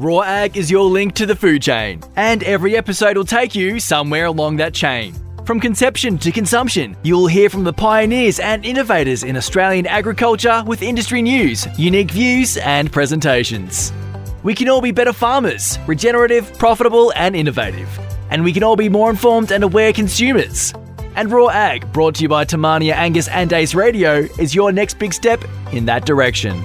Raw 0.00 0.20
Ag 0.20 0.56
is 0.56 0.70
your 0.70 0.84
link 0.84 1.14
to 1.14 1.26
the 1.26 1.34
food 1.34 1.60
chain, 1.60 2.00
and 2.14 2.44
every 2.44 2.76
episode 2.76 3.16
will 3.16 3.24
take 3.24 3.56
you 3.56 3.80
somewhere 3.80 4.26
along 4.26 4.54
that 4.58 4.72
chain. 4.72 5.12
From 5.44 5.58
conception 5.58 6.18
to 6.18 6.30
consumption, 6.30 6.96
you'll 7.02 7.26
hear 7.26 7.50
from 7.50 7.64
the 7.64 7.72
pioneers 7.72 8.38
and 8.38 8.64
innovators 8.64 9.24
in 9.24 9.36
Australian 9.36 9.88
agriculture 9.88 10.62
with 10.64 10.82
industry 10.82 11.20
news, 11.20 11.66
unique 11.76 12.12
views, 12.12 12.58
and 12.58 12.92
presentations. 12.92 13.92
We 14.44 14.54
can 14.54 14.68
all 14.68 14.80
be 14.80 14.92
better 14.92 15.12
farmers, 15.12 15.80
regenerative, 15.88 16.56
profitable, 16.60 17.12
and 17.16 17.34
innovative. 17.34 17.88
And 18.30 18.44
we 18.44 18.52
can 18.52 18.62
all 18.62 18.76
be 18.76 18.88
more 18.88 19.10
informed 19.10 19.50
and 19.50 19.64
aware 19.64 19.92
consumers. 19.92 20.72
And 21.16 21.28
Raw 21.28 21.48
Ag, 21.48 21.92
brought 21.92 22.14
to 22.16 22.22
you 22.22 22.28
by 22.28 22.44
Temania 22.44 22.92
Angus 22.92 23.26
and 23.26 23.52
Ace 23.52 23.74
Radio, 23.74 24.28
is 24.38 24.54
your 24.54 24.70
next 24.70 25.00
big 25.00 25.12
step 25.12 25.42
in 25.72 25.86
that 25.86 26.06
direction. 26.06 26.62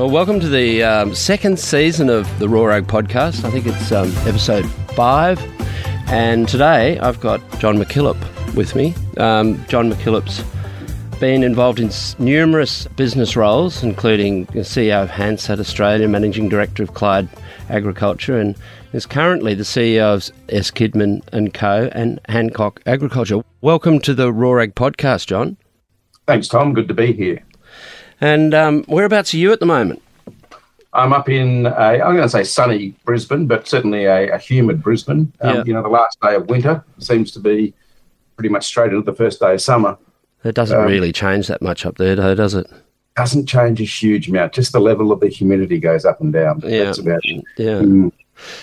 Well, 0.00 0.08
welcome 0.08 0.40
to 0.40 0.48
the 0.48 0.82
um, 0.82 1.14
second 1.14 1.58
season 1.58 2.08
of 2.08 2.26
the 2.38 2.48
Raw 2.48 2.62
podcast. 2.80 3.44
I 3.44 3.50
think 3.50 3.66
it's 3.66 3.92
um, 3.92 4.10
episode 4.26 4.64
five. 4.96 5.38
And 6.06 6.48
today 6.48 6.98
I've 7.00 7.20
got 7.20 7.42
John 7.58 7.76
McKillop 7.76 8.16
with 8.54 8.74
me. 8.74 8.94
Um, 9.18 9.62
John 9.66 9.92
McKillop's 9.92 10.42
been 11.20 11.42
involved 11.42 11.80
in 11.80 11.90
numerous 12.18 12.86
business 12.96 13.36
roles, 13.36 13.82
including 13.82 14.46
CEO 14.46 15.02
of 15.02 15.10
Hassad 15.10 15.60
Australia, 15.60 16.08
Managing 16.08 16.48
Director 16.48 16.82
of 16.82 16.94
Clyde 16.94 17.28
Agriculture, 17.68 18.40
and 18.40 18.56
is 18.94 19.04
currently 19.04 19.52
the 19.54 19.64
CEO 19.64 20.14
of 20.14 20.30
S. 20.48 20.70
Kidman 20.70 21.20
and 21.30 21.52
Co. 21.52 21.90
and 21.92 22.18
Hancock 22.26 22.80
Agriculture. 22.86 23.42
Welcome 23.60 24.00
to 24.00 24.14
the 24.14 24.32
Raw 24.32 24.64
podcast, 24.64 25.26
John. 25.26 25.58
Thanks, 26.26 26.48
Tom. 26.48 26.72
Good 26.72 26.88
to 26.88 26.94
be 26.94 27.12
here. 27.12 27.44
And 28.20 28.54
um, 28.54 28.84
whereabouts 28.84 29.32
are 29.34 29.38
you 29.38 29.52
at 29.52 29.60
the 29.60 29.66
moment? 29.66 30.02
I'm 30.92 31.12
up 31.12 31.28
in, 31.28 31.66
a, 31.66 31.70
I'm 31.70 32.16
going 32.16 32.22
to 32.22 32.28
say 32.28 32.42
sunny 32.44 32.94
Brisbane, 33.04 33.46
but 33.46 33.68
certainly 33.68 34.04
a, 34.04 34.34
a 34.34 34.38
humid 34.38 34.82
Brisbane. 34.82 35.32
Um, 35.40 35.56
yeah. 35.56 35.62
You 35.64 35.72
know, 35.72 35.82
the 35.82 35.88
last 35.88 36.20
day 36.20 36.34
of 36.34 36.48
winter 36.48 36.84
seems 36.98 37.30
to 37.32 37.38
be 37.40 37.72
pretty 38.36 38.48
much 38.48 38.66
straight 38.66 38.92
into 38.92 39.02
the 39.02 39.14
first 39.14 39.40
day 39.40 39.54
of 39.54 39.60
summer. 39.60 39.96
It 40.42 40.54
doesn't 40.54 40.78
um, 40.78 40.86
really 40.86 41.12
change 41.12 41.46
that 41.48 41.62
much 41.62 41.86
up 41.86 41.96
there, 41.96 42.16
though, 42.16 42.34
does 42.34 42.54
it? 42.54 42.66
Doesn't 43.16 43.46
change 43.46 43.80
a 43.80 43.84
huge 43.84 44.28
amount. 44.28 44.52
Just 44.52 44.72
the 44.72 44.80
level 44.80 45.12
of 45.12 45.20
the 45.20 45.28
humidity 45.28 45.78
goes 45.78 46.04
up 46.04 46.20
and 46.20 46.32
down. 46.32 46.60
Yeah. 46.64 46.84
That's 46.84 46.98
about 46.98 47.20
it. 47.24 47.44
Yeah. 47.56 47.80
Mm. 47.80 48.12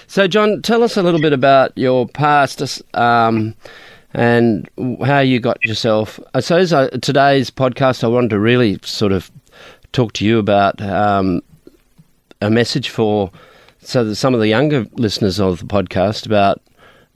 So, 0.08 0.28
John, 0.28 0.62
tell 0.62 0.84
us 0.84 0.98
a 0.98 1.04
little 1.04 1.22
bit 1.22 1.34
about 1.34 1.78
your 1.78 2.08
past. 2.08 2.82
Um, 2.94 3.56
and 4.14 4.70
how 5.06 5.20
you 5.20 5.40
got 5.40 5.64
yourself. 5.64 6.20
I 6.34 6.40
suppose 6.40 6.74
uh, 6.74 6.90
today's 7.02 7.52
podcast, 7.52 8.04
I 8.04 8.08
wanted 8.08 8.32
to 8.32 8.40
really 8.40 8.80
sort 8.82 9.12
of 9.12 9.30
talk 9.92 10.14
to 10.14 10.26
you 10.26 10.40
about 10.40 10.82
um, 10.82 11.42
a 12.42 12.50
message 12.50 12.90
for 12.90 13.32
so 13.80 14.04
that 14.04 14.16
some 14.16 14.34
of 14.34 14.40
the 14.40 14.48
younger 14.48 14.86
listeners 14.94 15.40
of 15.40 15.60
the 15.60 15.66
podcast 15.66 16.26
about 16.26 16.62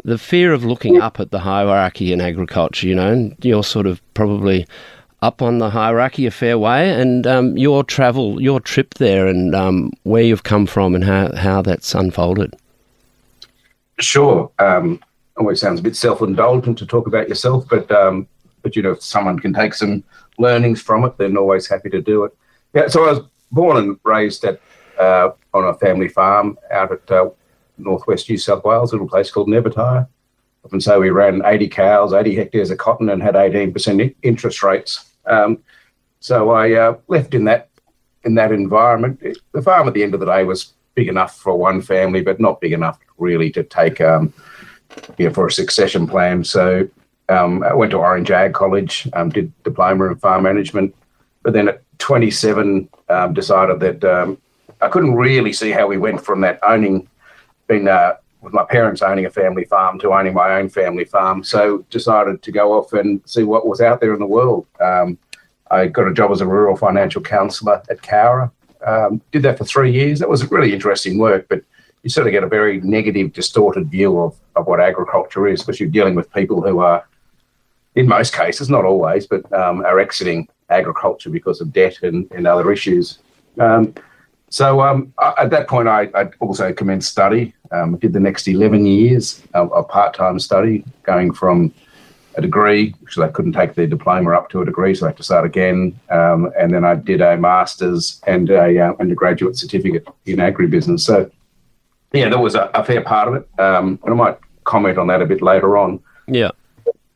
the 0.04 0.18
fear 0.18 0.52
of 0.54 0.64
looking 0.64 1.00
up 1.00 1.20
at 1.20 1.32
the 1.32 1.40
hierarchy 1.40 2.12
in 2.12 2.22
agriculture. 2.22 2.88
You 2.88 2.96
know, 2.96 3.32
you're 3.42 3.64
sort 3.64 3.86
of 3.86 4.02
probably 4.14 4.66
up 5.22 5.42
on 5.42 5.60
the 5.60 5.70
hierarchy 5.70 6.26
a 6.26 6.32
fair 6.32 6.58
way, 6.58 6.90
and 6.90 7.28
um, 7.28 7.58
your 7.58 7.84
travel, 7.84 8.42
your 8.42 8.60
trip 8.60 8.96
there, 8.96 9.28
and 9.28 9.54
um, 9.54 9.92
where 10.04 10.24
you've 10.24 10.44
come 10.44 10.66
from, 10.66 10.96
and 10.96 11.04
how 11.04 11.36
how 11.36 11.62
that's 11.62 11.94
unfolded. 11.94 12.56
Sure. 14.00 14.50
Um, 14.58 15.00
always 15.38 15.62
sounds 15.62 15.80
a 15.80 15.84
bit 15.84 15.96
self-indulgent 15.96 16.78
to 16.80 16.86
talk 16.86 17.08
about 17.08 17.30
yourself, 17.30 17.68
but 17.70 17.92
um, 17.92 18.28
but 18.64 18.76
you 18.76 18.82
know, 18.82 18.92
if 18.92 19.04
someone 19.04 19.40
can 19.40 19.54
take 19.54 19.74
some 19.74 20.04
learnings 20.40 20.82
from 20.82 21.06
it, 21.06 21.18
then 21.18 21.38
always 21.38 21.68
happy 21.68 21.90
to 21.90 22.02
do 22.02 22.24
it. 22.24 22.36
Yeah, 22.74 22.88
so 22.88 23.06
I 23.06 23.12
was 23.12 23.22
born 23.52 23.78
and 23.78 24.00
raised 24.04 24.44
at 24.46 24.62
uh, 25.00 25.32
on 25.54 25.66
a 25.66 25.74
family 25.76 26.08
farm 26.08 26.58
out 26.72 26.92
at 26.92 27.12
uh, 27.12 27.30
northwest 27.78 28.30
New 28.30 28.38
South 28.38 28.64
Wales, 28.64 28.92
a 28.92 28.96
little 28.96 29.10
place 29.10 29.32
called 29.32 29.48
Nevertire. 29.48 30.08
And 30.72 30.82
so 30.82 31.00
we 31.00 31.10
ran 31.10 31.42
80 31.44 31.68
cows, 31.70 32.14
80 32.14 32.36
hectares 32.36 32.70
of 32.70 32.78
cotton, 32.78 33.10
and 33.10 33.22
had 33.22 33.34
18% 33.34 34.16
interest 34.22 34.64
rates. 34.64 35.06
Um, 35.26 35.58
so 36.20 36.52
I 36.52 36.74
uh, 36.74 36.98
left 37.08 37.34
in 37.34 37.46
that 37.46 37.70
in 38.24 38.36
that 38.36 38.52
environment. 38.52 39.20
The 39.54 39.62
farm 39.62 39.88
at 39.88 39.96
the 39.96 40.04
end 40.04 40.14
of 40.14 40.20
the 40.20 40.28
day 40.28 40.44
was 40.44 40.74
big 40.94 41.08
enough 41.08 41.38
for 41.38 41.58
one 41.58 41.82
family, 41.82 42.22
but 42.22 42.40
not 42.40 42.62
big 42.62 42.74
enough 42.74 43.00
really 43.18 43.50
to 43.52 43.64
take 43.64 44.00
um, 44.00 44.32
you 45.18 45.28
know, 45.28 45.34
for 45.34 45.48
a 45.48 45.52
succession 45.52 46.06
plan. 46.06 46.44
So 46.44 46.88
um, 47.30 47.64
I 47.64 47.74
went 47.74 47.92
to 47.92 47.98
Orange 47.98 48.30
Ag 48.30 48.54
College, 48.54 49.08
um, 49.14 49.30
did 49.30 49.52
diploma 49.64 50.06
in 50.06 50.18
farm 50.18 50.44
management, 50.44 50.96
but 51.42 51.54
then 51.54 51.70
at 51.70 51.82
27 52.12 52.90
um, 53.08 53.34
decided 53.34 53.80
that 53.80 54.04
um, 54.04 54.38
I 54.82 54.90
couldn't 54.90 55.16
really 55.16 55.54
see 55.54 55.72
how 55.72 55.88
we 55.88 55.98
went 55.98 56.20
from 56.20 56.42
that 56.42 56.60
owning, 56.62 57.08
being 57.70 57.88
uh, 57.88 58.16
with 58.42 58.52
my 58.52 58.66
parents 58.66 59.02
owning 59.02 59.26
a 59.26 59.30
family 59.30 59.64
farm 59.64 59.98
to 60.00 60.12
owning 60.12 60.34
my 60.34 60.56
own 60.56 60.68
family 60.68 61.06
farm. 61.06 61.42
So 61.42 61.86
decided 61.90 62.42
to 62.42 62.52
go 62.52 62.74
off 62.74 62.92
and 62.92 63.22
see 63.26 63.44
what 63.44 63.66
was 63.66 63.80
out 63.80 64.02
there 64.02 64.14
in 64.14 64.20
the 64.20 64.26
world. 64.26 64.68
Um, 64.82 65.18
I 65.70 65.88
got 65.88 66.10
a 66.10 66.14
job 66.14 66.32
as 66.32 66.42
a 66.42 66.46
rural 66.46 66.76
financial 66.76 67.22
counsellor 67.22 67.82
at 67.90 68.02
Cowra. 68.02 68.52
Um, 68.86 69.22
did 69.32 69.44
that 69.44 69.58
for 69.58 69.64
three 69.64 69.94
years. 69.94 70.20
That 70.20 70.28
was 70.28 70.52
really 70.52 70.74
interesting 70.74 71.18
work, 71.18 71.46
but 71.48 71.64
you 72.04 72.10
sort 72.10 72.28
of 72.28 72.34
get 72.34 72.44
a 72.44 72.50
very 72.50 72.82
negative, 72.82 73.32
distorted 73.32 73.90
view 73.90 74.20
of, 74.20 74.36
of 74.58 74.68
what 74.68 74.82
agriculture 74.82 75.48
is 75.48 75.62
because 75.62 75.80
you're 75.80 75.88
dealing 75.88 76.16
with 76.16 76.30
people 76.34 76.62
who 76.62 76.80
are, 76.80 77.08
in 77.96 78.06
most 78.06 78.36
cases, 78.36 78.70
not 78.70 78.84
always, 78.84 79.28
but 79.28 79.50
um, 79.54 79.86
are 79.86 79.98
exiting 79.98 80.50
agriculture 80.72 81.30
because 81.30 81.62
of 81.62 81.72
debt 81.74 82.02
and, 82.04 82.30
and 82.32 82.48
other 82.48 82.72
issues. 82.72 83.20
Um, 83.60 83.94
so 84.50 84.82
um, 84.82 85.14
at 85.38 85.50
that 85.52 85.68
point, 85.68 85.88
I, 85.88 86.10
I 86.14 86.30
also 86.40 86.74
commenced 86.74 87.10
study. 87.10 87.54
Um, 87.72 87.98
did 87.98 88.12
the 88.12 88.20
next 88.20 88.50
11 88.50 88.86
years 88.86 89.42
of, 89.54 89.72
of 89.72 89.88
part-time 89.88 90.40
study, 90.40 90.84
going 91.04 91.34
from 91.34 91.74
a 92.36 92.42
degree, 92.42 92.94
because 93.00 93.20
I 93.20 93.30
couldn't 93.30 93.54
take 93.54 93.76
the 93.76 93.88
diploma 93.88 94.32
up 94.32 94.50
to 94.50 94.62
a 94.62 94.66
degree, 94.66 94.94
so 94.94 95.06
I 95.06 95.10
had 95.10 95.18
to 95.18 95.24
start 95.24 95.46
again. 95.46 95.98
Um, 96.10 96.52
and 96.60 96.74
then 96.74 96.84
I 96.84 96.96
did 96.96 97.22
a 97.22 97.38
master's 97.38 98.22
and 98.28 98.50
a 98.50 98.78
uh, 98.78 98.94
undergraduate 99.00 99.56
certificate 99.56 100.06
in 100.26 100.38
agribusiness. 100.38 101.00
So, 101.00 101.32
yeah, 102.12 102.28
that 102.28 102.40
was 102.40 102.56
a, 102.56 102.70
a 102.74 102.84
fair 102.84 103.02
part 103.02 103.30
of 103.30 103.36
it. 103.36 103.60
Um, 103.60 104.00
and 104.04 104.14
I 104.14 104.18
might 104.18 104.38
comment 104.66 104.98
on 104.98 105.08
that 105.08 105.22
a 105.22 105.26
bit 105.26 105.42
later 105.42 105.78
on. 105.78 106.02
Yeah. 106.28 106.52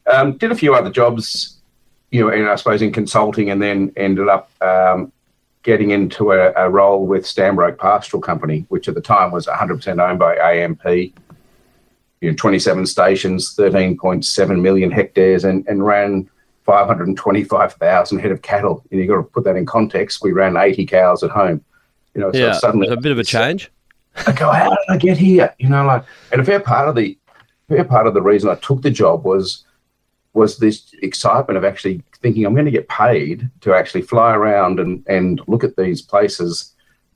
Um, 0.09 0.37
did 0.37 0.53
a 0.53 0.55
few 0.55 0.73
other 0.73 0.89
jobs 0.89 1.54
you 2.11 2.21
know, 2.21 2.29
and 2.29 2.47
I 2.47 2.55
suppose 2.55 2.81
in 2.81 2.91
consulting, 2.91 3.49
and 3.49 3.61
then 3.61 3.91
ended 3.95 4.27
up 4.27 4.49
um, 4.61 5.11
getting 5.63 5.91
into 5.91 6.31
a, 6.31 6.53
a, 6.55 6.69
role 6.69 7.05
with 7.05 7.25
Stanbroke 7.25 7.77
Pastoral 7.77 8.21
Company, 8.21 8.65
which 8.69 8.87
at 8.87 8.95
the 8.95 9.01
time 9.01 9.31
was 9.31 9.47
100% 9.47 10.01
owned 10.01 10.19
by 10.19 10.35
AMP. 10.35 10.85
You 12.21 12.31
know, 12.31 12.35
27 12.35 12.85
stations, 12.85 13.55
13.7 13.55 14.61
million 14.61 14.91
hectares, 14.91 15.43
and, 15.43 15.67
and 15.67 15.85
ran 15.85 16.29
525,000 16.65 18.19
head 18.19 18.31
of 18.31 18.41
cattle. 18.41 18.83
And 18.89 18.99
you've 18.99 19.09
got 19.09 19.17
to 19.17 19.23
put 19.23 19.43
that 19.43 19.55
in 19.55 19.65
context. 19.65 20.23
We 20.23 20.31
ran 20.31 20.55
80 20.55 20.85
cows 20.85 21.23
at 21.23 21.31
home. 21.31 21.63
You 22.13 22.21
know, 22.21 22.31
so 22.31 22.37
yeah, 22.37 22.53
suddenly 22.53 22.87
a 22.87 22.97
bit 22.97 23.11
of 23.11 23.19
a 23.19 23.23
change. 23.23 23.71
I 24.27 24.31
go, 24.31 24.49
how 24.51 24.69
did 24.69 24.77
I 24.89 24.97
get 24.97 25.17
here? 25.17 25.53
You 25.59 25.69
know, 25.69 25.85
like, 25.85 26.05
and 26.31 26.41
a 26.41 26.45
fair 26.45 26.59
part 26.59 26.87
of 26.87 26.95
the 26.95 27.17
fair 27.67 27.83
part 27.83 28.07
of 28.07 28.13
the 28.13 28.21
reason 28.21 28.49
I 28.49 28.55
took 28.55 28.81
the 28.81 28.91
job 28.91 29.25
was 29.25 29.65
was 30.35 30.57
this 30.57 30.93
excitement 31.01 31.57
of 31.57 31.63
actually 31.63 32.03
thinking 32.21 32.45
I'm 32.45 32.53
going 32.53 32.65
to 32.65 32.71
get 32.71 32.89
paid 32.89 33.49
to 33.61 33.73
actually 33.73 34.01
fly 34.01 34.35
around 34.35 34.79
and, 34.79 35.03
and 35.07 35.41
look 35.47 35.63
at 35.63 35.77
these 35.77 36.01
places 36.01 36.73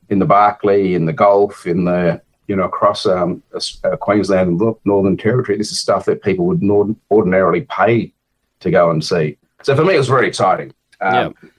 in 0.08 0.20
the 0.20 0.26
Barkly, 0.26 0.96
in 0.96 1.06
the 1.06 1.14
Gulf, 1.14 1.68
in 1.68 1.86
the 1.86 2.22
you 2.48 2.56
know 2.56 2.64
across 2.64 3.06
um, 3.06 3.44
uh, 3.84 3.96
Queensland 3.98 4.60
and 4.60 4.76
Northern 4.86 5.18
Territory. 5.18 5.58
This 5.58 5.72
is 5.72 5.80
stuff 5.80 6.06
that 6.06 6.24
people 6.24 6.46
would 6.46 6.64
not 6.64 6.88
ordinarily 7.12 7.62
pay 7.70 8.14
to 8.62 8.72
go 8.72 8.90
and 8.90 9.04
see. 9.04 9.38
So 9.64 9.76
for 9.76 9.84
me, 9.84 9.96
it 9.96 10.00
was 10.00 10.08
very 10.08 10.28
exciting. 10.28 10.74
Um, 11.02 11.14
yeah. 11.44 11.50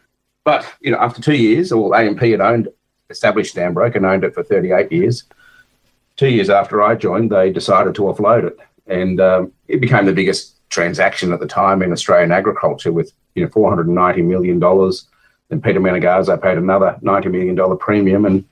But 0.43 0.67
you 0.81 0.91
know, 0.91 0.99
after 0.99 1.21
two 1.23 1.37
years, 1.37 1.73
well, 1.73 1.95
AMP 1.95 2.21
had 2.21 2.41
owned 2.41 2.69
established 3.11 3.55
Stanbroke 3.55 3.97
and 3.97 4.07
owned 4.07 4.25
it 4.25 4.35
for 4.35 4.43
38 4.43 4.91
years. 4.91 5.25
Two 6.17 6.29
years 6.29 6.49
after 6.49 6.83
I 6.83 6.95
joined, 6.95 7.31
they 7.31 7.51
decided 7.51 7.95
to 7.97 8.03
offload 8.03 8.45
it, 8.45 8.57
and 8.87 9.21
um, 9.21 9.53
it 9.69 9.81
became 9.81 10.07
the 10.07 10.13
biggest 10.13 10.60
transaction 10.71 11.33
at 11.33 11.41
the 11.41 11.47
time 11.47 11.83
in 11.83 11.93
Australian 11.93 12.33
agriculture 12.33 12.93
with 12.93 13.13
you 13.35 13.45
know 13.45 13.51
four 13.51 13.69
hundred 13.69 13.87
and 13.87 13.95
ninety 13.95 14.23
million 14.23 14.59
dollars. 14.59 15.07
Then 15.49 15.61
Peter 15.61 15.81
Menegazzo 15.81 16.41
paid 16.41 16.57
another 16.57 16.97
ninety 17.03 17.29
million 17.29 17.55
dollar 17.55 17.77
premium, 17.77 18.25
and 18.25 18.45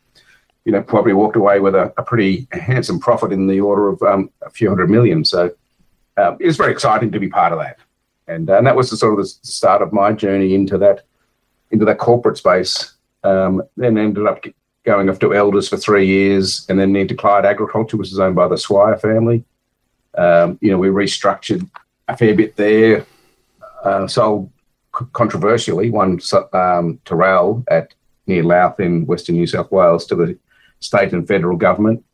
you 0.65 0.73
know 0.73 0.83
probably 0.83 1.15
walked 1.15 1.37
away 1.37 1.61
with 1.61 1.75
a, 1.75 1.93
a 1.97 2.03
pretty 2.03 2.47
handsome 2.53 3.01
profit 3.01 3.33
in 3.33 3.47
the 3.47 3.61
order 3.61 3.89
of 3.89 4.03
um, 4.03 4.31
a 4.43 4.51
few 4.51 4.69
hundred 4.69 4.91
million. 4.91 5.25
So 5.25 5.51
uh, 6.17 6.37
it 6.39 6.47
was 6.47 6.57
very 6.57 6.73
exciting 6.73 7.13
to 7.13 7.21
be 7.21 7.29
part 7.29 7.53
of 7.53 7.61
that, 7.61 7.79
and 8.27 8.51
uh, 8.51 8.59
and 8.59 8.67
that 8.67 8.77
was 8.77 8.91
the 8.91 8.97
sort 8.97 9.19
of 9.19 9.25
the 9.25 9.27
start 9.27 9.81
of 9.81 9.93
my 9.93 10.13
journey 10.13 10.55
into 10.55 10.77
that 10.79 11.05
into 11.71 11.85
that 11.87 11.99
corporate 11.99 12.37
space. 12.37 12.95
Um, 13.25 13.63
then 13.77 13.99
ended 13.99 14.27
up 14.27 14.45
going 14.85 15.11
off 15.11 15.19
to 15.19 15.35
Elders 15.35 15.69
for 15.69 15.77
three 15.77 16.07
years, 16.07 16.67
and 16.69 16.79
then 16.79 16.97
into 16.97 17.15
Clyde 17.15 17.45
Agriculture, 17.45 17.97
which 17.97 18.13
is 18.13 18.19
owned 18.19 18.37
by 18.37 18.49
the 18.49 18.57
Swire 18.57 18.97
family. 18.97 19.45
Um, 20.17 20.59
you 20.61 20.71
know, 20.71 20.79
we 20.79 20.89
restructured 20.89 21.69
a 22.09 22.17
fair 22.17 22.35
bit 22.35 22.57
there. 22.57 23.07
Uh, 23.85 24.07
sold 24.09 24.51
controversially 25.13 25.91
one 25.91 26.13
um, 26.53 26.99
Toorale 27.05 27.65
at 27.71 27.95
near 28.27 28.43
Louth 28.43 28.81
in 28.81 29.07
Western 29.07 29.37
New 29.37 29.47
South 29.47 29.71
Wales 29.71 30.07
to 30.07 30.17
the 30.17 30.39
state 30.81 31.13
and 31.13 31.29
federal 31.29 31.57
government. 31.57 32.05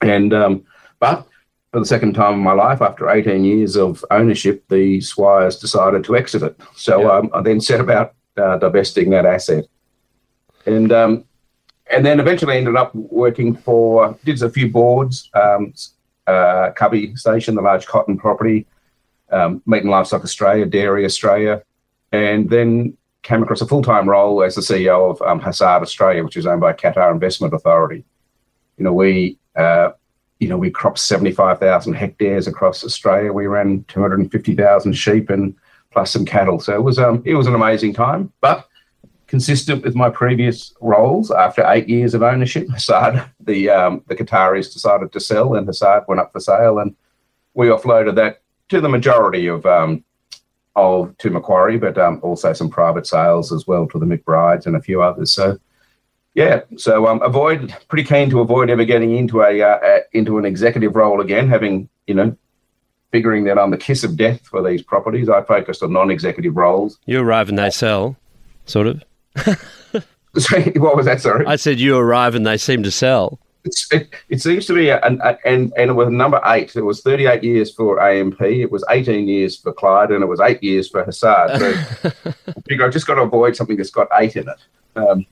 And 0.00 0.34
um, 0.34 0.64
but 0.98 1.26
for 1.72 1.80
the 1.80 1.86
second 1.86 2.14
time 2.14 2.34
in 2.34 2.40
my 2.40 2.52
life, 2.52 2.82
after 2.82 3.08
18 3.08 3.44
years 3.44 3.76
of 3.76 4.04
ownership, 4.10 4.64
the 4.68 4.98
Swires 4.98 5.60
decided 5.60 6.04
to 6.04 6.16
exit 6.16 6.42
it. 6.42 6.60
So 6.74 7.02
yeah. 7.02 7.12
um, 7.12 7.30
I 7.32 7.40
then 7.40 7.60
set 7.60 7.80
about 7.80 8.14
uh, 8.36 8.58
divesting 8.58 9.10
that 9.10 9.26
asset, 9.26 9.66
and 10.66 10.90
um, 10.92 11.24
and 11.90 12.04
then 12.04 12.18
eventually 12.18 12.56
ended 12.56 12.76
up 12.76 12.94
working 12.94 13.54
for 13.54 14.18
did 14.24 14.42
a 14.42 14.50
few 14.50 14.68
boards, 14.68 15.30
um, 15.34 15.72
uh, 16.26 16.70
Cubbie 16.76 17.16
Station, 17.16 17.54
the 17.54 17.62
large 17.62 17.86
cotton 17.86 18.18
property, 18.18 18.66
um, 19.32 19.62
Meat 19.66 19.82
and 19.82 19.90
Livestock 19.90 20.22
Australia, 20.22 20.66
Dairy 20.66 21.04
Australia, 21.04 21.62
and 22.12 22.48
then 22.50 22.96
came 23.22 23.42
across 23.42 23.60
a 23.60 23.66
full 23.66 23.82
time 23.82 24.08
role 24.08 24.42
as 24.42 24.54
the 24.54 24.60
CEO 24.60 25.10
of 25.10 25.22
um, 25.22 25.40
Australia, 25.40 26.24
which 26.24 26.36
is 26.36 26.46
owned 26.46 26.60
by 26.60 26.72
Qatar 26.72 27.12
Investment 27.12 27.54
Authority. 27.54 28.04
You 28.78 28.84
know, 28.84 28.92
we 28.92 29.38
uh, 29.56 29.90
you 30.38 30.48
know 30.48 30.56
we 30.56 30.70
cropped 30.70 30.98
seventy 30.98 31.32
five 31.32 31.58
thousand 31.58 31.94
hectares 31.94 32.46
across 32.46 32.84
Australia. 32.84 33.32
We 33.32 33.46
ran 33.46 33.84
two 33.88 34.00
hundred 34.00 34.20
and 34.20 34.30
fifty 34.30 34.54
thousand 34.54 34.94
sheep 34.94 35.30
and 35.30 35.54
plus 35.90 36.10
some 36.10 36.24
cattle. 36.24 36.58
So 36.58 36.74
it 36.74 36.82
was 36.82 36.98
um 36.98 37.22
it 37.24 37.34
was 37.34 37.46
an 37.46 37.54
amazing 37.54 37.94
time, 37.94 38.32
but 38.40 38.68
consistent 39.26 39.82
with 39.82 39.94
my 39.94 40.10
previous 40.10 40.74
roles. 40.82 41.30
After 41.30 41.64
eight 41.68 41.88
years 41.88 42.12
of 42.12 42.22
ownership, 42.22 42.66
Hassad 42.68 43.30
the 43.40 43.70
um, 43.70 44.02
the 44.08 44.14
Qataris 44.14 44.72
decided 44.72 45.12
to 45.12 45.20
sell, 45.20 45.54
and 45.54 45.66
Hassad 45.66 46.06
went 46.08 46.20
up 46.20 46.32
for 46.32 46.40
sale, 46.40 46.78
and 46.78 46.94
we 47.54 47.68
offloaded 47.68 48.16
that 48.16 48.41
to 48.72 48.80
the 48.80 48.88
majority 48.88 49.46
of 49.46 49.64
um, 49.66 50.02
of 50.74 51.16
to 51.18 51.30
Macquarie, 51.30 51.78
but 51.78 51.98
um, 51.98 52.18
also 52.22 52.52
some 52.52 52.70
private 52.70 53.06
sales 53.06 53.52
as 53.52 53.66
well 53.66 53.86
to 53.88 53.98
the 53.98 54.06
McBrides 54.06 54.66
and 54.66 54.74
a 54.74 54.80
few 54.80 55.02
others. 55.02 55.32
So, 55.32 55.58
yeah, 56.34 56.62
so 56.78 57.06
um, 57.06 57.20
avoid 57.22 57.74
pretty 57.88 58.04
keen 58.04 58.30
to 58.30 58.40
avoid 58.40 58.70
ever 58.70 58.84
getting 58.84 59.14
into 59.14 59.42
a, 59.42 59.60
uh, 59.60 59.78
a, 59.82 60.00
into 60.12 60.38
an 60.38 60.46
executive 60.46 60.96
role 60.96 61.20
again. 61.20 61.48
Having 61.48 61.90
you 62.06 62.14
know, 62.14 62.34
figuring 63.10 63.44
that 63.44 63.58
I'm 63.58 63.70
the 63.70 63.76
kiss 63.76 64.04
of 64.04 64.16
death 64.16 64.40
for 64.46 64.66
these 64.66 64.82
properties, 64.82 65.28
I 65.28 65.42
focused 65.42 65.82
on 65.82 65.92
non-executive 65.92 66.56
roles. 66.56 66.98
You 67.04 67.20
arrive 67.20 67.50
and 67.50 67.58
they 67.58 67.70
sell, 67.70 68.16
sort 68.64 68.86
of. 68.86 69.04
Sorry, 70.38 70.72
what 70.76 70.96
was 70.96 71.04
that? 71.04 71.20
Sorry, 71.20 71.44
I 71.44 71.56
said 71.56 71.78
you 71.78 71.98
arrive 71.98 72.34
and 72.34 72.46
they 72.46 72.56
seem 72.56 72.82
to 72.84 72.90
sell 72.90 73.38
it, 73.64 74.14
it 74.28 74.40
seems 74.40 74.66
to 74.66 74.74
be, 74.74 74.88
a, 74.88 75.00
and 75.04 75.22
and 75.44 75.72
it 75.76 75.92
was 75.92 76.08
number 76.10 76.40
eight. 76.46 76.74
It 76.74 76.82
was 76.82 77.02
38 77.02 77.42
years 77.42 77.72
for 77.74 78.00
AMP. 78.00 78.40
It 78.40 78.70
was 78.70 78.84
18 78.90 79.28
years 79.28 79.56
for 79.56 79.72
Clyde, 79.72 80.10
and 80.10 80.22
it 80.22 80.26
was 80.26 80.40
eight 80.40 80.62
years 80.62 80.88
for 80.88 81.04
Hassad. 81.04 81.58
So 81.58 82.32
I 82.48 82.60
figure 82.68 82.84
I've 82.84 82.92
just 82.92 83.06
got 83.06 83.14
to 83.16 83.22
avoid 83.22 83.56
something 83.56 83.76
that's 83.76 83.90
got 83.90 84.08
eight 84.18 84.36
in 84.36 84.48
it. 84.48 84.58
Um, 84.96 85.26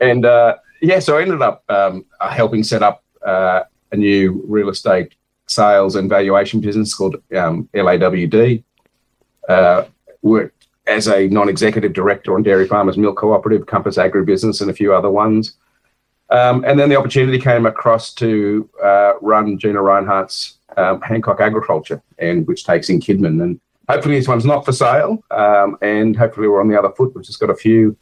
and 0.00 0.24
uh, 0.24 0.56
yeah, 0.80 0.98
so 0.98 1.18
I 1.18 1.22
ended 1.22 1.42
up 1.42 1.64
um, 1.68 2.06
helping 2.20 2.62
set 2.62 2.82
up 2.82 3.04
uh, 3.24 3.64
a 3.92 3.96
new 3.96 4.42
real 4.46 4.70
estate 4.70 5.14
sales 5.46 5.96
and 5.96 6.08
valuation 6.08 6.60
business 6.60 6.94
called 6.94 7.16
um, 7.36 7.68
LAWD. 7.74 8.62
Uh, 9.48 9.84
worked 10.22 10.66
as 10.86 11.08
a 11.08 11.28
non-executive 11.28 11.92
director 11.92 12.34
on 12.34 12.42
Dairy 12.42 12.66
Farmers 12.66 12.96
Milk 12.96 13.16
Cooperative, 13.16 13.66
Compass 13.66 13.96
Agribusiness, 13.96 14.60
and 14.60 14.70
a 14.70 14.74
few 14.74 14.94
other 14.94 15.10
ones. 15.10 15.54
Um, 16.30 16.64
and 16.64 16.78
then 16.78 16.88
the 16.88 16.96
opportunity 16.96 17.38
came 17.38 17.66
across 17.66 18.14
to 18.14 18.68
uh, 18.82 19.14
run 19.20 19.58
Gina 19.58 19.80
Rinehart's 19.80 20.58
um, 20.76 21.00
Hancock 21.00 21.40
Agriculture, 21.40 22.02
and 22.18 22.46
which 22.46 22.64
takes 22.64 22.88
in 22.88 23.00
Kidman. 23.00 23.42
And 23.42 23.60
hopefully 23.88 24.16
this 24.16 24.28
one's 24.28 24.44
not 24.44 24.64
for 24.64 24.72
sale, 24.72 25.22
um, 25.30 25.76
and 25.82 26.16
hopefully 26.16 26.48
we're 26.48 26.60
on 26.60 26.68
the 26.68 26.78
other 26.78 26.92
foot. 26.92 27.14
We've 27.14 27.24
just 27.24 27.40
got 27.40 27.50
a 27.50 27.56
few 27.56 27.96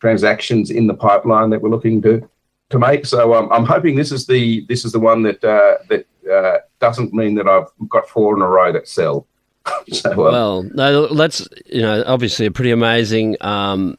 transactions 0.00 0.70
in 0.70 0.86
the 0.86 0.94
pipeline 0.94 1.50
that 1.50 1.60
we're 1.60 1.70
looking 1.70 2.00
to 2.02 2.28
to 2.70 2.78
make. 2.78 3.06
So 3.06 3.34
um, 3.34 3.50
I'm 3.52 3.64
hoping 3.64 3.94
this 3.94 4.12
is 4.12 4.26
the 4.26 4.64
this 4.68 4.84
is 4.84 4.92
the 4.92 5.00
one 5.00 5.22
that 5.22 5.44
uh, 5.44 5.78
that 5.88 6.06
uh, 6.30 6.58
doesn't 6.80 7.12
mean 7.12 7.34
that 7.36 7.46
I've 7.46 7.68
got 7.88 8.08
four 8.08 8.34
in 8.34 8.42
a 8.42 8.48
row 8.48 8.72
that 8.72 8.88
sell. 8.88 9.26
so, 9.92 10.10
um, 10.10 10.16
well, 10.16 10.62
no, 10.62 11.12
that's 11.14 11.46
you 11.66 11.82
know 11.82 12.02
obviously 12.06 12.46
a 12.46 12.50
pretty 12.50 12.70
amazing 12.70 13.36
um, 13.40 13.98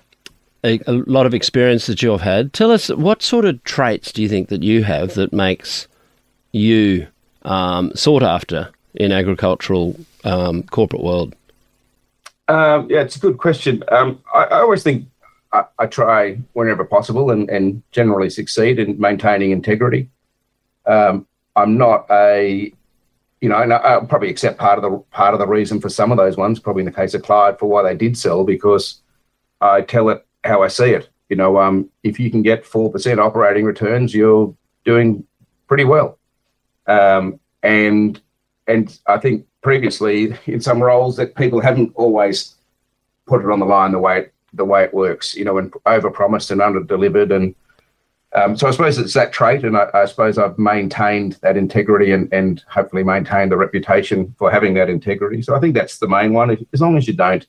a, 0.64 0.80
a, 0.88 0.94
lot 0.94 1.26
of 1.26 1.34
experience 1.34 1.88
that 1.88 2.02
you've 2.02 2.22
had. 2.22 2.54
Tell 2.54 2.72
us 2.72 2.90
what 2.90 3.22
sort 3.22 3.46
of 3.46 3.64
traits 3.64 4.12
do 4.12 4.22
you 4.22 4.30
think 4.30 4.50
that 4.50 4.64
you 4.64 4.84
have 4.84 5.14
that 5.16 5.34
makes 5.34 5.88
you 6.52 7.08
um, 7.44 7.92
sought 7.96 8.24
after 8.24 8.70
in 8.96 9.12
agricultural 9.12 9.96
um, 10.24 10.64
corporate 10.64 11.04
world? 11.04 11.36
Um, 12.48 12.88
yeah, 12.90 13.02
it's 13.02 13.16
a 13.16 13.20
good 13.20 13.38
question. 13.38 13.84
Um, 13.90 14.22
I, 14.34 14.44
I, 14.46 14.60
always 14.60 14.82
think 14.82 15.06
I, 15.52 15.66
I, 15.80 15.86
try 15.86 16.40
whenever 16.54 16.86
possible 16.86 17.30
and, 17.30 17.50
and, 17.50 17.84
generally 17.92 18.30
succeed 18.30 18.80
in 18.80 19.00
maintaining 19.00 19.52
integrity. 19.52 20.10
Um, 20.86 21.28
I'm 21.58 21.78
not 21.78 22.06
a 22.10 22.72
you 23.42 23.50
know, 23.50 23.62
and 23.62 23.72
I'll 23.72 24.06
probably 24.06 24.30
accept 24.30 24.58
part 24.58 24.80
of 24.80 24.84
the 24.84 24.98
part 25.12 25.34
of 25.34 25.40
the 25.40 25.48
reason 25.48 25.80
for 25.80 25.90
some 25.90 26.12
of 26.12 26.18
those 26.18 26.38
ones, 26.38 26.60
probably 26.60 26.82
in 26.82 26.86
the 26.86 26.92
case 26.92 27.14
of 27.14 27.22
Clyde, 27.22 27.60
for 27.60 27.68
why 27.68 27.84
they 27.84 27.96
did 27.96 28.18
sell, 28.18 28.44
because 28.44 29.02
I 29.62 29.82
tell 29.82 30.10
it 30.10 30.26
how 30.48 30.64
I 30.64 30.68
see 30.68 30.92
it. 30.92 31.10
You 31.30 31.36
know, 31.36 31.60
um, 31.60 31.90
if 32.04 32.20
you 32.20 32.32
can 32.32 32.42
get 32.42 32.66
four 32.66 32.92
percent 32.92 33.20
operating 33.20 33.66
returns, 33.66 34.14
you're 34.14 34.56
doing 34.86 35.26
pretty 35.68 35.84
well. 35.84 36.18
Um, 36.88 37.40
and 37.64 38.20
and 38.68 38.98
I 39.08 39.18
think 39.18 39.46
previously 39.62 40.34
in 40.46 40.62
some 40.62 40.82
roles 40.82 41.18
that 41.18 41.36
people 41.36 41.60
haven't 41.60 41.92
always 41.96 42.56
put 43.26 43.44
it 43.44 43.52
on 43.52 43.60
the 43.60 43.66
line 43.66 43.92
the 43.92 44.00
way 44.00 44.20
it, 44.20 44.34
the 44.54 44.66
way 44.66 44.84
it 44.84 44.94
works. 44.94 45.36
You 45.36 45.46
know, 45.46 45.58
and 45.58 45.74
over 45.86 46.10
promised 46.10 46.52
and 46.52 46.62
under 46.62 46.82
delivered. 46.82 47.32
And 47.32 47.54
um, 48.34 48.56
so 48.56 48.68
I 48.68 48.72
suppose 48.72 48.98
it's 48.98 49.14
that 49.14 49.34
trait, 49.34 49.66
and 49.66 49.76
I, 49.76 49.90
I, 49.94 50.06
suppose 50.06 50.38
I've 50.38 50.58
maintained 50.58 51.34
that 51.42 51.58
integrity 51.58 52.12
and 52.12 52.32
and 52.34 52.64
hopefully 52.70 53.04
maintained 53.04 53.52
the 53.52 53.58
reputation 53.58 54.34
for 54.38 54.50
having 54.50 54.74
that 54.76 54.90
integrity. 54.90 55.42
So 55.42 55.56
I 55.56 55.60
think 55.60 55.76
that's 55.76 55.98
the 55.98 56.08
main 56.08 56.34
one. 56.34 56.52
If, 56.52 56.60
as 56.74 56.82
long 56.82 56.98
as 56.98 57.08
you 57.08 57.14
don't 57.14 57.46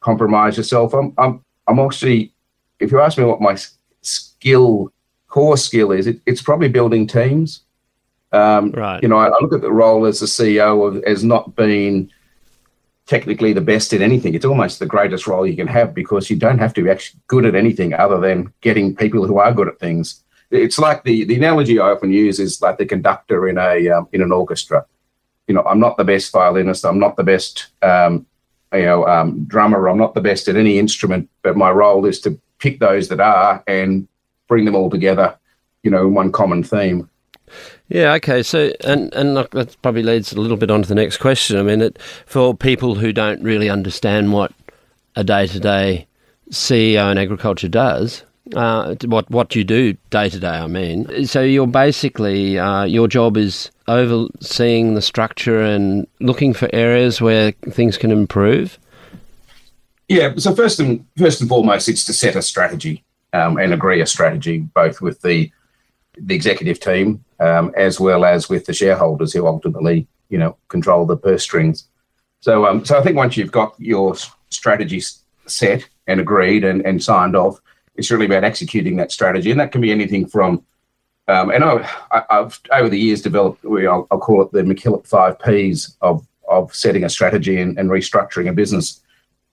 compromise 0.00 0.58
yourself, 0.58 0.92
I'm 0.92 1.14
I'm 1.16 1.42
I'm 1.66 1.78
actually 1.78 2.33
if 2.84 2.92
you 2.92 3.00
ask 3.00 3.18
me 3.18 3.24
what 3.24 3.40
my 3.40 3.56
skill, 4.02 4.92
core 5.28 5.56
skill 5.56 5.92
is, 5.92 6.06
it, 6.06 6.20
it's 6.26 6.42
probably 6.42 6.68
building 6.68 7.06
teams. 7.06 7.62
Um, 8.32 8.70
right. 8.72 9.02
You 9.02 9.08
know, 9.08 9.16
I, 9.16 9.28
I, 9.28 9.38
look 9.40 9.52
at 9.52 9.60
the 9.60 9.72
role 9.72 10.06
as 10.06 10.20
a 10.20 10.26
CEO 10.26 10.86
of, 10.88 11.02
as 11.04 11.22
not 11.22 11.54
being 11.54 12.10
technically 13.06 13.52
the 13.52 13.60
best 13.60 13.92
at 13.92 14.00
anything. 14.00 14.34
It's 14.34 14.44
almost 14.44 14.78
the 14.78 14.86
greatest 14.86 15.26
role 15.26 15.46
you 15.46 15.56
can 15.56 15.68
have 15.68 15.94
because 15.94 16.30
you 16.30 16.36
don't 16.36 16.58
have 16.58 16.74
to 16.74 16.82
be 16.82 16.90
actually 16.90 17.20
good 17.28 17.46
at 17.46 17.54
anything 17.54 17.94
other 17.94 18.18
than 18.18 18.52
getting 18.60 18.96
people 18.96 19.26
who 19.26 19.38
are 19.38 19.52
good 19.52 19.68
at 19.68 19.78
things. 19.78 20.24
It's 20.50 20.78
like 20.78 21.04
the 21.04 21.24
the 21.24 21.36
analogy 21.36 21.78
I 21.78 21.90
often 21.90 22.12
use 22.12 22.38
is 22.38 22.60
like 22.60 22.78
the 22.78 22.86
conductor 22.86 23.48
in 23.48 23.58
a 23.58 23.88
um, 23.88 24.08
in 24.12 24.22
an 24.22 24.32
orchestra. 24.32 24.84
You 25.46 25.54
know, 25.54 25.62
I'm 25.62 25.80
not 25.80 25.96
the 25.96 26.04
best 26.04 26.32
violinist. 26.32 26.84
I'm 26.84 26.98
not 26.98 27.16
the 27.16 27.24
best 27.24 27.68
um, 27.82 28.26
you 28.72 28.84
know 28.84 29.06
um, 29.06 29.44
drummer. 29.44 29.88
I'm 29.88 29.98
not 29.98 30.14
the 30.14 30.20
best 30.20 30.48
at 30.48 30.56
any 30.56 30.78
instrument, 30.78 31.28
but 31.42 31.56
my 31.56 31.70
role 31.70 32.06
is 32.06 32.20
to 32.20 32.38
pick 32.64 32.80
those 32.80 33.08
that 33.08 33.20
are 33.20 33.62
and 33.66 34.08
bring 34.48 34.64
them 34.64 34.74
all 34.74 34.88
together, 34.88 35.38
you 35.82 35.90
know, 35.90 36.06
in 36.06 36.14
one 36.14 36.32
common 36.32 36.62
theme. 36.62 37.10
Yeah. 37.88 38.14
Okay. 38.14 38.42
So, 38.42 38.72
and 38.82 39.12
and 39.12 39.36
that 39.36 39.76
probably 39.82 40.02
leads 40.02 40.32
a 40.32 40.40
little 40.40 40.56
bit 40.56 40.70
on 40.70 40.80
to 40.80 40.88
the 40.88 40.94
next 40.94 41.18
question. 41.18 41.58
I 41.58 41.62
mean, 41.62 41.82
it, 41.82 41.98
for 42.24 42.56
people 42.56 42.94
who 42.94 43.12
don't 43.12 43.42
really 43.42 43.68
understand 43.68 44.32
what 44.32 44.50
a 45.14 45.22
day 45.22 45.46
to 45.46 45.60
day 45.60 46.06
CEO 46.50 47.12
in 47.12 47.18
agriculture 47.18 47.68
does, 47.68 48.24
uh, 48.54 48.94
what 49.04 49.30
what 49.30 49.54
you 49.54 49.62
do 49.62 49.92
day 50.08 50.30
to 50.30 50.40
day. 50.40 50.48
I 50.48 50.66
mean, 50.66 51.26
so 51.26 51.42
you're 51.42 51.66
basically 51.66 52.58
uh, 52.58 52.84
your 52.84 53.08
job 53.08 53.36
is 53.36 53.70
overseeing 53.88 54.94
the 54.94 55.02
structure 55.02 55.60
and 55.60 56.06
looking 56.20 56.54
for 56.54 56.70
areas 56.72 57.20
where 57.20 57.52
things 57.70 57.98
can 57.98 58.10
improve. 58.10 58.78
Yeah. 60.08 60.34
So 60.36 60.54
first 60.54 60.80
and 60.80 61.06
first 61.16 61.40
and 61.40 61.48
foremost, 61.48 61.88
it's 61.88 62.04
to 62.04 62.12
set 62.12 62.36
a 62.36 62.42
strategy 62.42 63.04
um, 63.32 63.58
and 63.58 63.72
agree 63.72 64.00
a 64.00 64.06
strategy, 64.06 64.58
both 64.58 65.00
with 65.00 65.20
the 65.22 65.50
the 66.16 66.34
executive 66.34 66.78
team 66.78 67.24
um, 67.40 67.72
as 67.76 67.98
well 67.98 68.24
as 68.24 68.48
with 68.48 68.66
the 68.66 68.72
shareholders 68.72 69.32
who 69.32 69.46
ultimately, 69.46 70.06
you 70.28 70.38
know, 70.38 70.56
control 70.68 71.06
the 71.06 71.16
purse 71.16 71.42
strings. 71.42 71.88
So, 72.40 72.66
um, 72.66 72.84
so 72.84 72.98
I 72.98 73.02
think 73.02 73.16
once 73.16 73.36
you've 73.36 73.52
got 73.52 73.74
your 73.78 74.14
strategy 74.50 75.02
set 75.46 75.88
and 76.06 76.20
agreed 76.20 76.64
and, 76.64 76.84
and 76.86 77.02
signed 77.02 77.34
off, 77.34 77.60
it's 77.96 78.10
really 78.10 78.26
about 78.26 78.44
executing 78.44 78.96
that 78.96 79.12
strategy, 79.12 79.50
and 79.50 79.60
that 79.60 79.72
can 79.72 79.80
be 79.80 79.92
anything 79.92 80.26
from. 80.26 80.64
Um, 81.26 81.50
and 81.50 81.64
I, 81.64 81.88
have 82.28 82.60
over 82.70 82.90
the 82.90 82.98
years 82.98 83.22
developed, 83.22 83.64
I'll, 83.64 84.06
I'll, 84.10 84.18
call 84.18 84.42
it 84.42 84.52
the 84.52 84.60
McKillop 84.60 85.06
five 85.06 85.38
Ps 85.38 85.96
of 86.02 86.26
of 86.46 86.74
setting 86.74 87.04
a 87.04 87.08
strategy 87.08 87.60
and, 87.60 87.78
and 87.78 87.88
restructuring 87.88 88.50
a 88.50 88.52
business 88.52 89.00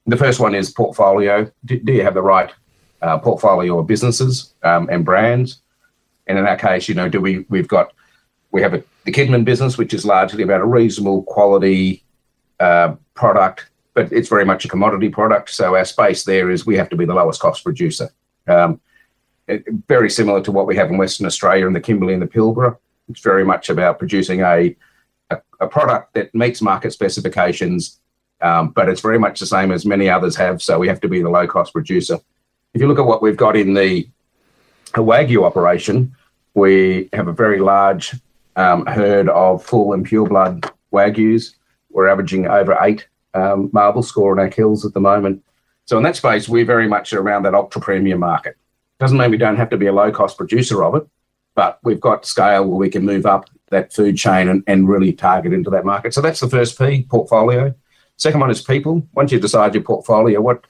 the 0.05 0.17
first 0.17 0.39
one 0.39 0.55
is 0.55 0.72
portfolio. 0.72 1.51
Do, 1.65 1.79
do 1.79 1.93
you 1.93 2.03
have 2.03 2.13
the 2.13 2.22
right 2.22 2.51
uh, 3.01 3.17
portfolio 3.20 3.79
of 3.79 3.88
businesses 3.88 4.53
um, 4.63 4.89
and 4.91 5.05
brands? 5.05 5.62
And 6.27 6.38
in 6.38 6.48
our 6.48 6.58
case, 6.58 6.88
you 6.88 6.96
know, 6.96 7.10
do 7.10 7.22
we 7.22 7.46
we've 7.50 7.67
got 7.67 7.93
we 8.51 8.62
have 8.62 8.74
a, 8.74 8.84
the 9.05 9.12
Kidman 9.12 9.46
business, 9.46 9.77
which 9.77 9.93
is 9.93 10.05
largely 10.05 10.43
about 10.43 10.62
a 10.62 10.65
reasonable 10.65 11.24
quality 11.24 12.03
uh, 12.60 12.96
product 13.13 13.72
but 13.93 14.12
it's 14.12 14.29
very 14.29 14.46
much 14.46 14.65
a 14.65 14.70
commodity 14.70 15.10
product. 15.10 15.50
So 15.50 15.75
our 15.75 15.86
space 15.86 16.24
there 16.24 16.50
is 16.50 16.65
we 16.65 16.77
have 16.77 16.89
to 16.89 16.96
be 16.96 17.05
the 17.05 17.13
lowest 17.13 17.41
cost 17.41 17.63
producer. 17.63 18.10
Um, 18.48 18.79
it, 19.48 19.65
very 19.88 20.10
similar 20.10 20.41
to 20.43 20.51
what 20.51 20.67
we 20.67 20.75
have 20.77 20.89
in 20.89 20.98
Western 20.98 21.25
Australia 21.25 21.67
and 21.67 21.75
the 21.75 21.81
Kimberley 21.81 22.13
and 22.13 22.22
the 22.22 22.27
Pilbara. 22.27 22.77
It's 23.10 23.22
very 23.22 23.43
much 23.43 23.70
about 23.70 24.00
producing 24.00 24.41
a, 24.41 24.75
a, 25.29 25.41
a 25.60 25.67
product 25.67 26.13
that 26.13 26.34
meets 26.34 26.62
market 26.62 26.93
specifications, 26.93 28.00
um, 28.41 28.69
but 28.69 28.89
it's 28.89 29.01
very 29.01 29.19
much 29.19 29.39
the 29.39 29.45
same 29.45 29.71
as 29.71 29.86
many 29.86 30.10
others 30.10 30.36
have. 30.36 30.62
So 30.62 30.79
we 30.79 30.88
have 30.88 31.01
to 31.01 31.07
be 31.07 31.21
the 31.21 31.29
low 31.29 31.48
cost 31.48 31.74
producer. 31.74 32.19
If 32.74 32.81
you 32.81 32.88
look 32.88 33.00
at 33.00 33.05
what 33.05 33.21
we've 33.21 33.38
got 33.38 33.55
in 33.55 33.74
the 33.74 34.07
Wagyu 34.93 35.43
operation, 35.43 36.15
we 36.53 37.10
have 37.13 37.27
a 37.27 37.33
very 37.33 37.60
large 37.60 38.15
um, 38.55 38.86
herd 38.86 39.29
of 39.29 39.63
full 39.63 39.93
and 39.93 40.05
pure 40.05 40.27
blood 40.27 40.69
Wagyus. 40.91 41.55
We're 41.89 42.07
averaging 42.07 42.48
over 42.48 42.77
eight 42.81 43.07
um, 43.33 43.69
marble 43.74 44.03
score 44.03 44.31
on 44.31 44.39
our 44.39 44.50
kills 44.50 44.86
at 44.86 44.93
the 44.93 45.00
moment. 45.00 45.43
So 45.86 45.98
in 45.98 46.03
that 46.03 46.15
space, 46.15 46.48
we're 46.48 46.65
very 46.65 46.88
much 46.88 47.13
around 47.13 47.43
that 47.43 47.55
ultra 47.55 47.81
premium 47.81 48.19
market. 48.19 48.55
Doesn't 49.00 49.17
mean 49.17 49.31
we 49.31 49.38
don't 49.38 49.57
have 49.57 49.69
to 49.71 49.77
be 49.77 49.88
a 49.88 49.93
low 49.93 50.12
cost 50.12 50.38
producer 50.38 50.83
of 50.83 50.95
it, 50.95 51.07
but 51.55 51.79
we've 51.83 52.00
got 52.00 52.25
scale 52.25 52.65
where 52.65 52.77
we 52.77 52.89
can 52.89 53.05
move 53.05 53.25
up 53.25 53.50
that 53.69 53.91
food 53.91 54.17
chain 54.17 54.48
and, 54.48 54.63
and 54.67 54.88
really 54.88 55.12
target 55.12 55.53
into 55.53 55.69
that 55.71 55.86
market. 55.86 56.13
So 56.13 56.21
that's 56.21 56.39
the 56.39 56.50
first 56.50 56.77
P, 56.77 57.03
portfolio. 57.10 57.74
Second 58.21 58.39
one 58.39 58.51
is 58.51 58.61
people. 58.61 59.01
Once 59.13 59.31
you 59.31 59.39
decide 59.39 59.73
your 59.73 59.81
portfolio, 59.81 60.39
what 60.41 60.67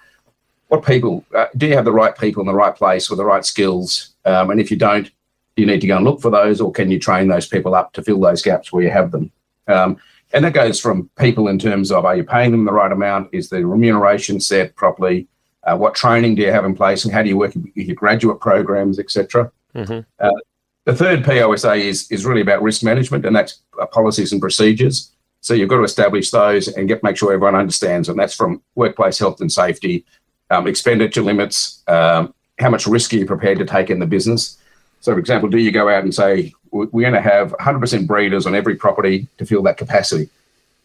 what 0.70 0.86
people 0.86 1.26
uh, 1.36 1.48
do 1.58 1.68
you 1.68 1.76
have 1.76 1.84
the 1.84 1.92
right 1.92 2.18
people 2.18 2.40
in 2.40 2.48
the 2.48 2.54
right 2.54 2.74
place 2.74 3.10
with 3.10 3.18
the 3.18 3.26
right 3.26 3.46
skills? 3.46 4.16
Um, 4.24 4.52
and 4.52 4.62
if 4.62 4.72
you 4.72 4.78
don't, 4.78 5.04
do 5.04 5.62
you 5.62 5.66
need 5.66 5.82
to 5.82 5.88
go 5.88 5.98
and 5.98 6.06
look 6.06 6.22
for 6.22 6.32
those, 6.32 6.62
or 6.62 6.72
can 6.72 6.90
you 6.90 6.98
train 6.98 7.28
those 7.28 7.46
people 7.46 7.76
up 7.76 7.92
to 7.92 8.04
fill 8.04 8.22
those 8.22 8.42
gaps 8.42 8.72
where 8.72 8.86
you 8.86 8.90
have 8.90 9.12
them? 9.12 9.34
Um, 9.68 9.98
and 10.32 10.46
that 10.46 10.54
goes 10.54 10.80
from 10.80 11.10
people 11.20 11.50
in 11.50 11.60
terms 11.60 11.92
of 11.92 12.06
are 12.06 12.16
you 12.16 12.24
paying 12.24 12.52
them 12.52 12.64
the 12.64 12.72
right 12.72 12.90
amount? 12.90 13.28
Is 13.34 13.50
the 13.50 13.66
remuneration 13.66 14.40
set 14.40 14.74
properly? 14.78 15.28
Uh, 15.66 15.76
what 15.76 15.94
training 15.94 16.36
do 16.36 16.44
you 16.44 16.54
have 16.54 16.64
in 16.64 16.74
place, 16.74 17.04
and 17.04 17.14
how 17.14 17.22
do 17.22 17.28
you 17.28 17.36
work 17.36 17.54
with 17.54 17.66
your 17.76 17.98
graduate 17.98 18.40
programs, 18.40 18.98
etc. 18.98 19.52
Mm-hmm. 19.76 20.00
Uh, 20.26 20.40
the 20.86 20.96
third 20.96 21.26
P 21.26 21.42
I 21.42 21.46
would 21.46 21.60
say 21.60 21.86
is 21.86 22.10
is 22.10 22.26
really 22.26 22.40
about 22.40 22.62
risk 22.62 22.82
management, 22.82 23.26
and 23.26 23.36
that's 23.36 23.60
uh, 23.78 23.86
policies 23.88 24.32
and 24.32 24.40
procedures. 24.40 25.12
So 25.42 25.56
you've 25.56 25.70
got 25.70 25.78
to 25.78 25.84
establish 25.84 26.30
those 26.30 26.68
and 26.68 26.88
get 26.88 27.04
make 27.04 27.18
sure 27.18 27.34
everyone 27.34 27.56
understands, 27.56 28.10
and 28.10 28.18
that's 28.18 28.36
from 28.36 28.62
workplace 28.76 29.18
health 29.18 29.42
and 29.42 29.52
safety, 29.52 30.06
um, 30.52 30.68
expenditure 30.68 31.24
limits, 31.24 31.84
um, 31.88 32.34
how 32.60 32.70
much 32.70 32.86
risk 32.86 33.14
are 33.14 33.18
you 33.18 33.26
prepared 33.26 33.58
to 33.58 33.66
take 33.66 33.90
in 33.90 34.00
the 34.00 34.06
business. 34.06 34.58
So, 35.02 35.14
for 35.14 35.20
example, 35.20 35.50
do 35.50 35.58
you 35.58 35.72
go 35.72 35.90
out 35.90 36.04
and 36.04 36.14
say 36.14 36.54
we're 36.70 36.86
going 36.86 37.14
to 37.14 37.22
have 37.22 37.54
100% 37.60 38.08
breeders 38.08 38.46
on 38.46 38.56
every 38.56 38.76
property 38.76 39.28
to 39.40 39.46
fill 39.46 39.64
that 39.64 39.78
capacity? 39.78 40.30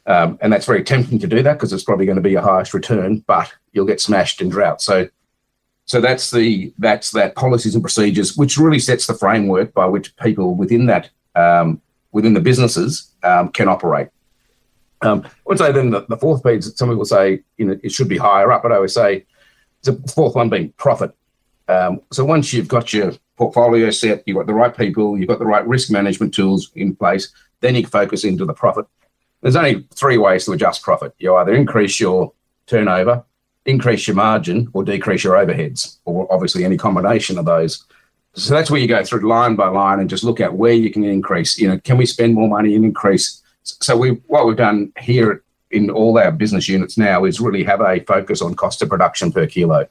Um, 0.06 0.38
and 0.40 0.52
that's 0.52 0.66
very 0.66 0.82
tempting 0.84 1.18
to 1.18 1.26
do 1.26 1.42
that 1.42 1.54
because 1.54 1.72
it's 1.72 1.84
probably 1.84 2.06
going 2.06 2.16
to 2.16 2.22
be 2.22 2.30
your 2.30 2.40
highest 2.40 2.72
return, 2.72 3.24
but 3.26 3.52
you'll 3.72 3.86
get 3.86 4.00
smashed 4.00 4.40
in 4.40 4.48
drought. 4.48 4.80
So, 4.80 5.08
so 5.84 6.00
that's 6.00 6.30
the 6.30 6.72
that's 6.78 7.10
that 7.12 7.34
policies 7.34 7.74
and 7.74 7.82
procedures, 7.82 8.36
which 8.36 8.56
really 8.56 8.78
sets 8.78 9.06
the 9.06 9.14
framework 9.14 9.74
by 9.74 9.86
which 9.86 10.16
people 10.16 10.54
within 10.54 10.86
that 10.86 11.10
um, 11.34 11.80
within 12.12 12.34
the 12.34 12.40
businesses 12.40 13.12
um, 13.22 13.50
can 13.50 13.68
operate. 13.68 14.08
Um, 15.02 15.22
I 15.24 15.30
would 15.44 15.58
say 15.58 15.72
then 15.72 15.90
the, 15.90 16.06
the 16.08 16.16
fourth 16.16 16.42
piece, 16.42 16.74
some 16.76 16.88
people 16.88 17.04
say 17.04 17.40
you 17.56 17.66
know 17.66 17.78
it 17.82 17.92
should 17.92 18.08
be 18.08 18.16
higher 18.16 18.50
up, 18.52 18.62
but 18.62 18.72
I 18.72 18.76
always 18.76 18.94
say 18.94 19.26
the 19.82 19.94
fourth 20.14 20.34
one 20.34 20.48
being 20.48 20.72
profit. 20.76 21.12
Um, 21.68 22.00
so 22.12 22.24
once 22.24 22.52
you've 22.52 22.68
got 22.68 22.92
your 22.92 23.12
portfolio 23.36 23.90
set, 23.90 24.22
you've 24.26 24.36
got 24.36 24.46
the 24.46 24.54
right 24.54 24.76
people, 24.76 25.18
you've 25.18 25.28
got 25.28 25.38
the 25.38 25.46
right 25.46 25.66
risk 25.66 25.90
management 25.90 26.32
tools 26.32 26.70
in 26.74 26.94
place, 26.94 27.32
then 27.60 27.74
you 27.74 27.82
can 27.82 27.90
focus 27.90 28.24
into 28.24 28.44
the 28.44 28.54
profit. 28.54 28.86
There's 29.42 29.56
only 29.56 29.86
three 29.94 30.18
ways 30.18 30.44
to 30.44 30.52
adjust 30.52 30.82
profit. 30.82 31.14
You 31.18 31.36
either 31.36 31.54
increase 31.54 32.00
your 32.00 32.32
turnover, 32.66 33.24
increase 33.64 34.06
your 34.06 34.16
margin, 34.16 34.68
or 34.72 34.84
decrease 34.84 35.24
your 35.24 35.34
overheads, 35.34 35.98
or 36.04 36.32
obviously 36.32 36.64
any 36.64 36.76
combination 36.76 37.38
of 37.38 37.44
those. 37.44 37.84
So 38.34 38.54
that's 38.54 38.70
where 38.70 38.80
you 38.80 38.88
go 38.88 39.04
through 39.04 39.28
line 39.28 39.56
by 39.56 39.68
line 39.68 39.98
and 39.98 40.10
just 40.10 40.24
look 40.24 40.40
at 40.40 40.54
where 40.54 40.72
you 40.72 40.90
can 40.90 41.04
increase. 41.04 41.58
You 41.58 41.68
know, 41.68 41.78
can 41.78 41.96
we 41.96 42.06
spend 42.06 42.34
more 42.34 42.48
money 42.48 42.74
and 42.74 42.84
increase? 42.84 43.42
So 43.66 43.96
we 43.96 44.10
what 44.26 44.46
we've 44.46 44.56
done 44.56 44.92
here 44.98 45.42
in 45.70 45.90
all 45.90 46.18
our 46.18 46.30
business 46.30 46.68
units 46.68 46.96
now 46.96 47.24
is 47.24 47.40
really 47.40 47.64
have 47.64 47.80
a 47.80 48.00
focus 48.00 48.40
on 48.40 48.54
cost 48.54 48.82
of 48.82 48.88
production 48.88 49.32
per 49.32 49.46
kilo. 49.46 49.86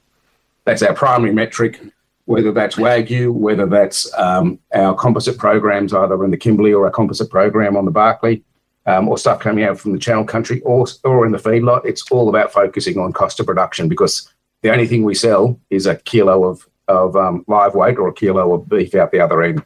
That's 0.63 0.81
our 0.81 0.93
primary 0.93 1.33
metric, 1.33 1.79
whether 2.25 2.51
that's 2.51 2.75
Wagyu, 2.75 3.31
whether 3.31 3.65
that's 3.65 4.11
um, 4.17 4.59
our 4.73 4.95
composite 4.95 5.37
programs, 5.37 5.93
either 5.93 6.23
in 6.23 6.31
the 6.31 6.37
Kimberley 6.37 6.73
or 6.73 6.85
our 6.85 6.91
composite 6.91 7.29
program 7.29 7.77
on 7.77 7.85
the 7.85 7.91
Barkly, 7.91 8.43
um, 8.85 9.07
or 9.07 9.17
stuff 9.17 9.39
coming 9.39 9.63
out 9.63 9.79
from 9.79 9.91
the 9.91 9.99
Channel 9.99 10.23
Country 10.23 10.61
or, 10.61 10.85
or 11.03 11.25
in 11.25 11.31
the 11.31 11.37
feedlot. 11.37 11.85
It's 11.85 12.09
all 12.11 12.29
about 12.29 12.51
focusing 12.51 12.97
on 12.97 13.13
cost 13.13 13.39
of 13.39 13.45
production 13.45 13.89
because 13.89 14.31
the 14.61 14.71
only 14.71 14.87
thing 14.87 15.03
we 15.03 15.15
sell 15.15 15.59
is 15.69 15.85
a 15.85 15.95
kilo 15.95 16.45
of, 16.45 16.67
of 16.87 17.15
um, 17.15 17.43
live 17.47 17.75
weight 17.75 17.97
or 17.97 18.07
a 18.07 18.13
kilo 18.13 18.53
of 18.53 18.69
beef 18.69 18.95
out 18.95 19.11
the 19.11 19.19
other 19.19 19.43
end. 19.43 19.63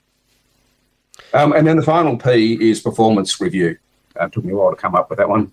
Um, 1.34 1.54
and 1.54 1.68
then 1.68 1.78
the 1.78 1.84
final 1.84 2.18
P 2.18 2.70
is 2.70 2.82
performance 2.82 3.40
review. 3.40 3.78
Uh, 4.20 4.26
it 4.26 4.32
took 4.32 4.46
me 4.46 4.54
a 4.54 4.56
while 4.56 4.70
to 4.70 4.76
come 4.76 4.96
up 4.96 5.10
with 5.10 5.18
that 5.18 5.30
one 5.30 5.52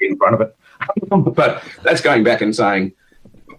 in 0.00 0.16
front 0.16 0.34
of 0.34 0.40
it. 0.40 0.56
but 1.34 1.62
that's 1.82 2.00
going 2.00 2.24
back 2.24 2.40
and 2.40 2.54
saying, 2.54 2.92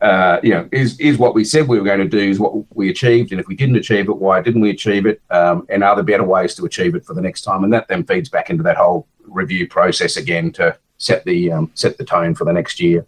uh, 0.01 0.39
you 0.43 0.51
know, 0.51 0.67
is 0.71 1.00
is 1.00 1.17
what 1.17 1.33
we 1.33 1.43
said 1.43 1.67
we 1.67 1.79
were 1.79 1.85
going 1.85 2.00
to 2.00 2.07
do 2.07 2.19
is 2.19 2.39
what 2.39 2.53
we 2.75 2.89
achieved, 2.89 3.31
and 3.31 3.39
if 3.39 3.47
we 3.47 3.55
didn't 3.55 3.75
achieve 3.75 4.09
it, 4.09 4.17
why 4.17 4.41
didn't 4.41 4.62
we 4.62 4.69
achieve 4.69 5.05
it? 5.05 5.21
Um, 5.29 5.65
and 5.69 5.83
are 5.83 5.95
there 5.95 6.03
better 6.03 6.24
ways 6.24 6.55
to 6.55 6.65
achieve 6.65 6.95
it 6.95 7.05
for 7.05 7.13
the 7.13 7.21
next 7.21 7.41
time? 7.41 7.63
And 7.63 7.71
that 7.74 7.88
then 7.88 8.03
feeds 8.03 8.29
back 8.29 8.50
into 8.50 8.63
that 8.63 8.77
whole 8.77 9.07
review 9.27 9.67
process 9.67 10.17
again 10.17 10.51
to 10.53 10.77
set 10.97 11.24
the 11.25 11.51
um, 11.51 11.71
set 11.75 11.97
the 11.97 12.05
tone 12.05 12.35
for 12.35 12.45
the 12.45 12.53
next 12.53 12.79
year. 12.79 13.05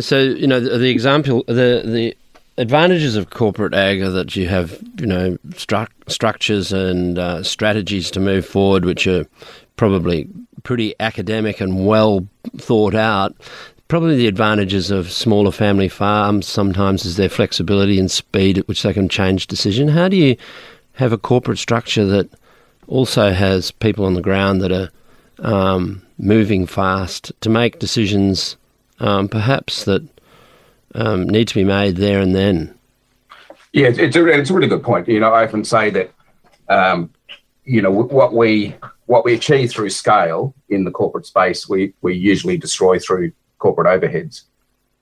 So, 0.00 0.20
you 0.20 0.46
know, 0.46 0.60
the, 0.60 0.78
the 0.78 0.90
example, 0.90 1.44
the 1.46 1.82
the 1.84 2.16
advantages 2.58 3.16
of 3.16 3.30
corporate 3.30 3.74
ag 3.74 4.00
are 4.00 4.10
that 4.10 4.34
you 4.34 4.48
have, 4.48 4.80
you 4.98 5.06
know, 5.06 5.36
stru- 5.50 5.88
structures 6.08 6.72
and 6.72 7.18
uh, 7.18 7.42
strategies 7.42 8.10
to 8.12 8.20
move 8.20 8.46
forward, 8.46 8.84
which 8.84 9.06
are 9.06 9.26
probably 9.76 10.28
pretty 10.62 10.94
academic 11.00 11.60
and 11.60 11.86
well 11.86 12.26
thought 12.56 12.94
out. 12.94 13.34
Probably 13.88 14.16
the 14.16 14.26
advantages 14.26 14.90
of 14.90 15.12
smaller 15.12 15.52
family 15.52 15.88
farms 15.88 16.46
sometimes 16.46 17.04
is 17.04 17.16
their 17.16 17.28
flexibility 17.28 18.00
and 18.00 18.10
speed 18.10 18.58
at 18.58 18.66
which 18.66 18.82
they 18.82 18.92
can 18.92 19.08
change 19.08 19.46
decision. 19.46 19.88
How 19.88 20.08
do 20.08 20.16
you 20.16 20.36
have 20.94 21.12
a 21.12 21.18
corporate 21.18 21.58
structure 21.58 22.04
that 22.06 22.28
also 22.88 23.32
has 23.32 23.70
people 23.70 24.04
on 24.04 24.14
the 24.14 24.22
ground 24.22 24.60
that 24.62 24.72
are 24.72 24.90
um, 25.38 26.02
moving 26.18 26.66
fast 26.66 27.30
to 27.42 27.48
make 27.48 27.78
decisions, 27.78 28.56
um, 28.98 29.28
perhaps 29.28 29.84
that 29.84 30.02
um, 30.94 31.28
need 31.28 31.46
to 31.48 31.54
be 31.54 31.64
made 31.64 31.96
there 31.96 32.20
and 32.20 32.34
then? 32.34 32.74
Yeah, 33.72 33.88
it's 33.88 34.16
a, 34.16 34.26
it's 34.26 34.50
a 34.50 34.54
really 34.54 34.68
good 34.68 34.82
point. 34.82 35.06
You 35.06 35.20
know, 35.20 35.32
I 35.32 35.44
often 35.44 35.64
say 35.64 35.90
that, 35.90 36.10
um, 36.68 37.10
you 37.64 37.82
know, 37.82 37.90
what 37.90 38.32
we 38.32 38.74
what 39.06 39.24
we 39.24 39.34
achieve 39.34 39.70
through 39.70 39.90
scale 39.90 40.54
in 40.68 40.84
the 40.84 40.90
corporate 40.90 41.26
space, 41.26 41.68
we, 41.68 41.94
we 42.02 42.14
usually 42.14 42.56
destroy 42.56 42.98
through 42.98 43.32
corporate 43.58 43.86
overheads, 43.86 44.42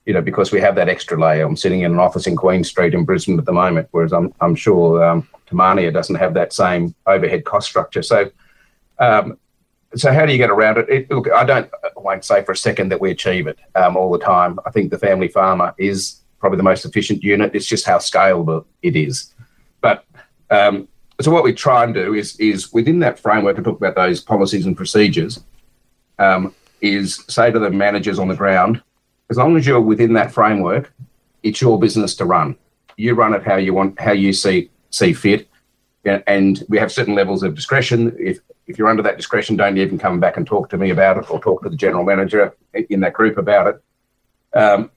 you 0.06 0.12
know, 0.12 0.20
because 0.20 0.52
we 0.52 0.60
have 0.60 0.74
that 0.76 0.88
extra 0.88 1.18
layer. 1.18 1.44
I'm 1.44 1.56
sitting 1.56 1.80
in 1.80 1.92
an 1.92 1.98
office 1.98 2.26
in 2.26 2.36
Queen 2.36 2.62
Street 2.64 2.94
in 2.94 3.04
Brisbane 3.04 3.38
at 3.38 3.46
the 3.46 3.52
moment, 3.52 3.88
whereas 3.90 4.12
I'm, 4.12 4.32
I'm 4.40 4.54
sure 4.54 5.02
um, 5.02 5.26
Temania 5.50 5.92
doesn't 5.92 6.16
have 6.16 6.34
that 6.34 6.52
same 6.52 6.94
overhead 7.06 7.44
cost 7.44 7.68
structure. 7.68 8.02
So, 8.02 8.30
um, 8.98 9.38
so 9.96 10.12
how 10.12 10.26
do 10.26 10.32
you 10.32 10.38
get 10.38 10.50
around 10.50 10.78
it? 10.78 10.88
it? 10.90 11.10
Look, 11.10 11.30
I 11.30 11.44
don't, 11.44 11.70
I 11.82 11.88
won't 11.96 12.24
say 12.24 12.44
for 12.44 12.52
a 12.52 12.56
second 12.56 12.90
that 12.90 13.00
we 13.00 13.10
achieve 13.10 13.46
it 13.46 13.58
um, 13.74 13.96
all 13.96 14.10
the 14.12 14.18
time. 14.18 14.58
I 14.66 14.70
think 14.70 14.90
the 14.90 14.98
family 14.98 15.28
farmer 15.28 15.74
is 15.78 16.20
probably 16.40 16.58
the 16.58 16.64
most 16.64 16.84
efficient 16.84 17.22
unit. 17.22 17.54
It's 17.54 17.66
just 17.66 17.86
how 17.86 17.98
scalable 17.98 18.66
it 18.82 18.96
is. 18.96 19.32
But 19.80 20.04
um, 20.50 20.88
so 21.20 21.30
what 21.30 21.44
we 21.44 21.52
try 21.52 21.84
and 21.84 21.94
do 21.94 22.14
is 22.14 22.36
is 22.36 22.72
within 22.72 22.98
that 23.00 23.18
framework 23.18 23.56
and 23.56 23.64
talk 23.64 23.78
about 23.78 23.94
those 23.94 24.20
policies 24.20 24.66
and 24.66 24.76
procedures 24.76 25.42
um, 26.18 26.54
is 26.80 27.24
say 27.28 27.50
to 27.50 27.58
the 27.58 27.70
managers 27.70 28.18
on 28.18 28.28
the 28.28 28.34
ground 28.34 28.82
as 29.30 29.36
long 29.36 29.56
as 29.56 29.66
you're 29.66 29.80
within 29.80 30.12
that 30.12 30.32
framework 30.32 30.92
it's 31.44 31.60
your 31.60 31.78
business 31.78 32.16
to 32.16 32.24
run. 32.24 32.56
You 32.96 33.14
run 33.14 33.34
it 33.34 33.44
how 33.44 33.56
you 33.56 33.74
want 33.74 34.00
how 34.00 34.12
you 34.12 34.32
see 34.32 34.70
see 34.90 35.12
fit. 35.12 35.48
And 36.26 36.62
we 36.68 36.78
have 36.78 36.92
certain 36.92 37.14
levels 37.14 37.42
of 37.42 37.54
discretion. 37.54 38.16
If 38.18 38.40
if 38.66 38.78
you're 38.78 38.88
under 38.88 39.02
that 39.02 39.16
discretion 39.16 39.56
don't 39.56 39.78
even 39.78 39.98
come 39.98 40.18
back 40.18 40.36
and 40.36 40.46
talk 40.46 40.70
to 40.70 40.78
me 40.78 40.90
about 40.90 41.18
it 41.18 41.30
or 41.30 41.38
talk 41.38 41.62
to 41.62 41.68
the 41.68 41.76
general 41.76 42.02
manager 42.02 42.56
in 42.88 43.00
that 43.00 43.12
group 43.12 43.38
about 43.38 43.66
it. 43.68 44.58
Um, 44.58 44.90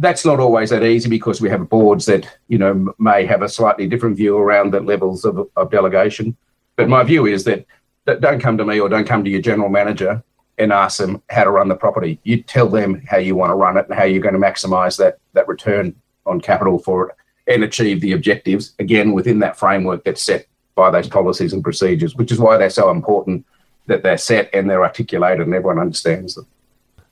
that's 0.00 0.24
not 0.24 0.40
always 0.40 0.70
that 0.70 0.82
easy 0.82 1.10
because 1.10 1.40
we 1.40 1.50
have 1.50 1.68
boards 1.68 2.06
that 2.06 2.26
you 2.48 2.58
know 2.58 2.92
may 2.98 3.26
have 3.26 3.42
a 3.42 3.48
slightly 3.48 3.86
different 3.86 4.16
view 4.16 4.36
around 4.36 4.72
the 4.72 4.80
levels 4.80 5.24
of, 5.24 5.48
of 5.56 5.70
delegation. 5.70 6.36
But 6.76 6.88
my 6.88 7.04
view 7.04 7.26
is 7.26 7.44
that, 7.44 7.66
that 8.06 8.22
don't 8.22 8.40
come 8.40 8.56
to 8.56 8.64
me 8.64 8.80
or 8.80 8.88
don't 8.88 9.06
come 9.06 9.22
to 9.22 9.30
your 9.30 9.42
general 9.42 9.68
manager 9.68 10.22
and 10.56 10.72
ask 10.72 10.98
them 10.98 11.22
how 11.28 11.44
to 11.44 11.50
run 11.50 11.68
the 11.68 11.74
property. 11.74 12.18
You 12.22 12.42
tell 12.42 12.68
them 12.68 13.02
how 13.06 13.18
you 13.18 13.36
want 13.36 13.50
to 13.50 13.54
run 13.54 13.76
it 13.76 13.86
and 13.88 13.98
how 13.98 14.04
you're 14.04 14.22
going 14.22 14.34
to 14.34 14.40
maximise 14.40 14.96
that 14.96 15.18
that 15.34 15.46
return 15.46 15.94
on 16.24 16.40
capital 16.40 16.78
for 16.78 17.10
it 17.10 17.16
and 17.46 17.62
achieve 17.62 18.00
the 18.00 18.12
objectives 18.12 18.72
again 18.78 19.12
within 19.12 19.40
that 19.40 19.58
framework 19.58 20.04
that's 20.04 20.22
set 20.22 20.46
by 20.74 20.90
those 20.90 21.08
policies 21.08 21.52
and 21.52 21.62
procedures, 21.62 22.16
which 22.16 22.32
is 22.32 22.38
why 22.38 22.56
they're 22.56 22.70
so 22.70 22.90
important 22.90 23.44
that 23.86 24.02
they're 24.02 24.16
set 24.16 24.48
and 24.54 24.70
they're 24.70 24.84
articulated 24.84 25.46
and 25.46 25.54
everyone 25.54 25.78
understands 25.78 26.36
them. 26.36 26.46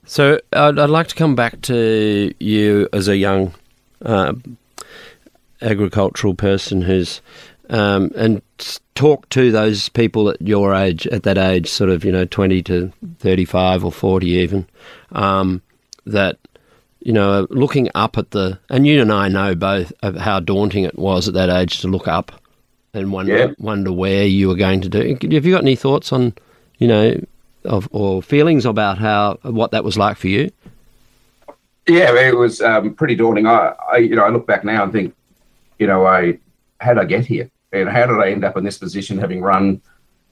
So 0.09 0.39
I'd, 0.53 0.79
I'd 0.79 0.89
like 0.89 1.05
to 1.09 1.15
come 1.15 1.35
back 1.35 1.61
to 1.61 2.33
you 2.39 2.89
as 2.91 3.07
a 3.07 3.15
young 3.15 3.53
uh, 4.03 4.33
agricultural 5.61 6.33
person 6.33 6.81
who's 6.81 7.21
um, 7.69 8.11
and 8.15 8.41
talk 8.95 9.29
to 9.29 9.51
those 9.51 9.87
people 9.89 10.29
at 10.29 10.41
your 10.41 10.73
age, 10.73 11.05
at 11.07 11.21
that 11.23 11.37
age, 11.37 11.69
sort 11.69 11.91
of 11.91 12.03
you 12.03 12.11
know 12.11 12.25
twenty 12.25 12.63
to 12.63 12.91
thirty-five 13.19 13.85
or 13.85 13.91
forty 13.91 14.29
even, 14.29 14.65
um, 15.11 15.61
that 16.07 16.39
you 17.01 17.13
know 17.13 17.45
looking 17.51 17.87
up 17.93 18.17
at 18.17 18.31
the 18.31 18.57
and 18.71 18.87
you 18.87 19.01
and 19.01 19.11
I 19.13 19.27
know 19.27 19.53
both 19.53 19.93
of 20.01 20.15
how 20.15 20.39
daunting 20.39 20.85
it 20.85 20.97
was 20.97 21.27
at 21.27 21.35
that 21.35 21.51
age 21.51 21.81
to 21.81 21.87
look 21.87 22.07
up 22.07 22.31
and 22.95 23.11
wonder 23.13 23.37
Yeah. 23.37 23.47
wonder 23.59 23.91
where 23.91 24.25
you 24.25 24.47
were 24.47 24.55
going 24.55 24.81
to 24.81 24.89
do. 24.89 25.15
Have 25.35 25.45
you 25.45 25.53
got 25.53 25.61
any 25.61 25.75
thoughts 25.75 26.11
on 26.11 26.33
you 26.79 26.87
know 26.87 27.23
of 27.69 27.87
or 27.91 28.21
feelings 28.21 28.65
about 28.65 28.97
how 28.97 29.37
what 29.43 29.71
that 29.71 29.83
was 29.83 29.97
like 29.97 30.17
for 30.17 30.27
you? 30.27 30.51
Yeah, 31.87 32.13
it 32.19 32.35
was 32.35 32.61
um, 32.61 32.93
pretty 32.93 33.15
daunting. 33.15 33.47
I, 33.47 33.73
I, 33.91 33.97
you 33.97 34.15
know, 34.15 34.23
I 34.23 34.29
look 34.29 34.45
back 34.45 34.63
now 34.63 34.83
and 34.83 34.91
think, 34.91 35.15
you 35.79 35.87
know, 35.87 36.05
I 36.05 36.37
how 36.79 36.93
did 36.93 37.01
I 37.01 37.05
get 37.05 37.25
here, 37.25 37.49
and 37.71 37.89
how 37.89 38.05
did 38.05 38.19
I 38.19 38.29
end 38.31 38.43
up 38.43 38.57
in 38.57 38.63
this 38.63 38.77
position, 38.77 39.17
having 39.17 39.41
run, 39.41 39.81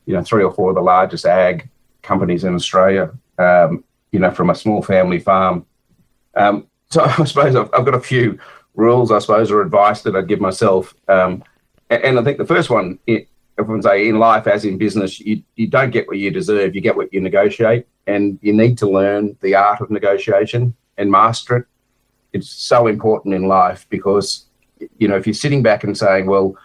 you 0.05 0.13
know, 0.13 0.23
three 0.23 0.43
or 0.43 0.51
four 0.51 0.69
of 0.69 0.75
the 0.75 0.81
largest 0.81 1.25
ag 1.25 1.67
companies 2.01 2.43
in 2.43 2.53
Australia, 2.53 3.11
um, 3.37 3.83
you 4.11 4.19
know, 4.19 4.31
from 4.31 4.49
a 4.49 4.55
small 4.55 4.81
family 4.81 5.19
farm. 5.19 5.65
Um, 6.35 6.67
so 6.89 7.03
I 7.17 7.23
suppose 7.25 7.55
I've, 7.55 7.69
I've 7.73 7.85
got 7.85 7.95
a 7.95 7.99
few 7.99 8.39
rules, 8.75 9.11
I 9.11 9.19
suppose, 9.19 9.51
or 9.51 9.61
advice 9.61 10.01
that 10.03 10.15
I'd 10.15 10.27
give 10.27 10.39
myself. 10.39 10.93
Um, 11.07 11.43
and, 11.89 12.19
I 12.19 12.23
think 12.23 12.37
the 12.37 12.45
first 12.45 12.69
one, 12.69 12.99
everyone 13.57 13.81
say 13.81 14.07
in 14.07 14.19
life 14.19 14.47
as 14.47 14.65
in 14.65 14.77
business, 14.77 15.19
you, 15.19 15.41
you 15.55 15.67
don't 15.67 15.91
get 15.91 16.07
what 16.07 16.17
you 16.17 16.31
deserve, 16.31 16.75
you 16.75 16.81
get 16.81 16.95
what 16.95 17.11
you 17.13 17.21
negotiate, 17.21 17.87
and 18.05 18.37
you 18.41 18.53
need 18.53 18.77
to 18.79 18.89
learn 18.89 19.35
the 19.41 19.55
art 19.55 19.81
of 19.81 19.89
negotiation 19.89 20.75
and 20.97 21.11
master 21.11 21.57
it. 21.57 21.65
It's 22.33 22.49
so 22.49 22.87
important 22.87 23.33
in 23.33 23.47
life 23.47 23.87
because, 23.89 24.45
you 24.97 25.07
know, 25.07 25.15
if 25.15 25.25
you're 25.25 25.33
sitting 25.33 25.63
back 25.63 25.83
and 25.83 25.97
saying, 25.97 26.27
well, 26.27 26.55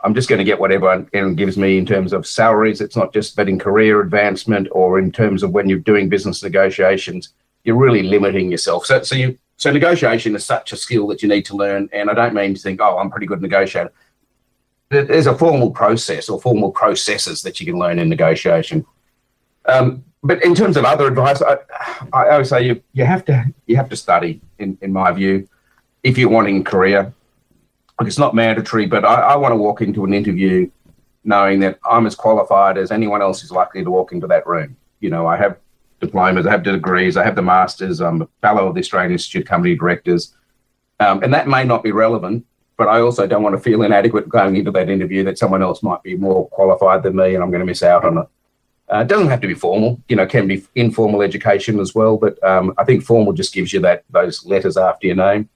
I'm 0.00 0.14
just 0.14 0.28
going 0.28 0.38
to 0.38 0.44
get 0.44 0.60
whatever 0.60 1.06
anyone 1.12 1.34
gives 1.34 1.58
me 1.58 1.76
in 1.76 1.84
terms 1.84 2.12
of 2.12 2.26
salaries, 2.26 2.80
it's 2.80 2.96
not 2.96 3.12
just 3.12 3.34
but 3.34 3.48
in 3.48 3.58
career 3.58 4.00
advancement 4.00 4.68
or 4.70 4.98
in 4.98 5.10
terms 5.10 5.42
of 5.42 5.50
when 5.50 5.68
you're 5.68 5.80
doing 5.80 6.08
business 6.08 6.42
negotiations, 6.42 7.34
you're 7.64 7.76
really 7.76 8.04
limiting 8.04 8.50
yourself. 8.50 8.86
So, 8.86 9.02
so 9.02 9.16
you, 9.16 9.36
so 9.56 9.72
negotiation 9.72 10.36
is 10.36 10.44
such 10.44 10.72
a 10.72 10.76
skill 10.76 11.08
that 11.08 11.20
you 11.20 11.28
need 11.28 11.44
to 11.46 11.56
learn. 11.56 11.88
And 11.92 12.08
I 12.08 12.14
don't 12.14 12.32
mean 12.32 12.54
to 12.54 12.60
think, 12.60 12.80
oh, 12.80 12.98
I'm 12.98 13.08
a 13.08 13.10
pretty 13.10 13.26
good 13.26 13.42
negotiator. 13.42 13.92
There- 14.90 15.04
There's 15.04 15.26
a 15.26 15.34
formal 15.36 15.70
process 15.70 16.28
or 16.28 16.40
formal 16.40 16.70
processes 16.70 17.42
that 17.42 17.60
you 17.60 17.66
can 17.66 17.78
learn 17.78 17.98
in 17.98 18.08
negotiation. 18.08 18.86
Um, 19.66 20.04
but 20.22 20.42
in 20.42 20.54
terms 20.54 20.76
of 20.76 20.84
other 20.84 21.06
advice, 21.06 21.42
I, 21.42 21.58
I 22.12 22.30
always 22.30 22.48
say 22.48 22.62
you 22.66 22.82
you 22.92 23.04
have 23.04 23.24
to 23.26 23.44
you 23.66 23.76
have 23.76 23.88
to 23.90 23.96
study. 23.96 24.40
In 24.58 24.76
in 24.80 24.92
my 24.92 25.12
view, 25.12 25.46
if 26.02 26.18
you're 26.18 26.30
wanting 26.30 26.60
a 26.60 26.64
career, 26.64 27.12
like 27.98 28.08
it's 28.08 28.18
not 28.18 28.34
mandatory, 28.34 28.86
but 28.86 29.04
I, 29.04 29.14
I 29.32 29.36
want 29.36 29.52
to 29.52 29.56
walk 29.56 29.80
into 29.82 30.04
an 30.04 30.12
interview 30.14 30.70
knowing 31.24 31.60
that 31.60 31.78
I'm 31.88 32.06
as 32.06 32.14
qualified 32.14 32.78
as 32.78 32.90
anyone 32.90 33.20
else 33.22 33.44
is 33.44 33.50
likely 33.52 33.84
to 33.84 33.90
walk 33.90 34.12
into 34.12 34.26
that 34.28 34.46
room. 34.46 34.76
You 35.00 35.10
know, 35.10 35.26
I 35.26 35.36
have 35.36 35.58
diplomas, 36.00 36.46
I 36.46 36.50
have 36.52 36.62
degrees, 36.62 37.16
I 37.16 37.24
have 37.24 37.36
the 37.36 37.42
masters, 37.42 38.00
I'm 38.00 38.22
a 38.22 38.28
fellow 38.40 38.68
of 38.68 38.74
the 38.74 38.80
Australian 38.80 39.12
Institute 39.12 39.42
of 39.42 39.48
Company 39.48 39.74
Directors, 39.76 40.34
um, 41.00 41.22
and 41.22 41.32
that 41.34 41.46
may 41.46 41.64
not 41.64 41.82
be 41.82 41.92
relevant. 41.92 42.46
But 42.78 42.88
I 42.88 43.00
also 43.00 43.26
don't 43.26 43.42
want 43.42 43.56
to 43.56 43.60
feel 43.60 43.82
inadequate 43.82 44.28
going 44.28 44.56
into 44.56 44.70
that 44.70 44.88
interview 44.88 45.24
that 45.24 45.36
someone 45.36 45.62
else 45.62 45.82
might 45.82 46.02
be 46.02 46.16
more 46.16 46.48
qualified 46.48 47.02
than 47.02 47.16
me, 47.16 47.34
and 47.34 47.42
I'm 47.42 47.50
going 47.50 47.60
to 47.60 47.66
miss 47.66 47.82
out 47.82 48.04
on 48.04 48.18
it. 48.18 48.26
Uh, 48.90 49.00
it 49.00 49.08
doesn't 49.08 49.28
have 49.28 49.40
to 49.42 49.48
be 49.48 49.54
formal, 49.54 50.00
you 50.08 50.16
know, 50.16 50.26
can 50.26 50.46
be 50.46 50.64
informal 50.76 51.20
education 51.20 51.80
as 51.80 51.94
well. 51.94 52.16
But 52.16 52.42
um, 52.42 52.72
I 52.78 52.84
think 52.84 53.02
formal 53.02 53.34
just 53.34 53.52
gives 53.52 53.72
you 53.72 53.80
that 53.80 54.04
those 54.08 54.46
letters 54.46 54.76
after 54.78 55.08
your 55.08 55.16
name. 55.16 55.50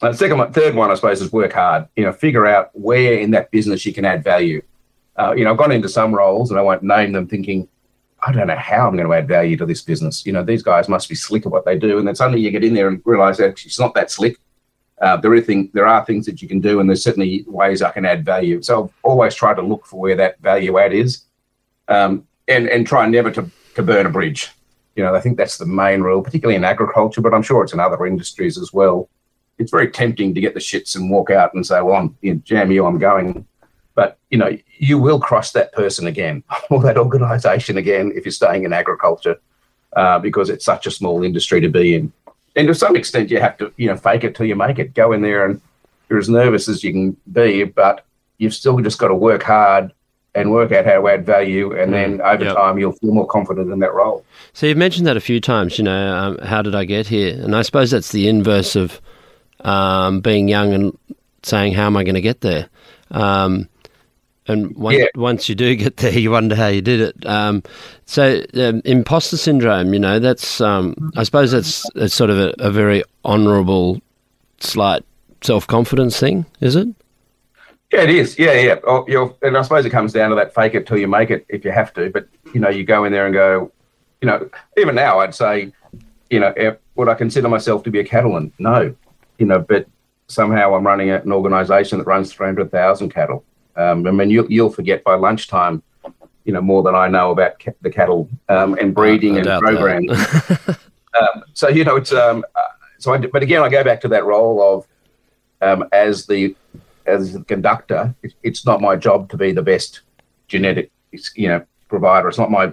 Uh, 0.00 0.12
second 0.12 0.38
one, 0.38 0.52
third 0.52 0.74
one, 0.74 0.90
I 0.90 0.94
suppose, 0.94 1.20
is 1.20 1.32
work 1.32 1.52
hard. 1.52 1.88
You 1.96 2.04
know, 2.04 2.12
figure 2.12 2.46
out 2.46 2.70
where 2.72 3.18
in 3.18 3.32
that 3.32 3.50
business 3.50 3.84
you 3.84 3.92
can 3.92 4.04
add 4.04 4.22
value. 4.24 4.62
Uh, 5.16 5.34
you 5.36 5.44
know, 5.44 5.50
I've 5.50 5.58
gone 5.58 5.72
into 5.72 5.88
some 5.88 6.14
roles, 6.14 6.50
and 6.50 6.58
I 6.58 6.62
won't 6.62 6.82
name 6.82 7.12
them, 7.12 7.26
thinking, 7.26 7.68
I 8.26 8.32
don't 8.32 8.46
know 8.46 8.56
how 8.56 8.86
I'm 8.86 8.96
going 8.96 9.06
to 9.06 9.14
add 9.14 9.28
value 9.28 9.56
to 9.56 9.66
this 9.66 9.82
business. 9.82 10.24
You 10.24 10.32
know, 10.32 10.42
these 10.42 10.62
guys 10.62 10.88
must 10.88 11.08
be 11.08 11.14
slick 11.14 11.46
at 11.46 11.52
what 11.52 11.64
they 11.64 11.78
do, 11.78 11.98
and 11.98 12.06
then 12.06 12.14
suddenly 12.14 12.40
you 12.40 12.50
get 12.50 12.64
in 12.64 12.74
there 12.74 12.88
and 12.88 13.02
realise 13.04 13.40
actually 13.40 13.68
it's 13.68 13.80
not 13.80 13.94
that 13.94 14.10
slick. 14.10 14.38
Uh, 15.04 15.18
there 15.18 15.34
are 15.34 15.40
thing, 15.42 15.68
there 15.74 15.86
are 15.86 16.02
things 16.02 16.24
that 16.24 16.40
you 16.40 16.48
can 16.48 16.60
do, 16.60 16.80
and 16.80 16.88
there's 16.88 17.04
certainly 17.04 17.44
ways 17.46 17.82
I 17.82 17.90
can 17.90 18.06
add 18.06 18.24
value. 18.24 18.62
So 18.62 18.84
I've 18.84 18.90
always 19.02 19.34
tried 19.34 19.56
to 19.56 19.62
look 19.62 19.84
for 19.84 20.00
where 20.00 20.16
that 20.16 20.40
value 20.40 20.78
add 20.78 20.94
is, 20.94 21.24
um, 21.88 22.26
and 22.48 22.70
and 22.70 22.86
try 22.86 23.06
never 23.06 23.30
to 23.32 23.50
to 23.74 23.82
burn 23.82 24.06
a 24.06 24.10
bridge. 24.10 24.50
You 24.96 25.04
know, 25.04 25.14
I 25.14 25.20
think 25.20 25.36
that's 25.36 25.58
the 25.58 25.66
main 25.66 26.00
rule, 26.00 26.22
particularly 26.22 26.56
in 26.56 26.64
agriculture, 26.64 27.20
but 27.20 27.34
I'm 27.34 27.42
sure 27.42 27.62
it's 27.62 27.74
in 27.74 27.80
other 27.80 28.06
industries 28.06 28.56
as 28.56 28.72
well. 28.72 29.10
It's 29.58 29.70
very 29.70 29.90
tempting 29.90 30.32
to 30.34 30.40
get 30.40 30.54
the 30.54 30.60
shits 30.60 30.96
and 30.96 31.10
walk 31.10 31.30
out 31.30 31.52
and 31.52 31.66
say, 31.66 31.82
"Well, 31.82 31.96
I'm 31.96 32.16
you 32.22 32.32
know, 32.32 32.40
jam 32.42 32.72
you, 32.72 32.86
I'm 32.86 32.98
going," 32.98 33.46
but 33.94 34.16
you 34.30 34.38
know, 34.38 34.56
you 34.78 34.98
will 34.98 35.20
cross 35.20 35.52
that 35.52 35.74
person 35.74 36.06
again 36.06 36.42
or 36.70 36.80
that 36.80 36.96
organisation 36.96 37.76
again 37.76 38.10
if 38.16 38.24
you're 38.24 38.32
staying 38.32 38.64
in 38.64 38.72
agriculture, 38.72 39.38
uh, 39.96 40.18
because 40.18 40.48
it's 40.48 40.64
such 40.64 40.86
a 40.86 40.90
small 40.90 41.22
industry 41.22 41.60
to 41.60 41.68
be 41.68 41.94
in 41.94 42.10
and 42.56 42.68
to 42.68 42.74
some 42.74 42.96
extent 42.96 43.30
you 43.30 43.40
have 43.40 43.56
to 43.58 43.72
you 43.76 43.88
know 43.88 43.96
fake 43.96 44.24
it 44.24 44.34
till 44.34 44.46
you 44.46 44.54
make 44.56 44.78
it 44.78 44.94
go 44.94 45.12
in 45.12 45.22
there 45.22 45.44
and 45.46 45.60
you're 46.08 46.18
as 46.18 46.28
nervous 46.28 46.68
as 46.68 46.82
you 46.84 46.92
can 46.92 47.16
be 47.32 47.64
but 47.64 48.04
you've 48.38 48.54
still 48.54 48.78
just 48.80 48.98
got 48.98 49.08
to 49.08 49.14
work 49.14 49.42
hard 49.42 49.92
and 50.36 50.50
work 50.50 50.72
out 50.72 50.84
how 50.84 51.00
to 51.00 51.08
add 51.08 51.24
value 51.24 51.72
and 51.80 51.92
then 51.94 52.20
over 52.22 52.44
Yep. 52.44 52.56
time 52.56 52.78
you'll 52.78 52.92
feel 52.92 53.12
more 53.12 53.26
confident 53.26 53.70
in 53.72 53.78
that 53.78 53.94
role 53.94 54.24
So 54.52 54.66
you've 54.66 54.76
mentioned 54.78 55.06
that 55.06 55.16
a 55.16 55.20
few 55.20 55.40
times. 55.40 55.78
You 55.78 55.84
know, 55.84 56.16
um, 56.16 56.38
how 56.38 56.60
did 56.62 56.74
I 56.74 56.84
get 56.84 57.06
here? 57.06 57.34
And 57.40 57.54
I 57.56 57.62
suppose 57.62 57.90
that's 57.92 58.10
the 58.12 58.28
inverse 58.28 58.74
of 58.76 59.00
um, 59.60 60.20
being 60.20 60.48
young 60.48 60.72
and 60.74 60.98
saying, 61.42 61.72
"How 61.74 61.86
am 61.86 61.96
I 61.96 62.04
going 62.04 62.14
to 62.16 62.20
get 62.20 62.40
there?" 62.40 62.68
Um, 63.10 63.68
and 64.46 64.74
once, 64.76 64.98
Yeah. 64.98 65.06
once 65.14 65.48
you 65.48 65.54
do 65.54 65.74
get 65.76 65.96
there, 65.98 66.12
you 66.18 66.30
wonder 66.30 66.54
how 66.54 66.68
you 66.68 66.82
did 66.82 67.00
it. 67.00 67.26
Um, 67.26 67.62
so 68.06 68.42
um, 68.54 68.82
imposter 68.84 69.36
syndrome. 69.36 69.94
You 69.94 70.00
know, 70.00 70.18
that's 70.18 70.60
um, 70.60 71.12
I 71.16 71.22
suppose 71.22 71.50
that's, 71.52 71.88
that's 71.94 72.14
sort 72.14 72.30
of 72.30 72.38
a, 72.38 72.54
a 72.58 72.70
very 72.70 73.02
honourable, 73.24 74.00
slight 74.60 75.02
self 75.42 75.66
confidence 75.66 76.18
thing, 76.18 76.46
is 76.60 76.76
it? 76.76 76.88
yeah 77.92 78.00
it 78.00 78.10
is 78.10 78.38
yeah 78.38 78.52
yeah 78.54 78.76
oh, 78.88 79.36
and 79.42 79.56
i 79.56 79.62
suppose 79.62 79.84
it 79.84 79.90
comes 79.90 80.12
down 80.12 80.30
to 80.30 80.34
that 80.34 80.52
fake 80.54 80.74
it 80.74 80.84
till 80.86 80.96
you 80.98 81.06
make 81.06 81.30
it 81.30 81.44
if 81.48 81.64
you 81.64 81.70
have 81.70 81.92
to 81.92 82.10
but 82.10 82.26
you 82.52 82.58
know 82.58 82.68
you 82.68 82.82
go 82.82 83.04
in 83.04 83.12
there 83.12 83.24
and 83.26 83.34
go 83.34 83.70
you 84.20 84.26
know 84.26 84.48
even 84.78 84.94
now 84.96 85.20
i'd 85.20 85.34
say 85.34 85.70
you 86.30 86.40
know 86.40 86.52
if, 86.56 86.76
would 86.96 87.08
i 87.08 87.14
consider 87.14 87.48
myself 87.48 87.84
to 87.84 87.90
be 87.90 88.00
a 88.00 88.04
cattleman 88.04 88.50
no 88.58 88.92
you 89.38 89.46
know 89.46 89.60
but 89.60 89.86
somehow 90.26 90.74
i'm 90.74 90.84
running 90.84 91.10
an 91.10 91.30
organization 91.30 91.98
that 91.98 92.04
runs 92.06 92.32
300000 92.32 93.10
cattle 93.10 93.44
um, 93.76 94.06
i 94.06 94.10
mean 94.10 94.30
you, 94.30 94.46
you'll 94.48 94.70
forget 94.70 95.02
by 95.04 95.14
lunchtime 95.14 95.82
you 96.44 96.52
know 96.52 96.60
more 96.60 96.82
than 96.82 96.94
i 96.94 97.08
know 97.08 97.30
about 97.30 97.58
ca- 97.58 97.72
the 97.82 97.90
cattle 97.90 98.28
um, 98.48 98.74
and 98.74 98.94
breeding 98.94 99.38
and 99.38 99.46
programming. 99.60 100.10
Um, 101.20 101.44
so 101.52 101.68
you 101.68 101.84
know 101.84 101.96
it's 101.96 102.12
um, 102.12 102.44
uh, 102.54 102.68
so 102.98 103.12
I, 103.12 103.18
but 103.18 103.42
again 103.42 103.62
I 103.62 103.68
go 103.68 103.84
back 103.84 104.00
to 104.02 104.08
that 104.08 104.24
role 104.24 104.60
of 104.62 104.86
um, 105.62 105.88
as 105.92 106.26
the 106.26 106.56
as 107.06 107.34
the 107.34 107.44
conductor 107.44 108.14
it, 108.22 108.34
it's 108.42 108.66
not 108.66 108.80
my 108.80 108.96
job 108.96 109.28
to 109.30 109.36
be 109.36 109.52
the 109.52 109.62
best 109.62 110.00
genetic 110.48 110.90
you 111.34 111.48
know 111.48 111.64
provider. 111.88 112.28
It's 112.28 112.38
not 112.38 112.50
my 112.50 112.72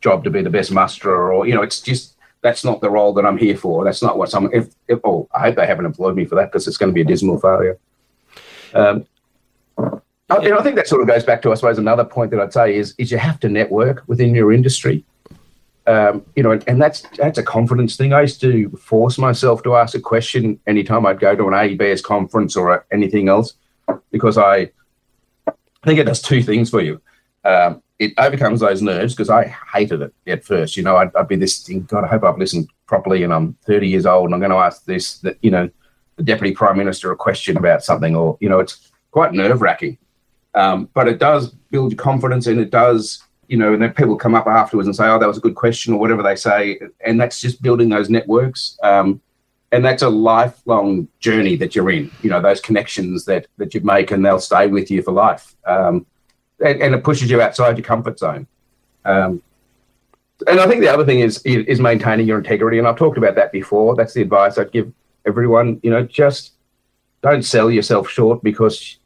job 0.00 0.22
to 0.24 0.30
be 0.30 0.42
the 0.42 0.50
best 0.50 0.70
musterer 0.70 1.34
or 1.34 1.46
you 1.46 1.54
know 1.54 1.62
it's 1.62 1.80
just 1.80 2.16
that's 2.40 2.64
not 2.64 2.80
the 2.80 2.90
role 2.90 3.12
that 3.14 3.24
I'm 3.24 3.38
here 3.38 3.56
for. 3.56 3.84
That's 3.84 4.02
not 4.02 4.18
what 4.18 4.30
some 4.30 4.50
if, 4.52 4.68
if 4.86 5.00
oh 5.04 5.28
I 5.34 5.40
hope 5.40 5.56
they 5.56 5.66
haven't 5.66 5.86
employed 5.86 6.14
me 6.14 6.24
for 6.24 6.34
that 6.34 6.52
because 6.52 6.68
it's 6.68 6.76
going 6.76 6.90
to 6.90 6.94
be 6.94 7.00
a 7.00 7.04
dismal 7.04 7.40
failure. 7.40 7.78
Um, 8.74 9.06
and 10.30 10.54
I 10.54 10.62
think 10.62 10.76
that 10.76 10.86
sort 10.86 11.00
of 11.00 11.08
goes 11.08 11.24
back 11.24 11.42
to 11.42 11.52
I 11.52 11.54
suppose 11.54 11.78
another 11.78 12.04
point 12.04 12.30
that 12.32 12.40
I'd 12.40 12.52
say 12.52 12.76
is 12.76 12.94
is 12.98 13.10
you 13.10 13.18
have 13.18 13.40
to 13.40 13.48
network 13.48 14.04
within 14.06 14.34
your 14.34 14.52
industry 14.52 15.04
um, 15.88 16.26
you 16.36 16.42
know, 16.42 16.52
and, 16.66 16.80
that's 16.80 17.00
that's 17.16 17.38
a 17.38 17.42
confidence 17.42 17.96
thing. 17.96 18.12
I 18.12 18.20
used 18.20 18.42
to 18.42 18.68
force 18.72 19.16
myself 19.16 19.62
to 19.62 19.74
ask 19.74 19.94
a 19.94 20.00
question 20.00 20.60
anytime 20.66 21.06
I'd 21.06 21.18
go 21.18 21.34
to 21.34 21.48
an 21.48 21.54
ABS 21.54 22.02
conference 22.02 22.56
or 22.56 22.84
anything 22.92 23.30
else, 23.30 23.54
because 24.10 24.36
I, 24.36 24.70
I 25.46 25.86
think 25.86 25.98
it 25.98 26.04
does 26.04 26.20
two 26.20 26.42
things 26.42 26.68
for 26.68 26.82
you. 26.82 27.00
Um, 27.42 27.82
it 27.98 28.12
overcomes 28.18 28.60
those 28.60 28.82
nerves 28.82 29.14
because 29.14 29.30
I 29.30 29.44
hated 29.72 30.02
it 30.02 30.14
at 30.26 30.44
first. 30.44 30.76
You 30.76 30.82
know, 30.82 30.96
I'd, 30.96 31.14
I'd 31.16 31.26
be 31.26 31.36
this 31.36 31.62
thing. 31.62 31.84
God, 31.84 32.04
I 32.04 32.08
hope 32.08 32.22
I've 32.22 32.36
listened 32.36 32.68
properly, 32.84 33.22
and 33.22 33.32
I'm 33.32 33.54
30 33.64 33.88
years 33.88 34.04
old, 34.04 34.26
and 34.26 34.34
I'm 34.34 34.40
going 34.40 34.50
to 34.50 34.58
ask 34.58 34.84
this, 34.84 35.20
that 35.20 35.38
you 35.40 35.50
know, 35.50 35.70
the 36.16 36.22
deputy 36.22 36.54
prime 36.54 36.76
minister 36.76 37.10
a 37.12 37.16
question 37.16 37.56
about 37.56 37.82
something, 37.82 38.14
or 38.14 38.36
you 38.40 38.50
know, 38.50 38.58
it's 38.58 38.90
quite 39.10 39.32
nerve 39.32 39.62
wracking. 39.62 39.96
Um, 40.54 40.88
but 40.94 41.08
it 41.08 41.18
does 41.18 41.50
build 41.70 41.92
your 41.92 41.98
confidence, 41.98 42.46
and 42.46 42.60
it 42.60 42.70
does 42.70 43.22
you 43.48 43.56
know, 43.56 43.72
and 43.72 43.82
then 43.82 43.92
people 43.94 44.14
come 44.16 44.34
up 44.34 44.46
afterwards 44.46 44.86
and 44.86 44.94
say, 44.94 45.06
"Oh, 45.06 45.18
that 45.18 45.26
was 45.26 45.38
a 45.38 45.40
good 45.40 45.54
question," 45.54 45.94
or 45.94 46.00
whatever 46.00 46.22
they 46.22 46.36
say, 46.36 46.78
and 47.00 47.20
that's 47.20 47.40
just 47.40 47.62
building 47.62 47.88
those 47.88 48.10
networks. 48.10 48.78
Um, 48.82 49.20
and 49.72 49.84
that's 49.84 50.02
a 50.02 50.08
lifelong 50.08 51.08
journey 51.20 51.56
that 51.56 51.74
you're 51.74 51.90
in. 51.90 52.10
You 52.22 52.30
know, 52.30 52.40
those 52.40 52.60
connections 52.60 53.24
that 53.24 53.46
that 53.56 53.74
you 53.74 53.80
make, 53.80 54.10
and 54.10 54.24
they'll 54.24 54.40
stay 54.40 54.66
with 54.66 54.90
you 54.90 55.02
for 55.02 55.12
life. 55.12 55.56
Um, 55.66 56.06
and, 56.64 56.82
and 56.82 56.94
it 56.94 57.04
pushes 57.04 57.30
you 57.30 57.40
outside 57.40 57.78
your 57.78 57.84
comfort 57.84 58.18
zone. 58.18 58.46
Um, 59.04 59.42
and 60.46 60.60
I 60.60 60.66
think 60.66 60.82
the 60.82 60.92
other 60.92 61.04
thing 61.04 61.20
is 61.20 61.38
is 61.44 61.80
maintaining 61.80 62.26
your 62.26 62.38
integrity. 62.38 62.78
And 62.78 62.86
I've 62.86 62.96
talked 62.96 63.18
about 63.18 63.34
that 63.36 63.50
before. 63.50 63.96
That's 63.96 64.12
the 64.12 64.22
advice 64.22 64.58
I'd 64.58 64.72
give 64.72 64.92
everyone. 65.26 65.80
You 65.82 65.90
know, 65.90 66.02
just 66.02 66.52
don't 67.22 67.42
sell 67.42 67.70
yourself 67.70 68.10
short 68.10 68.42
because 68.42 68.98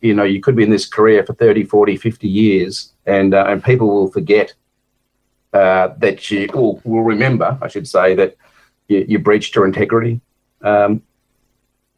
you 0.00 0.14
know 0.14 0.24
you 0.24 0.40
could 0.40 0.56
be 0.56 0.62
in 0.62 0.70
this 0.70 0.86
career 0.86 1.24
for 1.24 1.34
30, 1.34 1.64
40, 1.64 1.96
50 1.96 2.28
years, 2.28 2.92
and 3.06 3.34
uh, 3.34 3.44
and 3.48 3.62
people 3.62 3.88
will 3.88 4.10
forget 4.10 4.54
uh, 5.52 5.88
that 5.98 6.30
you 6.30 6.48
will, 6.54 6.80
will 6.84 7.02
remember, 7.02 7.58
I 7.60 7.68
should 7.68 7.88
say, 7.88 8.14
that 8.14 8.36
you, 8.88 9.04
you 9.08 9.18
breached 9.18 9.54
your 9.54 9.66
integrity. 9.66 10.20
Um, 10.62 11.02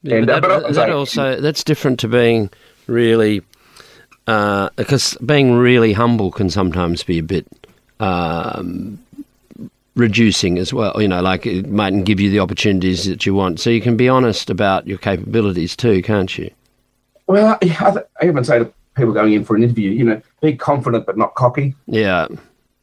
yeah, 0.02 0.16
and, 0.16 0.26
but 0.26 0.40
that, 0.40 0.50
uh, 0.50 0.60
but 0.60 0.74
that 0.74 0.90
also 0.90 1.40
that's 1.40 1.62
different 1.64 2.00
to 2.00 2.08
being 2.08 2.50
really 2.86 3.42
uh, 4.26 4.70
because 4.76 5.16
being 5.24 5.52
really 5.52 5.92
humble 5.92 6.30
can 6.30 6.50
sometimes 6.50 7.02
be 7.02 7.18
a 7.18 7.22
bit 7.22 7.46
um, 8.00 8.98
reducing 9.94 10.58
as 10.58 10.72
well. 10.72 11.00
You 11.00 11.08
know, 11.08 11.22
like 11.22 11.46
it 11.46 11.68
mightn't 11.68 12.04
give 12.04 12.20
you 12.20 12.30
the 12.30 12.40
opportunities 12.40 13.04
that 13.04 13.26
you 13.26 13.34
want. 13.34 13.60
So 13.60 13.70
you 13.70 13.80
can 13.80 13.96
be 13.96 14.08
honest 14.08 14.50
about 14.50 14.86
your 14.86 14.98
capabilities 14.98 15.76
too, 15.76 16.02
can't 16.02 16.36
you? 16.36 16.50
Well, 17.32 17.58
I, 17.62 17.96
I 18.20 18.26
even 18.26 18.44
say 18.44 18.58
to 18.58 18.70
people 18.94 19.14
going 19.14 19.32
in 19.32 19.42
for 19.42 19.56
an 19.56 19.62
interview, 19.62 19.90
you 19.90 20.04
know, 20.04 20.20
be 20.42 20.54
confident 20.54 21.06
but 21.06 21.16
not 21.16 21.34
cocky. 21.34 21.74
Yeah. 21.86 22.26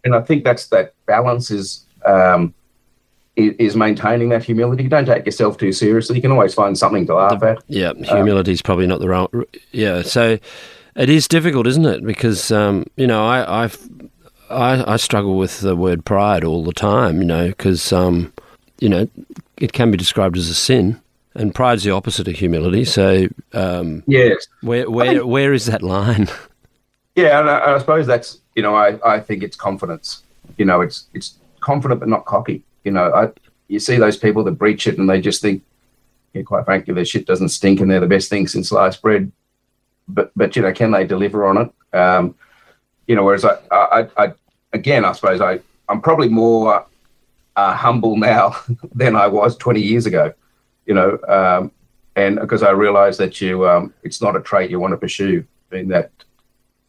And 0.04 0.16
I 0.16 0.22
think 0.22 0.44
that's 0.44 0.70
that 0.70 0.96
balance 1.06 1.52
is 1.52 1.86
um, 2.04 2.56
is 3.36 3.76
maintaining 3.76 4.30
that 4.30 4.44
humility. 4.44 4.88
Don't 4.88 5.06
take 5.06 5.28
yourself 5.28 5.60
too 5.60 5.72
seriously. 5.72 6.16
You 6.16 6.24
can 6.24 6.32
always 6.32 6.56
find 6.56 6.76
something 6.76 7.06
to 7.06 7.14
laugh 7.14 7.44
at. 7.44 7.64
Yeah, 7.68 7.94
humility 7.94 8.54
is 8.54 8.62
um, 8.62 8.64
probably 8.64 8.88
not 8.88 9.02
the 9.02 9.10
wrong. 9.10 9.28
Yeah, 9.72 10.02
so 10.02 10.40
it 10.96 11.10
is 11.12 11.28
difficult, 11.28 11.68
isn't 11.68 11.86
it? 11.86 12.04
Because 12.04 12.52
um, 12.52 12.88
you 12.96 13.06
know, 13.06 13.24
I, 13.28 13.66
I've 13.66 13.78
I, 14.50 14.94
I 14.94 14.98
struggle 14.98 15.38
with 15.38 15.60
the 15.60 15.76
word 15.76 16.06
pride 16.06 16.44
all 16.44 16.64
the 16.64 16.74
time, 16.74 17.20
you 17.20 17.28
know, 17.28 17.50
because, 17.50 17.94
um, 17.94 18.34
you 18.80 18.90
know, 18.90 19.08
it 19.58 19.74
can 19.74 19.92
be 19.92 19.98
described 19.98 20.38
as 20.38 20.50
a 20.50 20.56
sin, 20.56 21.00
and 21.40 21.56
pride's 21.56 21.84
the 21.84 21.92
opposite 21.92 22.28
of 22.28 22.36
humility. 22.36 22.86
So, 22.86 23.28
um, 23.54 24.04
yes, 24.06 24.48
where 24.62 24.90
where 24.90 25.26
where 25.26 25.54
is 25.54 25.66
that 25.66 25.82
line? 25.82 26.28
Yeah, 27.16 27.40
and 27.40 27.50
I, 27.50 27.74
I, 27.74 27.80
suppose 27.80 28.08
that's 28.08 28.40
you 28.56 28.64
know, 28.64 28.76
I, 28.76 28.98
I 29.04 29.20
think 29.20 29.44
it's 29.44 29.58
confidence. 29.58 30.24
You 30.56 30.64
know, 30.64 30.80
it's 30.80 31.08
it's 31.14 31.38
confident 31.60 32.00
but 32.00 32.08
not 32.08 32.24
cocky. 32.24 32.64
You 32.86 32.92
know, 32.92 33.12
I 33.14 33.30
you 33.68 33.80
see 33.80 33.98
those 33.98 34.16
people 34.16 34.42
that 34.46 34.54
breach 34.54 34.88
it 34.88 34.98
and 34.98 35.10
they 35.10 35.20
just 35.20 35.42
think, 35.42 35.62
yeah, 36.34 36.44
quite 36.44 36.64
frankly, 36.64 36.94
their 36.94 37.04
shit 37.04 37.26
doesn't 37.26 37.50
stink 37.50 37.82
and 37.82 37.92
they're 37.92 38.00
the 38.00 38.08
best 38.08 38.30
thing 38.30 38.48
since 38.48 38.70
sliced 38.70 39.02
bread. 39.02 39.34
But 40.08 40.32
but 40.36 40.56
you 40.56 40.62
know, 40.62 40.72
can 40.72 40.92
they 40.92 41.06
deliver 41.06 41.46
on 41.46 41.58
it? 41.58 41.98
Um, 41.98 42.36
you 43.08 43.16
know, 43.16 43.24
whereas 43.26 43.44
I, 43.44 43.58
I, 43.72 44.08
I 44.16 44.34
again, 44.72 45.04
I 45.04 45.12
suppose 45.12 45.42
I, 45.42 45.60
I'm 45.90 46.00
probably 46.00 46.30
more 46.30 46.86
uh, 47.56 47.76
humble 47.76 48.16
now 48.16 48.56
than 48.96 49.16
I 49.18 49.28
was 49.28 49.58
20 49.58 49.82
years 49.82 50.06
ago, 50.06 50.34
you 50.90 50.96
know, 50.96 51.20
um, 51.28 51.72
and 52.16 52.40
because 52.40 52.64
I 52.64 52.72
realise 52.72 53.18
that 53.18 53.40
you, 53.40 53.70
um, 53.70 53.94
it's 54.02 54.24
not 54.24 54.36
a 54.36 54.42
trait 54.42 54.72
you 54.72 54.80
want 54.80 54.92
to 54.92 54.98
pursue, 54.98 55.46
being 55.70 55.88
that 55.90 56.12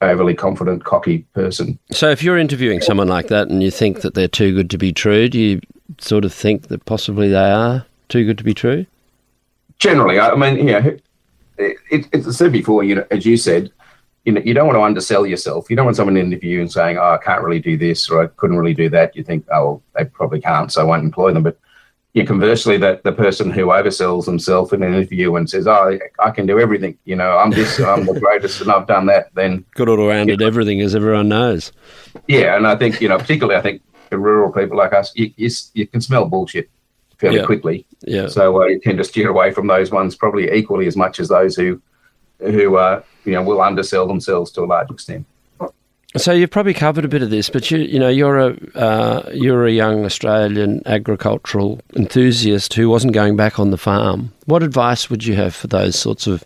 overly 0.01 0.35
confident, 0.35 0.85
cocky 0.85 1.19
person. 1.35 1.79
So, 1.93 2.09
if 2.09 2.23
you're 2.23 2.39
interviewing 2.39 2.81
someone 2.81 3.09
like 3.09 3.29
that 3.29 3.49
and 3.49 3.63
you 3.63 3.71
think 3.71 4.01
that 4.01 4.15
they're 4.15 4.27
too 4.27 4.55
good 4.55 4.71
to 4.71 4.79
be 4.79 4.91
true, 4.91 5.29
do 5.29 5.39
you 5.39 5.61
sort 5.99 6.25
of 6.25 6.33
think 6.33 6.69
that 6.69 6.87
possibly 6.87 7.29
they 7.29 7.51
are 7.51 7.85
too 8.09 8.25
good 8.25 8.39
to 8.39 8.45
be 8.45 8.55
true? 8.55 8.87
Generally, 9.79 10.19
I 10.19 10.35
mean, 10.35 10.57
you 10.57 10.73
know, 10.73 10.97
it, 11.59 11.77
it, 11.91 12.09
it's 12.11 12.37
said 12.37 12.53
before, 12.53 12.83
you 12.83 12.95
know, 12.95 13.07
as 13.11 13.27
you 13.27 13.37
said, 13.37 13.71
you 14.25 14.33
know, 14.33 14.41
you 14.43 14.55
don't 14.55 14.67
want 14.67 14.79
to 14.79 14.83
undersell 14.83 15.27
yourself. 15.27 15.69
You 15.69 15.77
don't 15.77 15.85
want 15.85 15.97
someone 15.97 16.15
to 16.15 16.21
interview 16.23 16.61
and 16.61 16.73
saying, 16.73 16.97
"Oh, 16.97 17.19
I 17.21 17.23
can't 17.23 17.43
really 17.43 17.61
do 17.61 17.77
this," 17.77 18.09
or 18.09 18.23
"I 18.23 18.29
couldn't 18.29 18.57
really 18.57 18.75
do 18.75 18.89
that." 18.89 19.15
You 19.15 19.23
think, 19.23 19.45
"Oh, 19.53 19.65
well, 19.65 19.83
they 19.95 20.05
probably 20.07 20.41
can't, 20.41 20.73
so 20.73 20.81
I 20.81 20.85
won't 20.85 21.05
employ 21.05 21.35
them." 21.35 21.43
But 21.43 21.59
yeah, 22.13 22.25
conversely, 22.25 22.77
that 22.79 23.05
the 23.05 23.13
person 23.13 23.51
who 23.51 23.67
oversells 23.67 24.27
himself 24.27 24.73
in 24.73 24.83
an 24.83 24.95
interview 24.95 25.37
and 25.37 25.49
says, 25.49 25.69
"Oh, 25.69 25.97
I 26.19 26.31
can 26.31 26.45
do 26.45 26.59
everything," 26.59 26.99
you 27.05 27.15
know, 27.15 27.39
I'm 27.39 27.51
this, 27.51 27.79
I'm 27.81 28.05
the 28.05 28.19
greatest, 28.19 28.61
and 28.61 28.71
I've 28.71 28.89
done 28.89 29.07
that, 29.07 29.33
then 29.35 29.65
good 29.77 29.89
all 29.89 30.09
rounded 30.09 30.43
everything, 30.43 30.81
as 30.81 30.95
everyone 30.95 31.29
knows. 31.29 31.71
Yeah, 32.27 32.57
and 32.57 32.67
I 32.67 32.75
think 32.75 33.01
you 33.01 33.09
know, 33.09 33.19
particularly, 33.19 33.59
I 33.59 33.63
think 33.63 33.83
the 34.11 34.19
rural 34.19 34.53
people 34.53 34.77
like 34.77 34.93
us, 34.93 35.13
you 35.15 35.33
you, 35.37 35.51
you 35.75 35.87
can 35.87 36.01
smell 36.01 36.27
bullshit 36.27 36.69
fairly 37.19 37.39
yeah. 37.39 37.47
quickly. 37.47 37.87
Yeah. 38.03 38.27
So 38.27 38.63
uh, 38.63 38.67
you 38.67 38.81
tend 38.81 38.99
to 38.99 39.05
steer 39.05 39.29
away 39.29 39.53
from 39.53 39.69
those 39.69 39.91
ones 39.91 40.17
probably 40.17 40.51
equally 40.51 40.87
as 40.87 40.97
much 40.97 41.21
as 41.21 41.29
those 41.29 41.55
who 41.55 41.81
who 42.41 42.77
uh, 42.77 43.03
you 43.25 43.33
know 43.33 43.43
will 43.43 43.61
undersell 43.61 44.09
themselves 44.09 44.51
to 44.53 44.63
a 44.63 44.67
large 44.67 44.91
extent. 44.91 45.27
So 46.17 46.33
you've 46.33 46.51
probably 46.51 46.75
covered 46.75 47.05
a 47.05 47.09
bit 47.09 47.23
of 47.23 47.31
this, 47.31 47.49
but 47.49 47.71
you 47.71 47.79
you 47.79 47.99
know 47.99 48.09
you're 48.09 48.39
a 48.39 48.57
uh, 48.75 49.31
you're 49.33 49.65
a 49.67 49.71
young 49.71 50.05
Australian 50.05 50.83
agricultural 50.87 51.81
enthusiast 51.95 52.75
who 52.75 52.89
wasn't 52.89 53.13
going 53.13 53.37
back 53.37 53.61
on 53.61 53.71
the 53.71 53.79
farm. 53.79 54.33
What 54.47 54.65
advice 54.65 55.09
would 55.09 55.25
you 55.25 55.37
have 55.37 55.55
for 55.55 55.69
those 55.69 55.97
sorts 55.97 56.27
of 56.27 56.45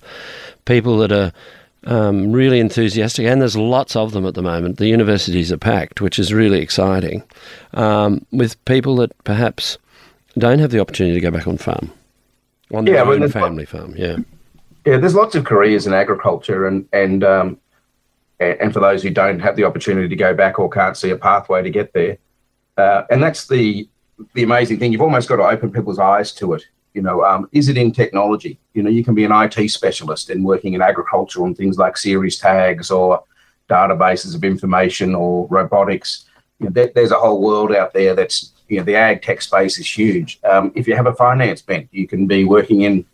people 0.66 0.98
that 0.98 1.12
are 1.12 1.33
um, 1.85 2.31
really 2.31 2.61
enthusiastic? 2.61 3.24
And 3.24 3.40
there's 3.40 3.57
lots 3.57 3.96
of 3.96 4.12
them 4.12 4.27
at 4.27 4.35
the 4.35 4.42
moment. 4.42 4.77
The 4.77 4.88
universities 4.88 5.50
are 5.50 5.57
packed, 5.57 6.03
which 6.03 6.18
is 6.18 6.31
really 6.31 6.61
exciting. 6.61 7.22
Um, 7.72 8.27
with 8.33 8.62
people 8.66 8.96
that 8.96 9.16
perhaps 9.24 9.79
don't 10.37 10.59
have 10.59 10.72
the 10.72 10.81
opportunity 10.81 11.14
to 11.14 11.20
go 11.22 11.31
back 11.31 11.46
on 11.46 11.57
farm, 11.57 11.90
on 12.74 12.85
their 12.85 12.96
yeah, 12.96 13.03
own 13.03 13.31
family 13.31 13.64
farm. 13.64 13.94
Yeah. 13.96 14.18
Yeah, 14.85 14.98
there's 14.98 15.14
lots 15.14 15.35
of 15.35 15.44
careers 15.44 15.87
in 15.87 15.94
agriculture, 15.94 16.66
and 16.66 16.87
and 16.92 17.24
um, 17.24 17.59
and 18.40 18.73
for 18.73 18.81
those 18.81 19.03
who 19.03 19.11
don't 19.11 19.40
have 19.40 19.57
the 19.57 19.64
opportunity 19.64 20.09
to 20.09 20.16
go 20.16 20.35
back 20.35 20.59
or 20.59 20.68
can't 20.68 20.97
see 20.97 21.11
a 21.11 21.16
pathway 21.16 21.62
to 21.62 21.70
get 21.70 21.92
there, 21.92 22.18
uh, 22.77 23.03
and 23.11 23.23
that's 23.23 23.47
the 23.47 23.88
the 24.35 24.42
amazing 24.42 24.79
thing. 24.79 24.92
You've 24.92 25.03
almost 25.03 25.29
got 25.29 25.37
to 25.37 25.44
open 25.44 25.73
people's 25.73 25.99
eyes 25.99 26.33
to 26.35 26.55
it. 26.55 26.64
You 26.94 27.03
know, 27.03 27.25
um, 27.25 27.49
is 27.53 27.68
it 27.68 27.77
in 27.77 27.90
technology? 27.90 28.59
You 28.73 28.83
know, 28.83 28.90
you 28.90 29.05
can 29.05 29.14
be 29.14 29.25
an 29.25 29.33
IT 29.33 29.68
specialist 29.70 30.31
and 30.31 30.44
working 30.44 30.75
in 30.75 30.83
agriculture 30.83 31.42
on 31.42 31.55
things 31.55 31.77
like 31.77 31.97
series 31.97 32.38
tags 32.38 32.90
or 32.90 33.25
databases 33.68 34.35
of 34.35 34.44
information 34.44 35.14
or 35.14 35.49
robotics. 35.49 36.27
You 36.61 36.66
know, 36.66 36.73
there, 36.73 36.90
there's 36.94 37.11
a 37.11 37.18
whole 37.18 37.42
world 37.42 37.75
out 37.75 37.92
there 37.92 38.14
that's 38.14 38.53
you 38.68 38.79
know 38.79 38.85
the 38.85 38.97
ag 38.97 39.23
tech 39.23 39.42
space 39.42 39.79
is 39.79 39.90
huge. 39.90 40.40
Um, 40.44 40.73
if 40.75 40.87
you 40.87 40.94
have 40.94 41.07
a 41.07 41.14
finance 41.14 41.62
bent, 41.62 41.88
you 41.90 42.07
can 42.07 42.27
be 42.27 42.44
working 42.44 42.83
in 42.83 43.05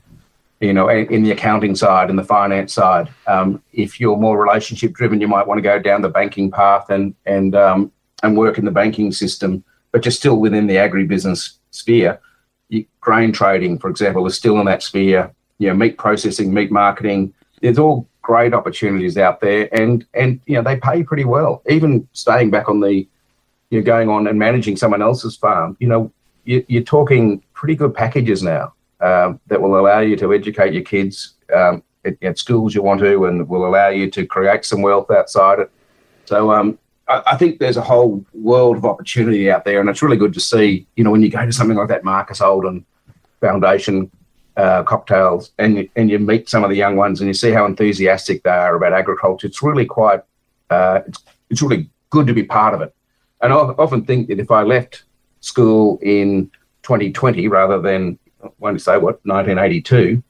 you 0.60 0.74
know, 0.74 0.88
in 0.90 1.22
the 1.22 1.30
accounting 1.30 1.74
side 1.74 2.10
and 2.10 2.18
the 2.18 2.24
finance 2.24 2.74
side. 2.74 3.08
Um, 3.26 3.62
if 3.72 3.98
you're 3.98 4.16
more 4.16 4.40
relationship 4.40 4.92
driven, 4.92 5.20
you 5.20 5.26
might 5.26 5.46
want 5.46 5.56
to 5.58 5.62
go 5.62 5.78
down 5.78 6.02
the 6.02 6.08
banking 6.10 6.50
path 6.50 6.90
and 6.90 7.14
and 7.24 7.54
um, 7.54 7.90
and 8.22 8.36
work 8.36 8.58
in 8.58 8.66
the 8.66 8.70
banking 8.70 9.10
system, 9.10 9.64
but 9.90 10.04
you're 10.04 10.12
still 10.12 10.38
within 10.38 10.66
the 10.66 10.76
agribusiness 10.76 11.54
sphere. 11.70 12.20
You, 12.68 12.84
grain 13.00 13.32
trading, 13.32 13.78
for 13.78 13.88
example, 13.88 14.26
is 14.26 14.36
still 14.36 14.60
in 14.60 14.66
that 14.66 14.82
sphere. 14.82 15.32
You 15.58 15.68
know, 15.68 15.74
meat 15.74 15.96
processing, 15.96 16.52
meat 16.52 16.70
marketing. 16.70 17.32
There's 17.62 17.78
all 17.78 18.06
great 18.20 18.52
opportunities 18.52 19.16
out 19.16 19.40
there, 19.40 19.74
and 19.74 20.06
and 20.12 20.40
you 20.44 20.56
know 20.56 20.62
they 20.62 20.76
pay 20.76 21.02
pretty 21.02 21.24
well. 21.24 21.62
Even 21.70 22.06
staying 22.12 22.50
back 22.50 22.68
on 22.68 22.80
the, 22.80 23.08
you 23.70 23.78
know, 23.78 23.82
going 23.82 24.10
on 24.10 24.26
and 24.26 24.38
managing 24.38 24.76
someone 24.76 25.00
else's 25.00 25.36
farm. 25.36 25.78
You 25.80 25.88
know, 25.88 26.12
you, 26.44 26.62
you're 26.68 26.82
talking 26.82 27.42
pretty 27.54 27.76
good 27.76 27.94
packages 27.94 28.42
now 28.42 28.74
um, 29.00 29.40
that 29.46 29.60
will 29.60 29.78
allow 29.78 30.00
you 30.00 30.16
to 30.16 30.32
educate 30.34 30.74
your 30.74 30.82
kids 30.82 31.34
um, 31.54 31.82
at, 32.04 32.22
at, 32.22 32.38
schools 32.38 32.74
you 32.74 32.82
want 32.82 33.00
to, 33.00 33.26
and 33.26 33.48
will 33.48 33.66
allow 33.66 33.88
you 33.88 34.10
to 34.10 34.26
create 34.26 34.64
some 34.64 34.82
wealth 34.82 35.10
outside 35.10 35.58
it. 35.58 35.70
So 36.26 36.52
um, 36.52 36.78
I, 37.08 37.22
I, 37.26 37.36
think 37.36 37.58
there's 37.58 37.76
a 37.76 37.82
whole 37.82 38.24
world 38.34 38.76
of 38.76 38.84
opportunity 38.84 39.50
out 39.50 39.64
there, 39.64 39.80
and 39.80 39.88
it's 39.88 40.02
really 40.02 40.16
good 40.16 40.34
to 40.34 40.40
see. 40.40 40.86
You 40.96 41.04
know, 41.04 41.10
when 41.10 41.22
you 41.22 41.30
go 41.30 41.44
to 41.44 41.52
something 41.52 41.76
like 41.76 41.88
that 41.88 42.04
Marcus 42.04 42.40
Oldham 42.40 42.84
Foundation 43.40 44.10
uh, 44.56 44.82
cocktails, 44.82 45.52
and 45.58 45.76
you, 45.76 45.88
and 45.96 46.10
you 46.10 46.18
meet 46.18 46.48
some 46.48 46.64
of 46.64 46.70
the 46.70 46.76
young 46.76 46.96
ones, 46.96 47.20
and 47.20 47.28
you 47.28 47.34
see 47.34 47.50
how 47.50 47.64
enthusiastic 47.64 48.42
they 48.42 48.50
are 48.50 48.76
about 48.76 48.92
agriculture. 48.92 49.46
It's 49.46 49.62
really 49.62 49.86
quite. 49.86 50.20
Uh, 50.68 51.00
it's 51.06 51.24
it's 51.50 51.62
really 51.62 51.88
good 52.10 52.26
to 52.26 52.34
be 52.34 52.42
part 52.42 52.74
of 52.74 52.82
it. 52.82 52.94
And 53.40 53.52
I 53.52 53.56
often 53.56 54.04
think 54.04 54.28
that 54.28 54.38
if 54.38 54.50
I 54.50 54.62
left 54.62 55.04
school 55.40 55.98
in 56.02 56.50
2020 56.82 57.48
rather 57.48 57.80
than 57.80 58.18
want 58.58 58.78
to 58.78 58.82
say 58.82 58.94
what 58.94 59.20
1982, 59.24 60.22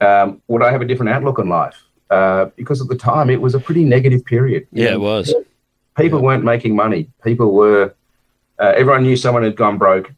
um, 0.00 0.42
would 0.48 0.62
I 0.62 0.70
have 0.70 0.80
a 0.80 0.84
different 0.84 1.10
outlook 1.10 1.38
on 1.38 1.48
life? 1.48 1.82
Uh, 2.10 2.46
because 2.56 2.80
at 2.80 2.88
the 2.88 2.96
time 2.96 3.28
it 3.28 3.40
was 3.40 3.54
a 3.54 3.60
pretty 3.60 3.84
negative 3.84 4.24
period. 4.24 4.66
Yeah, 4.72 4.92
it 4.92 5.00
was. 5.00 5.34
People 5.96 6.20
yeah. 6.20 6.24
weren't 6.24 6.44
making 6.44 6.74
money. 6.74 7.10
People 7.22 7.52
were. 7.52 7.94
Uh, 8.58 8.72
everyone 8.76 9.02
knew 9.02 9.16
someone 9.16 9.42
had 9.42 9.56
gone 9.56 9.78
broke. 9.78 10.12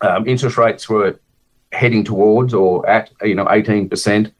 Um, 0.00 0.26
interest 0.26 0.58
rates 0.58 0.88
were 0.88 1.18
heading 1.72 2.04
towards 2.04 2.52
or 2.54 2.88
at 2.88 3.10
you 3.22 3.34
know 3.34 3.46
18 3.50 3.88
percent. 3.88 4.32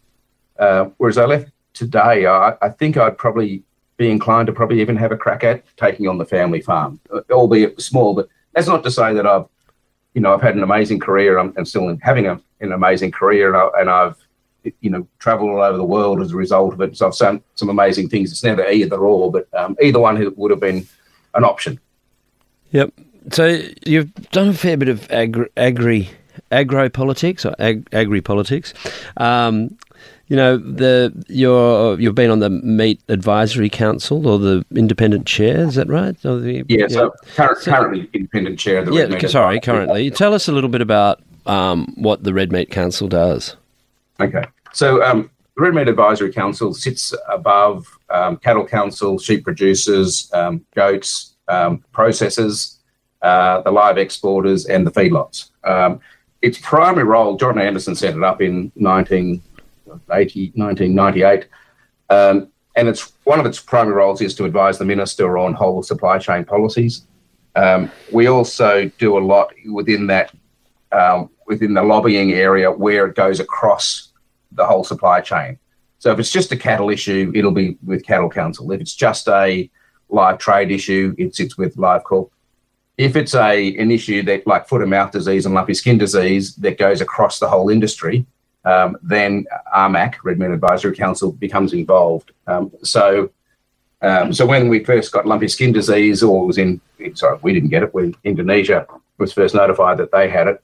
Uh, 0.59 0.87
whereas 0.97 1.19
I 1.19 1.27
left 1.27 1.51
today, 1.73 2.27
I, 2.27 2.55
I, 2.62 2.71
think 2.71 2.97
I'd 2.97 3.19
probably 3.19 3.62
be 3.99 4.11
inclined 4.11 4.47
to 4.47 4.53
probably 4.55 4.81
even 4.81 4.97
have 4.97 5.12
a 5.12 5.16
crack 5.16 5.45
at 5.45 5.64
taking 5.77 6.09
on 6.09 6.16
the 6.16 6.25
family 6.25 6.62
farm, 6.62 6.99
albeit 7.31 7.81
small. 7.81 8.14
But 8.14 8.29
that's 8.55 8.66
not 8.66 8.83
to 8.85 8.90
say 8.90 9.12
that 9.12 9.27
I've 9.27 9.45
you 10.16 10.22
know, 10.22 10.33
I've 10.33 10.40
had 10.40 10.57
an 10.57 10.62
amazing 10.62 10.98
career. 10.98 11.37
I'm, 11.37 11.52
I'm 11.59 11.66
still 11.66 11.94
having 12.00 12.26
a, 12.26 12.40
an 12.61 12.72
amazing 12.72 13.12
career, 13.12 13.55
and, 13.55 13.90
I, 13.90 14.07
I've, 14.07 14.16
you 14.81 14.88
know, 14.88 15.07
traveled 15.18 15.50
all 15.50 15.61
over 15.61 15.76
the 15.76 15.85
world 15.85 16.22
as 16.22 16.33
a 16.33 16.37
result 16.37 16.72
of 16.72 16.81
it. 16.81 16.96
So 16.96 17.07
I've 17.07 17.16
done 17.16 17.42
some 17.55 17.68
amazing 17.68 18.09
things. 18.09 18.33
It's 18.33 18.42
never 18.42 18.66
either 18.66 18.96
or, 18.96 19.31
but 19.31 19.46
um, 19.52 19.76
either 19.83 20.00
one 20.00 20.33
would 20.37 20.50
have 20.50 20.59
been 20.59 20.88
an 21.35 21.44
option. 21.44 21.79
Yep. 22.70 22.94
So 23.31 23.61
you've 23.85 24.12
done 24.31 24.48
a 24.48 24.55
fair 24.55 24.79
bit 24.79 24.88
of 24.88 25.07
agri, 25.12 25.50
agri 25.55 26.09
agro 26.50 26.88
politics 26.88 27.44
or 27.44 27.55
ag, 27.59 27.87
agri 27.92 28.22
politics. 28.22 28.72
Um, 29.18 29.76
you 30.28 30.36
know, 30.36 30.56
the 30.56 31.12
you're 31.28 31.98
you've 32.00 32.14
been 32.14 32.30
on 32.30 32.40
the 32.40 32.50
Meat 32.50 33.00
Advisory 33.08 33.70
Council 33.70 34.26
or 34.26 34.38
the 34.38 34.64
independent 34.74 35.26
chair. 35.26 35.58
Is 35.60 35.76
that 35.76 35.88
right? 35.88 36.20
The, 36.22 36.64
yeah, 36.68 36.88
so, 36.88 37.12
current, 37.34 37.58
so, 37.58 37.70
currently 37.70 38.10
independent 38.12 38.58
chair. 38.58 38.78
Of 38.78 38.86
the 38.86 38.94
yeah, 38.94 39.28
sorry, 39.28 39.60
currently. 39.60 40.10
Tell 40.10 40.34
us 40.34 40.48
a 40.48 40.52
little 40.52 40.70
bit 40.70 40.80
about 40.80 41.22
um, 41.46 41.94
what 41.96 42.24
the 42.24 42.34
Red 42.34 42.50
Meat 42.50 42.70
Council 42.70 43.06
does. 43.06 43.56
Okay, 44.18 44.44
so 44.72 45.02
um, 45.04 45.30
the 45.54 45.62
Red 45.62 45.74
Meat 45.74 45.88
Advisory 45.88 46.32
Council 46.32 46.74
sits 46.74 47.14
above 47.28 47.86
um, 48.10 48.36
cattle 48.38 48.66
council, 48.66 49.18
sheep 49.20 49.44
producers, 49.44 50.28
um, 50.34 50.64
goats, 50.74 51.34
um, 51.46 51.84
processors, 51.94 52.78
uh, 53.22 53.60
the 53.60 53.70
live 53.70 53.96
exporters, 53.96 54.66
and 54.66 54.84
the 54.84 54.90
feedlots. 54.90 55.50
Um, 55.62 56.00
its 56.42 56.58
primary 56.58 57.04
role, 57.04 57.36
John 57.36 57.58
Anderson 57.60 57.94
set 57.94 58.16
it 58.16 58.22
up 58.24 58.42
in 58.42 58.72
1980, 60.06 60.52
1998, 60.54 61.48
um, 62.11 62.48
and 62.76 62.88
it's 62.88 63.12
one 63.24 63.40
of 63.40 63.46
its 63.46 63.59
primary 63.59 63.96
roles 63.96 64.20
is 64.20 64.35
to 64.35 64.44
advise 64.44 64.78
the 64.78 64.85
minister 64.85 65.38
on 65.38 65.54
whole 65.54 65.82
supply 65.82 66.18
chain 66.18 66.44
policies. 66.44 67.06
Um, 67.54 67.90
we 68.12 68.26
also 68.26 68.90
do 68.98 69.16
a 69.16 69.20
lot 69.20 69.52
within 69.72 70.06
that, 70.09 70.30
within 71.46 71.72
the 71.72 71.82
lobbying 71.82 72.32
area 72.32 72.70
where 72.70 73.06
it 73.06 73.16
goes 73.16 73.40
across 73.40 74.12
the 74.52 74.66
whole 74.66 74.85
supply 74.85 75.20
chain. 75.22 75.59
So 75.98 76.12
if 76.12 76.18
it's 76.18 76.30
just 76.30 76.52
a 76.52 76.56
cattle 76.56 76.90
issue, 76.90 77.32
it'll 77.35 77.52
be 77.52 77.78
with 77.85 78.04
Cattle 78.04 78.28
Council. 78.28 78.70
If 78.72 78.80
it's 78.80 78.94
just 78.94 79.28
a 79.28 79.70
live 80.09 80.38
trade 80.38 80.70
issue, 80.70 81.14
it 81.18 81.35
sits 81.35 81.56
with 81.56 81.76
LiveCorp. 81.76 82.30
If 82.96 83.16
it's 83.16 83.35
a 83.35 83.76
an 83.76 83.90
issue 83.90 84.22
that 84.22 84.46
like 84.46 84.68
foot 84.68 84.82
and 84.82 84.90
mouth 84.90 85.11
disease 85.11 85.46
and 85.46 85.54
lumpy 85.54 85.74
skin 85.74 85.98
disease 85.98 86.54
that 86.56 86.78
goes 86.78 87.00
across 87.00 87.38
the 87.38 87.48
whole 87.48 87.68
industry, 87.68 88.26
um, 88.66 88.98
then 89.02 89.46
RMAC, 89.74 90.16
Red 90.24 90.38
Meat 90.38 90.50
Advisory 90.50 90.94
Council, 90.94 91.33
becomes 91.33 91.72
involved. 91.72 92.33
Um, 92.48 92.72
so, 92.83 93.31
um, 94.02 94.33
so 94.33 94.44
when 94.44 94.68
we 94.68 94.85
first 94.85 95.12
got 95.12 95.24
lumpy 95.24 95.48
skin 95.48 95.72
disease, 95.72 96.22
or 96.22 96.46
was 96.46 96.59
in 96.59 96.81
sorry, 97.14 97.38
we 97.42 97.55
didn't 97.55 97.70
get 97.70 97.85
it. 97.85 97.94
When 97.94 98.14
Indonesia 98.24 98.87
was 99.18 99.33
first 99.33 99.55
notified 99.55 99.98
that 99.98 100.11
they 100.11 100.29
had 100.29 100.48
it, 100.48 100.62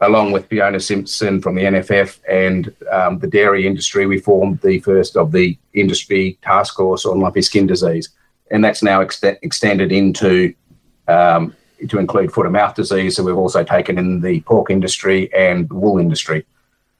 along 0.00 0.30
with 0.30 0.46
Fiona 0.46 0.78
Simson 0.78 1.42
from 1.42 1.56
the 1.56 1.62
NFF 1.62 2.20
and 2.28 2.72
um, 2.92 3.18
the 3.18 3.26
dairy 3.26 3.66
industry, 3.66 4.06
we 4.06 4.20
formed 4.20 4.60
the 4.60 4.78
first 4.78 5.16
of 5.16 5.32
the 5.32 5.58
industry 5.74 6.38
task 6.42 6.76
force 6.76 7.04
on 7.04 7.20
lumpy 7.20 7.42
skin 7.42 7.66
disease, 7.66 8.10
and 8.52 8.64
that's 8.64 8.82
now 8.82 9.00
ex- 9.00 9.22
extended 9.42 9.90
into 9.90 10.54
um, 11.08 11.52
to 11.88 11.98
include 11.98 12.32
foot 12.32 12.46
and 12.46 12.52
mouth 12.52 12.76
disease. 12.76 13.16
So 13.16 13.24
we've 13.24 13.36
also 13.36 13.64
taken 13.64 13.98
in 13.98 14.20
the 14.20 14.40
pork 14.42 14.70
industry 14.70 15.32
and 15.34 15.68
wool 15.72 15.98
industry. 15.98 16.46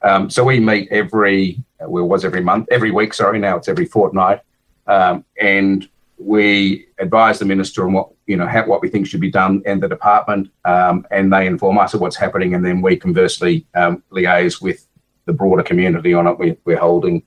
Um, 0.02 0.30
so 0.30 0.44
we 0.44 0.61
meet 0.61 0.88
every 0.90 1.62
well 1.80 2.08
was 2.08 2.24
every 2.24 2.42
month, 2.42 2.68
every 2.70 2.90
week. 2.90 3.14
Sorry, 3.14 3.38
now 3.38 3.56
it's 3.56 3.68
every 3.68 3.87
fortnight, 3.87 4.40
um, 4.87 5.24
and 5.40 5.88
we 6.18 6.87
advise 6.98 7.38
the 7.38 7.44
minister 7.44 7.84
on 7.87 7.92
what 7.92 8.11
you 8.26 8.37
know 8.37 8.46
how, 8.46 8.66
what 8.66 8.82
we 8.82 8.88
think 8.88 9.06
should 9.06 9.20
be 9.20 9.30
done 9.30 9.62
and 9.66 9.82
the 9.82 9.88
department, 9.88 10.50
um, 10.64 11.06
and 11.11 11.32
they 11.32 11.46
inform 11.46 11.78
us 11.78 11.94
of 11.94 12.00
what's 12.00 12.16
happening, 12.16 12.54
and 12.54 12.64
then 12.64 12.80
we 12.80 12.96
conversely 12.96 13.66
um, 13.74 14.02
liaise 14.12 14.61
with 14.61 14.87
the 15.26 15.32
broader 15.32 15.62
community 15.62 16.14
on 16.14 16.26
it. 16.26 16.38
We, 16.38 16.56
we're 16.64 16.78
holding 16.78 17.22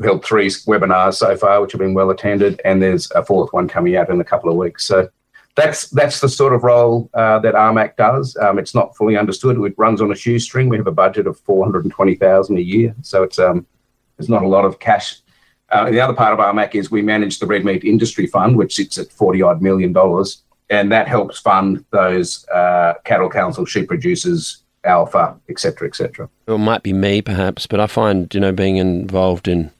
we 0.00 0.06
held 0.06 0.24
three 0.24 0.46
webinars 0.46 1.14
so 1.14 1.36
far, 1.36 1.60
which 1.60 1.72
have 1.72 1.78
been 1.78 1.92
well 1.92 2.10
attended, 2.10 2.60
and 2.64 2.82
there's 2.82 3.10
a 3.10 3.22
fourth 3.22 3.52
one 3.52 3.68
coming 3.68 3.96
out 3.96 4.08
in 4.08 4.20
a 4.20 4.24
couple 4.24 4.50
of 4.50 4.56
weeks. 4.56 4.86
So 4.86 5.10
that's 5.56 5.88
that's 5.90 6.20
the 6.20 6.28
sort 6.28 6.54
of 6.54 6.62
role 6.62 7.10
uh, 7.14 7.38
that 7.40 7.54
RMAC 7.54 7.96
does. 7.96 8.36
Um, 8.36 8.58
it's 8.58 8.74
not 8.74 8.96
fully 8.96 9.16
understood. 9.16 9.58
It 9.58 9.74
runs 9.76 10.00
on 10.00 10.12
a 10.12 10.16
shoestring. 10.16 10.68
We 10.68 10.76
have 10.76 10.86
a 10.86 10.92
budget 10.92 11.26
of 11.26 11.38
four 11.40 11.64
hundred 11.64 11.84
and 11.84 11.92
twenty 11.92 12.14
thousand 12.14 12.58
a 12.58 12.62
year, 12.62 12.94
so 13.02 13.22
it's 13.22 13.38
um, 13.38 13.66
there's 14.16 14.28
not 14.28 14.42
a 14.42 14.48
lot 14.48 14.64
of 14.64 14.78
cash 14.78 15.20
uh, 15.70 15.90
the 15.90 16.00
other 16.00 16.14
part 16.14 16.32
of 16.32 16.38
RMAC 16.38 16.74
is 16.74 16.90
we 16.90 17.02
manage 17.02 17.38
the 17.38 17.46
red 17.46 17.64
meat 17.64 17.84
industry 17.84 18.26
fund, 18.26 18.56
which 18.56 18.74
sits 18.74 18.98
at 18.98 19.10
40 19.12 19.42
odd 19.42 19.62
million 19.62 19.92
dollars, 19.92 20.42
and 20.68 20.90
that 20.90 21.06
helps 21.08 21.38
fund 21.38 21.84
those 21.90 22.46
uh, 22.48 22.94
cattle 23.04 23.30
council, 23.30 23.64
sheep 23.64 23.88
producers, 23.88 24.62
ALFA, 24.84 25.38
etc., 25.48 25.86
etc. 25.86 26.28
It 26.46 26.58
might 26.58 26.82
be 26.82 26.92
me, 26.92 27.22
perhaps, 27.22 27.66
but 27.66 27.78
I 27.78 27.86
find 27.86 28.32
you 28.34 28.40
know 28.40 28.52
being 28.52 28.76
involved 28.76 29.46
in 29.46 29.70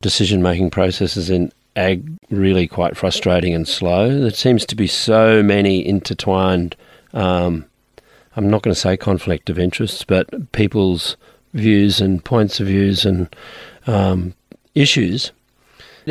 decision 0.00 0.42
making 0.42 0.70
processes 0.70 1.30
in 1.30 1.50
ag 1.76 2.08
really 2.30 2.66
quite 2.66 2.96
frustrating 2.96 3.54
and 3.54 3.66
slow. 3.66 4.20
There 4.20 4.30
seems 4.30 4.64
to 4.66 4.76
be 4.76 4.86
so 4.86 5.42
many 5.42 5.86
intertwined. 5.86 6.76
Um, 7.12 7.66
I'm 8.36 8.50
not 8.50 8.62
going 8.62 8.74
to 8.74 8.80
say 8.80 8.96
conflict 8.96 9.50
of 9.50 9.58
interests, 9.58 10.04
but 10.04 10.52
people's 10.52 11.16
views 11.52 12.00
and 12.00 12.24
points 12.24 12.60
of 12.60 12.66
views 12.66 13.04
and 13.04 13.34
um, 13.86 14.34
issues. 14.74 15.32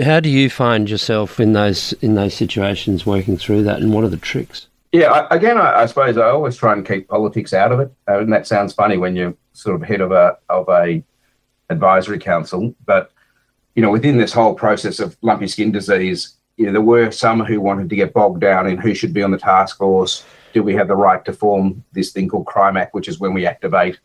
How 0.02 0.20
do 0.20 0.30
you 0.30 0.50
find 0.50 0.90
yourself 0.90 1.40
in 1.40 1.54
those 1.54 1.94
in 1.94 2.16
those 2.16 2.34
situations 2.34 3.06
working 3.06 3.38
through 3.38 3.64
that, 3.64 3.80
and 3.80 3.94
what 3.94 4.04
are 4.04 4.10
the 4.10 4.18
tricks? 4.18 4.68
Yeah, 4.92 5.28
again, 5.30 5.58
I, 5.58 5.82
I, 5.82 5.86
suppose 5.88 6.18
I 6.18 6.30
always 6.30 6.56
try 6.56 6.74
and 6.74 6.88
keep 6.88 7.08
politics 7.08 7.52
out 7.54 7.72
of 7.72 7.80
it, 7.80 7.92
uh, 8.08 8.20
and 8.20 8.32
that 8.32 8.46
sounds 8.48 8.74
funny 8.74 8.98
when 8.98 9.16
you're 9.16 9.36
sort 9.54 9.76
of 9.76 9.88
head 9.88 10.02
of 10.02 10.12
a 10.12 10.38
of 10.50 10.68
a 10.70 11.04
advisory 11.70 12.20
council. 12.20 12.74
But 12.86 13.12
you 13.76 13.82
know, 13.82 13.92
within 13.92 14.18
this 14.18 14.34
whole 14.34 14.54
process 14.54 15.00
of 15.00 15.18
lumpy 15.22 15.48
skin 15.48 15.72
disease, 15.72 16.36
you 16.58 16.66
know, 16.66 16.72
there 16.72 16.82
were 16.82 17.12
some 17.12 17.40
who 17.40 17.60
wanted 17.60 17.90
to 17.90 17.96
get 17.96 18.14
bogged 18.14 18.42
down 18.42 18.68
in 18.68 18.78
who 18.78 18.94
should 18.94 19.14
be 19.14 19.24
on 19.24 19.32
the 19.32 19.38
task 19.38 19.78
force. 19.78 20.26
Do 20.54 20.62
we 20.62 20.76
have 20.76 20.88
the 20.88 20.96
right 20.96 21.24
to 21.26 21.34
form 21.34 21.84
this 21.94 22.12
thing 22.12 22.30
called 22.30 22.46
CRIMAC, 22.46 22.90
which 22.92 23.08
is 23.08 23.20
when 23.20 23.34
we 23.34 23.48
activate 23.48 24.00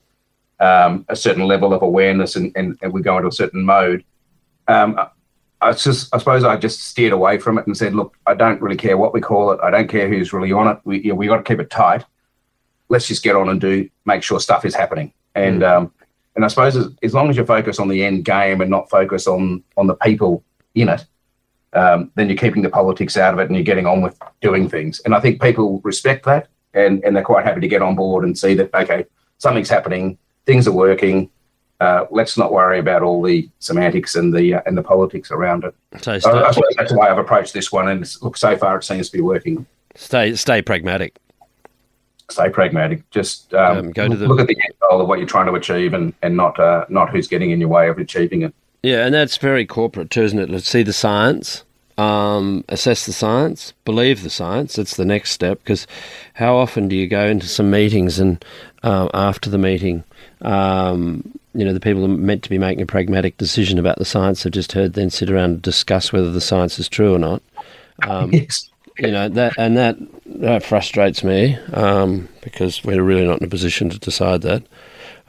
um, 0.61 1.05
a 1.09 1.17
certain 1.17 1.45
level 1.45 1.75
of 1.75 1.83
awareness 1.83 2.37
and, 2.37 2.51
and, 2.57 2.79
and 2.81 2.93
we 2.93 3.03
go 3.03 3.17
into 3.17 3.29
a 3.29 3.33
certain 3.33 3.65
mode 3.65 4.05
um, 4.69 5.01
I 5.61 5.73
just, 5.73 6.15
I 6.15 6.19
suppose 6.19 6.45
I 6.45 6.57
just 6.57 6.85
steered 6.85 7.13
away 7.13 7.39
from 7.39 7.59
it 7.59 7.67
and 7.67 7.77
said, 7.77 7.95
look, 7.95 8.17
I 8.27 8.35
don't 8.35 8.61
really 8.63 8.77
care 8.77 8.97
what 8.97 9.13
we 9.13 9.21
call 9.21 9.51
it. 9.51 9.61
I 9.61 9.71
don't 9.71 9.89
care 9.89 10.09
who's 10.09 10.33
really 10.33 10.53
on 10.53 10.69
it. 10.69 10.79
We, 10.85 11.01
you 11.01 11.09
know, 11.09 11.17
we 11.17 11.27
got 11.27 11.39
to 11.39 11.43
keep 11.43 11.59
it 11.59 11.71
tight. 11.71 12.05
Let's 12.89 13.09
just 13.09 13.25
get 13.25 13.35
on 13.35 13.49
and 13.49 13.61
do, 13.61 13.89
make 14.05 14.23
sure 14.23 14.39
stuff 14.39 14.65
is 14.65 14.75
happening. 14.75 15.13
And, 15.35 15.63
mm. 15.63 15.69
um, 15.69 15.93
and 16.39 16.45
I 16.45 16.49
suppose 16.49 16.77
as, 16.77 16.87
as, 17.03 17.15
long 17.15 17.31
as 17.31 17.37
you 17.37 17.45
focus 17.45 17.81
on 17.81 17.89
the 17.89 18.05
end 18.05 18.25
game 18.25 18.61
and 18.61 18.71
not 18.71 18.89
focus 18.89 19.27
on, 19.27 19.65
on 19.77 19.89
the 19.89 19.97
people 19.97 20.45
in 20.77 20.89
it, 20.89 21.05
um, 21.73 22.13
then 22.15 22.29
you're 22.29 22.39
keeping 22.39 22.63
the 22.63 22.71
politics 22.71 23.17
out 23.17 23.35
of 23.35 23.41
it 23.41 23.49
and 23.49 23.57
you're 23.57 23.65
getting 23.65 23.87
on 23.87 24.03
with 24.03 24.17
doing 24.41 24.69
things. 24.69 25.01
And 25.01 25.17
I 25.17 25.21
think 25.21 25.43
people 25.43 25.81
respect 25.83 26.25
that 26.27 26.47
and, 26.75 27.03
and 27.03 27.17
they're 27.17 27.25
quite 27.25 27.45
happy 27.45 27.61
to 27.61 27.67
get 27.67 27.83
on 27.83 27.97
board 27.97 28.23
and 28.23 28.39
see 28.39 28.55
that, 28.55 28.73
okay, 28.73 29.05
something's 29.39 29.69
happening, 29.69 30.17
things 30.47 30.69
are 30.69 30.73
working, 30.73 31.29
uh, 31.81 32.05
let's 32.13 32.39
not 32.39 32.53
worry 32.53 32.79
about 32.79 33.03
all 33.03 33.21
the 33.21 33.51
semantics 33.59 34.15
and 34.15 34.33
the 34.33 34.55
uh, 34.55 34.63
and 34.67 34.79
the 34.79 34.83
politics 34.83 35.33
around 35.33 35.65
it. 35.65 35.75
So 36.01 36.21
stay, 36.21 36.31
uh, 36.31 36.53
that's 36.77 36.93
why 36.93 37.11
I've 37.11 37.19
approached 37.19 37.53
this 37.53 37.71
one, 37.71 37.89
and 37.89 38.05
look, 38.23 38.37
so 38.37 38.57
far 38.57 38.79
it 38.79 38.85
seems 38.85 39.11
to 39.11 39.17
be 39.17 39.23
working. 39.23 39.67
Stay 39.95 40.35
stay 40.35 40.63
pragmatic. 40.63 41.19
Stay 42.31 42.51
pragmatic. 42.51 43.09
Just 43.11 43.55
um, 43.55 43.79
um, 43.79 43.91
go 43.93 44.09
to 44.09 44.17
the 44.17 44.29
look 44.29 44.41
at 44.41 44.47
the 44.47 44.57
end 44.57 44.75
goal 44.81 45.01
of 45.01 45.09
what 45.09 45.19
you're 45.19 45.29
trying 45.29 45.47
to 45.47 45.55
achieve, 45.55 45.95
and 45.95 46.13
and 46.23 46.37
not 46.37 46.59
uh, 46.61 46.85
not 46.89 47.11
who's 47.11 47.27
getting 47.27 47.51
in 47.51 47.61
your 47.61 47.69
way 47.69 47.89
of 47.89 47.99
achieving 47.99 48.43
it. 48.43 48.55
Yeah, 48.83 49.05
and 49.05 49.15
that's 49.15 49.37
very 49.39 49.67
corporate 49.67 50.11
too, 50.11 50.23
isn't 50.23 50.39
it? 50.39 50.51
Let's 50.51 50.69
see 50.69 50.83
the 50.83 50.93
science, 50.93 51.65
um, 51.97 52.65
assess 52.69 53.07
the 53.07 53.13
science, 53.13 53.73
believe 53.85 54.23
the 54.23 54.31
science. 54.31 54.77
That's 54.77 54.97
the 54.97 55.05
next 55.05 55.33
step. 55.33 55.59
Because 55.59 55.87
how 56.35 56.57
often 56.57 56.89
do 56.89 56.95
you 56.95 57.09
go 57.09 57.27
into 57.27 57.47
some 57.47 57.71
meetings 57.71 58.21
and 58.21 58.45
uh, 58.83 59.09
after 59.15 59.51
the 59.51 59.59
meeting, 59.59 60.05
um, 60.43 61.39
you 61.55 61.65
know, 61.65 61.73
the 61.73 61.81
people 61.81 62.05
are 62.05 62.09
meant 62.09 62.45
to 62.45 62.51
be 62.51 62.59
making 62.59 62.83
a 62.83 62.87
pragmatic 62.87 63.37
decision 63.37 63.79
about 63.79 63.99
the 63.99 64.05
science 64.05 64.45
have 64.45 64.53
just 64.53 64.73
heard 64.73 64.93
then 64.93 65.11
sit 65.11 65.31
around 65.31 65.51
and 65.51 65.63
discuss 65.63 66.13
whether 66.13 66.31
the 66.31 66.41
science 66.41 66.79
is 66.79 66.89
true 66.89 67.15
or 67.15 67.19
not. 67.19 67.43
Um, 68.03 68.33
yes. 68.33 68.71
You 68.99 69.13
know 69.13 69.29
that, 69.29 69.55
and 69.59 69.77
that 69.77 69.97
that 70.27 70.65
frustrates 70.65 71.23
me 71.23 71.57
um, 71.73 72.29
because 72.43 72.85
we're 72.85 73.03
really 73.03 73.27
not 73.27 73.41
in 73.41 73.47
a 73.47 73.51
position 73.51 73.91
to 73.91 73.99
decide 73.99 74.43
that. 74.43 74.65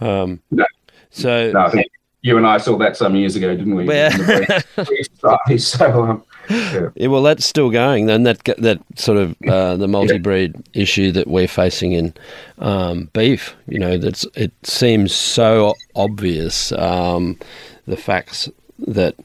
Um, 0.01 0.41
no. 0.51 0.65
So 1.11 1.51
no, 1.51 1.61
I 1.61 1.69
think 1.69 1.91
you 2.21 2.37
and 2.37 2.45
I 2.45 2.57
saw 2.57 2.77
that 2.77 2.97
some 2.97 3.15
years 3.15 3.35
ago, 3.35 3.55
didn't 3.55 3.75
we? 3.75 3.87
Yeah. 3.93 4.09
so 5.57 6.03
um, 6.03 6.23
yeah. 6.49 6.89
yeah. 6.95 7.07
well, 7.07 7.23
that's 7.23 7.45
still 7.45 7.69
going. 7.69 8.07
Then 8.07 8.23
that 8.23 8.43
that 8.57 8.79
sort 8.95 9.17
of 9.17 9.35
uh, 9.47 9.77
the 9.77 9.87
multi-breed 9.87 10.55
yeah. 10.55 10.81
issue 10.81 11.11
that 11.11 11.27
we're 11.27 11.47
facing 11.47 11.93
in 11.93 12.13
um, 12.59 13.09
beef. 13.13 13.55
You 13.67 13.79
know, 13.79 13.97
that's 13.97 14.25
it 14.35 14.51
seems 14.63 15.13
so 15.13 15.75
obvious. 15.95 16.71
Um, 16.73 17.37
the 17.85 17.97
facts 17.97 18.49
that 18.79 19.15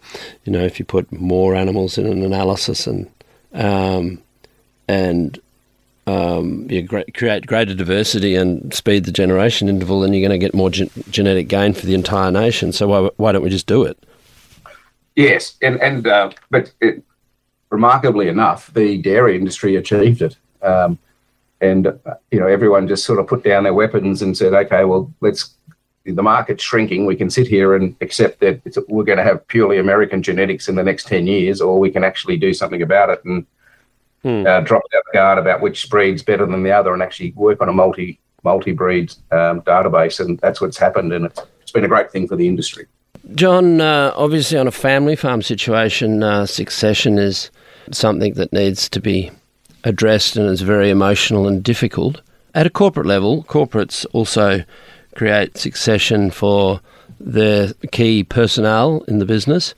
you 0.45 0.53
know, 0.53 0.65
if 0.65 0.79
you 0.79 0.85
put 0.85 1.11
more 1.13 1.55
animals 1.55 1.99
in 1.99 2.07
an 2.07 2.23
analysis 2.23 2.87
and 2.87 3.11
um, 3.55 4.23
and 4.88 5.38
um, 6.07 6.70
you 6.70 6.87
create 6.87 7.47
greater 7.47 7.75
diversity 7.75 8.35
and 8.35 8.75
speed 8.75 9.05
the 9.05 9.12
generation 9.12 9.68
interval, 9.68 10.01
then 10.01 10.12
you're 10.12 10.27
going 10.27 10.38
to 10.38 10.44
get 10.44 10.55
more 10.55 10.70
gen- 10.70 10.90
genetic 11.11 11.49
gain 11.49 11.73
for 11.73 11.87
the 11.87 11.94
entire 11.94 12.31
nation. 12.31 12.73
So 12.73 12.88
why, 12.88 13.11
why 13.16 13.33
don't 13.33 13.42
we 13.42 13.51
just 13.51 13.66
do 13.66 13.85
it? 13.85 13.99
Yes, 15.16 15.57
and 15.62 15.81
and 15.81 16.07
uh, 16.07 16.31
but 16.51 16.73
it, 16.81 17.03
remarkably 17.70 18.29
enough, 18.29 18.73
the 18.75 18.99
dairy 18.99 19.37
industry 19.37 19.77
achieved 19.77 20.23
it. 20.23 20.37
Um, 20.61 20.99
and 21.61 21.87
you 22.31 22.40
know 22.40 22.49
everyone 22.49 22.88
just 22.88 23.05
sort 23.05 23.20
of 23.20 23.27
put 23.27 23.44
down 23.44 23.62
their 23.62 23.75
weapons 23.75 24.23
and 24.23 24.37
said, 24.37 24.53
okay, 24.53 24.85
well 24.85 25.12
let's. 25.20 25.55
The 26.07 26.23
market's 26.23 26.62
shrinking. 26.62 27.07
We 27.07 27.16
can 27.16 27.31
sit 27.31 27.47
here 27.47 27.75
and 27.75 27.97
accept 28.03 28.40
that 28.40 28.61
we're 28.88 29.05
going 29.05 29.16
to 29.16 29.25
have 29.25 29.49
purely 29.49 29.79
American 29.79 30.23
genetics 30.23 30.68
in 30.68 30.75
the 30.75 30.83
next 30.83 31.07
ten 31.07 31.27
years, 31.27 31.62
or 31.62 31.79
we 31.79 31.90
can 31.90 32.05
actually 32.05 32.37
do 32.37 32.53
something 32.53 32.83
about 32.83 33.09
it 33.09 33.25
and 33.25 33.47
hmm. 34.25 34.45
uh, 34.45 34.61
drop 34.63 34.83
out 34.97 35.03
the 35.07 35.13
guard 35.13 35.39
about 35.39 35.61
which 35.61 35.89
breed's 35.89 36.25
better 36.25 36.45
than 36.45 36.65
the 36.65 36.73
other, 36.73 36.93
and 36.93 37.03
actually 37.03 37.31
work 37.37 37.61
on 37.63 37.69
a 37.69 37.73
multi 37.73 38.19
multi 38.43 38.73
breed 38.73 39.15
um, 39.31 39.63
database. 39.63 40.19
And 40.19 40.39
that's 40.41 40.61
what's 40.61 40.77
happened, 40.77 41.13
and 41.13 41.27
it's, 41.27 41.41
it's 41.63 41.71
been 41.71 41.85
a 41.85 41.89
great 41.89 42.11
thing 42.11 42.27
for 42.27 42.35
the 42.35 42.49
industry. 42.49 42.87
John, 43.35 43.81
uh, 43.81 44.13
obviously, 44.17 44.59
on 44.59 44.67
a 44.67 44.73
family 44.73 45.17
farm 45.17 45.43
situation, 45.43 46.23
uh, 46.23 46.45
succession 46.45 47.19
is 47.19 47.51
something 47.93 48.35
that 48.35 48.53
needs 48.53 48.89
to 48.91 49.01
be 49.01 49.31
addressed 49.85 50.37
and 50.37 50.49
is 50.49 50.63
very 50.63 50.91
emotional 50.91 51.47
and 51.47 51.63
difficult. 51.63 52.21
At 52.55 52.67
a 52.67 52.71
corporate 52.71 53.07
level, 53.07 53.45
corporates 53.45 54.05
also 54.13 54.65
create 55.15 55.57
succession 55.57 56.31
for 56.31 56.81
their 57.21 57.73
key 57.93 58.25
personnel 58.25 59.03
in 59.09 59.19
the 59.19 59.27
business. 59.27 59.75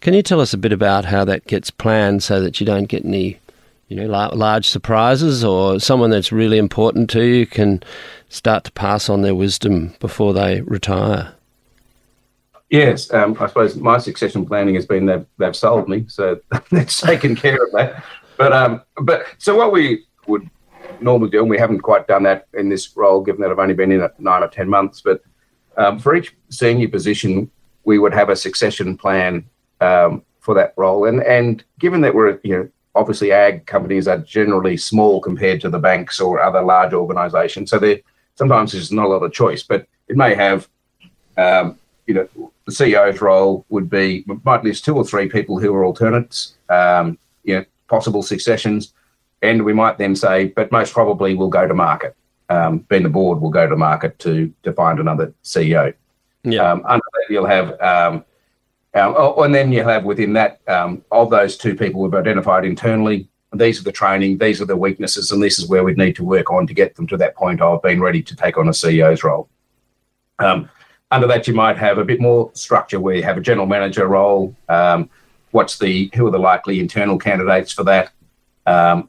Can 0.00 0.14
you 0.14 0.22
tell 0.22 0.40
us 0.40 0.52
a 0.52 0.58
bit 0.58 0.72
about 0.72 1.04
how 1.06 1.24
that 1.24 1.46
gets 1.46 1.70
planned 1.70 2.22
so 2.22 2.40
that 2.40 2.60
you 2.60 2.66
don't 2.66 2.84
get 2.84 3.04
any, 3.04 3.38
you 3.90 3.96
know, 3.96 4.06
large 4.06 4.68
surprises, 4.68 5.44
or 5.44 5.80
someone 5.80 6.10
that's 6.10 6.30
really 6.30 6.58
important 6.58 7.10
to 7.10 7.24
you 7.24 7.44
can 7.44 7.82
start 8.28 8.62
to 8.62 8.72
pass 8.72 9.10
on 9.10 9.22
their 9.22 9.34
wisdom 9.34 9.92
before 9.98 10.32
they 10.32 10.60
retire? 10.60 11.34
Yes, 12.70 13.12
um, 13.12 13.36
I 13.40 13.48
suppose 13.48 13.74
my 13.74 13.98
succession 13.98 14.46
planning 14.46 14.76
has 14.76 14.86
been 14.86 15.06
they've, 15.06 15.26
they've 15.38 15.56
sold 15.56 15.88
me, 15.88 16.04
so 16.06 16.40
that's 16.70 17.00
taken 17.00 17.34
care 17.34 17.60
of 17.60 17.72
that. 17.72 18.04
But 18.38 18.52
um, 18.52 18.80
but 19.02 19.26
so 19.38 19.56
what 19.56 19.72
we 19.72 20.04
would 20.28 20.48
normally 21.00 21.30
do, 21.30 21.40
and 21.40 21.50
we 21.50 21.58
haven't 21.58 21.80
quite 21.80 22.06
done 22.06 22.22
that 22.22 22.46
in 22.54 22.68
this 22.68 22.96
role, 22.96 23.20
given 23.22 23.40
that 23.40 23.50
I've 23.50 23.58
only 23.58 23.74
been 23.74 23.90
in 23.90 24.02
it 24.02 24.12
nine 24.20 24.44
or 24.44 24.48
ten 24.48 24.68
months. 24.68 25.00
But 25.00 25.20
um, 25.76 25.98
for 25.98 26.14
each 26.14 26.32
senior 26.48 26.86
position, 26.88 27.50
we 27.82 27.98
would 27.98 28.14
have 28.14 28.28
a 28.28 28.36
succession 28.36 28.96
plan 28.96 29.44
um, 29.80 30.22
for 30.38 30.54
that 30.54 30.74
role, 30.76 31.06
and 31.06 31.24
and 31.24 31.64
given 31.80 32.02
that 32.02 32.14
we're 32.14 32.38
you 32.44 32.56
know 32.56 32.68
obviously 32.94 33.32
ag 33.32 33.66
companies 33.66 34.08
are 34.08 34.18
generally 34.18 34.76
small 34.76 35.20
compared 35.20 35.60
to 35.60 35.70
the 35.70 35.78
banks 35.78 36.20
or 36.20 36.42
other 36.42 36.62
large 36.62 36.92
organisations, 36.92 37.70
so 37.70 37.78
there 37.78 38.00
sometimes 38.34 38.72
there's 38.72 38.92
not 38.92 39.06
a 39.06 39.08
lot 39.08 39.22
of 39.22 39.32
choice, 39.32 39.62
but 39.62 39.86
it 40.08 40.16
may 40.16 40.34
have 40.34 40.68
um, 41.36 41.78
you 42.06 42.14
know, 42.14 42.52
the 42.66 42.72
CEO's 42.72 43.20
role 43.20 43.64
would 43.68 43.88
be 43.88 44.24
might 44.44 44.64
list 44.64 44.84
two 44.84 44.96
or 44.96 45.04
three 45.04 45.28
people 45.28 45.60
who 45.60 45.72
are 45.74 45.84
alternates, 45.84 46.56
um, 46.68 47.18
you 47.44 47.54
know, 47.54 47.64
possible 47.88 48.22
successions, 48.22 48.92
and 49.42 49.64
we 49.64 49.72
might 49.72 49.96
then 49.96 50.16
say, 50.16 50.46
but 50.46 50.72
most 50.72 50.92
probably 50.92 51.34
we'll 51.34 51.48
go 51.48 51.66
to 51.66 51.74
market. 51.74 52.16
Um, 52.48 52.78
being 52.78 53.04
the 53.04 53.08
board 53.08 53.40
will 53.40 53.50
go 53.50 53.68
to 53.68 53.76
market 53.76 54.18
to 54.20 54.52
to 54.64 54.72
find 54.72 54.98
another 54.98 55.32
CEO. 55.44 55.94
Yeah. 56.42 56.70
Um, 56.70 56.82
under 56.86 57.04
that, 57.12 57.26
you'll 57.32 57.46
have, 57.46 58.24
um, 58.94 59.14
oh, 59.16 59.42
and 59.42 59.54
then 59.54 59.72
you 59.72 59.84
have 59.84 60.04
within 60.04 60.32
that 60.32 60.60
um, 60.68 61.04
of 61.12 61.30
those 61.30 61.56
two 61.56 61.76
people 61.76 62.00
we've 62.00 62.14
identified 62.14 62.64
internally. 62.64 63.28
These 63.52 63.80
are 63.80 63.84
the 63.84 63.92
training, 63.92 64.38
these 64.38 64.60
are 64.60 64.64
the 64.64 64.76
weaknesses, 64.76 65.30
and 65.30 65.42
this 65.42 65.58
is 65.58 65.68
where 65.68 65.82
we'd 65.82 65.98
need 65.98 66.16
to 66.16 66.24
work 66.24 66.50
on 66.50 66.66
to 66.66 66.74
get 66.74 66.94
them 66.94 67.06
to 67.08 67.16
that 67.16 67.34
point 67.34 67.60
of 67.60 67.82
being 67.82 68.00
ready 68.00 68.22
to 68.22 68.36
take 68.36 68.56
on 68.56 68.68
a 68.68 68.72
CEO's 68.72 69.24
role. 69.24 69.48
Um, 70.38 70.68
under 71.10 71.26
that, 71.26 71.48
you 71.48 71.54
might 71.54 71.76
have 71.76 71.98
a 71.98 72.04
bit 72.04 72.20
more 72.20 72.50
structure 72.54 73.00
where 73.00 73.16
you 73.16 73.22
have 73.24 73.36
a 73.36 73.40
general 73.40 73.66
manager 73.66 74.06
role. 74.06 74.54
Um, 74.68 75.10
what's 75.50 75.78
the 75.78 76.10
who 76.14 76.26
are 76.26 76.30
the 76.30 76.38
likely 76.38 76.78
internal 76.78 77.18
candidates 77.18 77.72
for 77.72 77.84
that? 77.84 78.12
Um, 78.66 79.08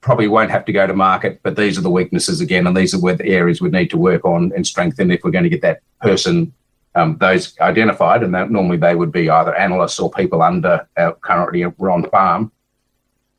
probably 0.00 0.28
won't 0.28 0.50
have 0.50 0.64
to 0.66 0.72
go 0.72 0.86
to 0.86 0.94
market, 0.94 1.40
but 1.42 1.56
these 1.56 1.78
are 1.78 1.82
the 1.82 1.90
weaknesses 1.90 2.40
again, 2.40 2.66
and 2.66 2.76
these 2.76 2.94
are 2.94 3.00
where 3.00 3.16
the 3.16 3.28
areas 3.28 3.60
we 3.60 3.70
need 3.70 3.90
to 3.90 3.98
work 3.98 4.24
on 4.24 4.52
and 4.54 4.66
strengthen 4.66 5.10
if 5.10 5.22
we're 5.24 5.30
going 5.30 5.44
to 5.44 5.50
get 5.50 5.62
that 5.62 5.80
person 6.00 6.52
um, 6.94 7.16
those 7.18 7.58
identified. 7.60 8.22
And 8.22 8.34
that, 8.34 8.50
normally 8.50 8.76
they 8.76 8.94
would 8.94 9.12
be 9.12 9.30
either 9.30 9.54
analysts 9.54 9.98
or 9.98 10.10
people 10.10 10.42
under 10.42 10.86
uh, 10.96 11.12
currently 11.20 11.64
on 11.64 12.10
farm. 12.10 12.52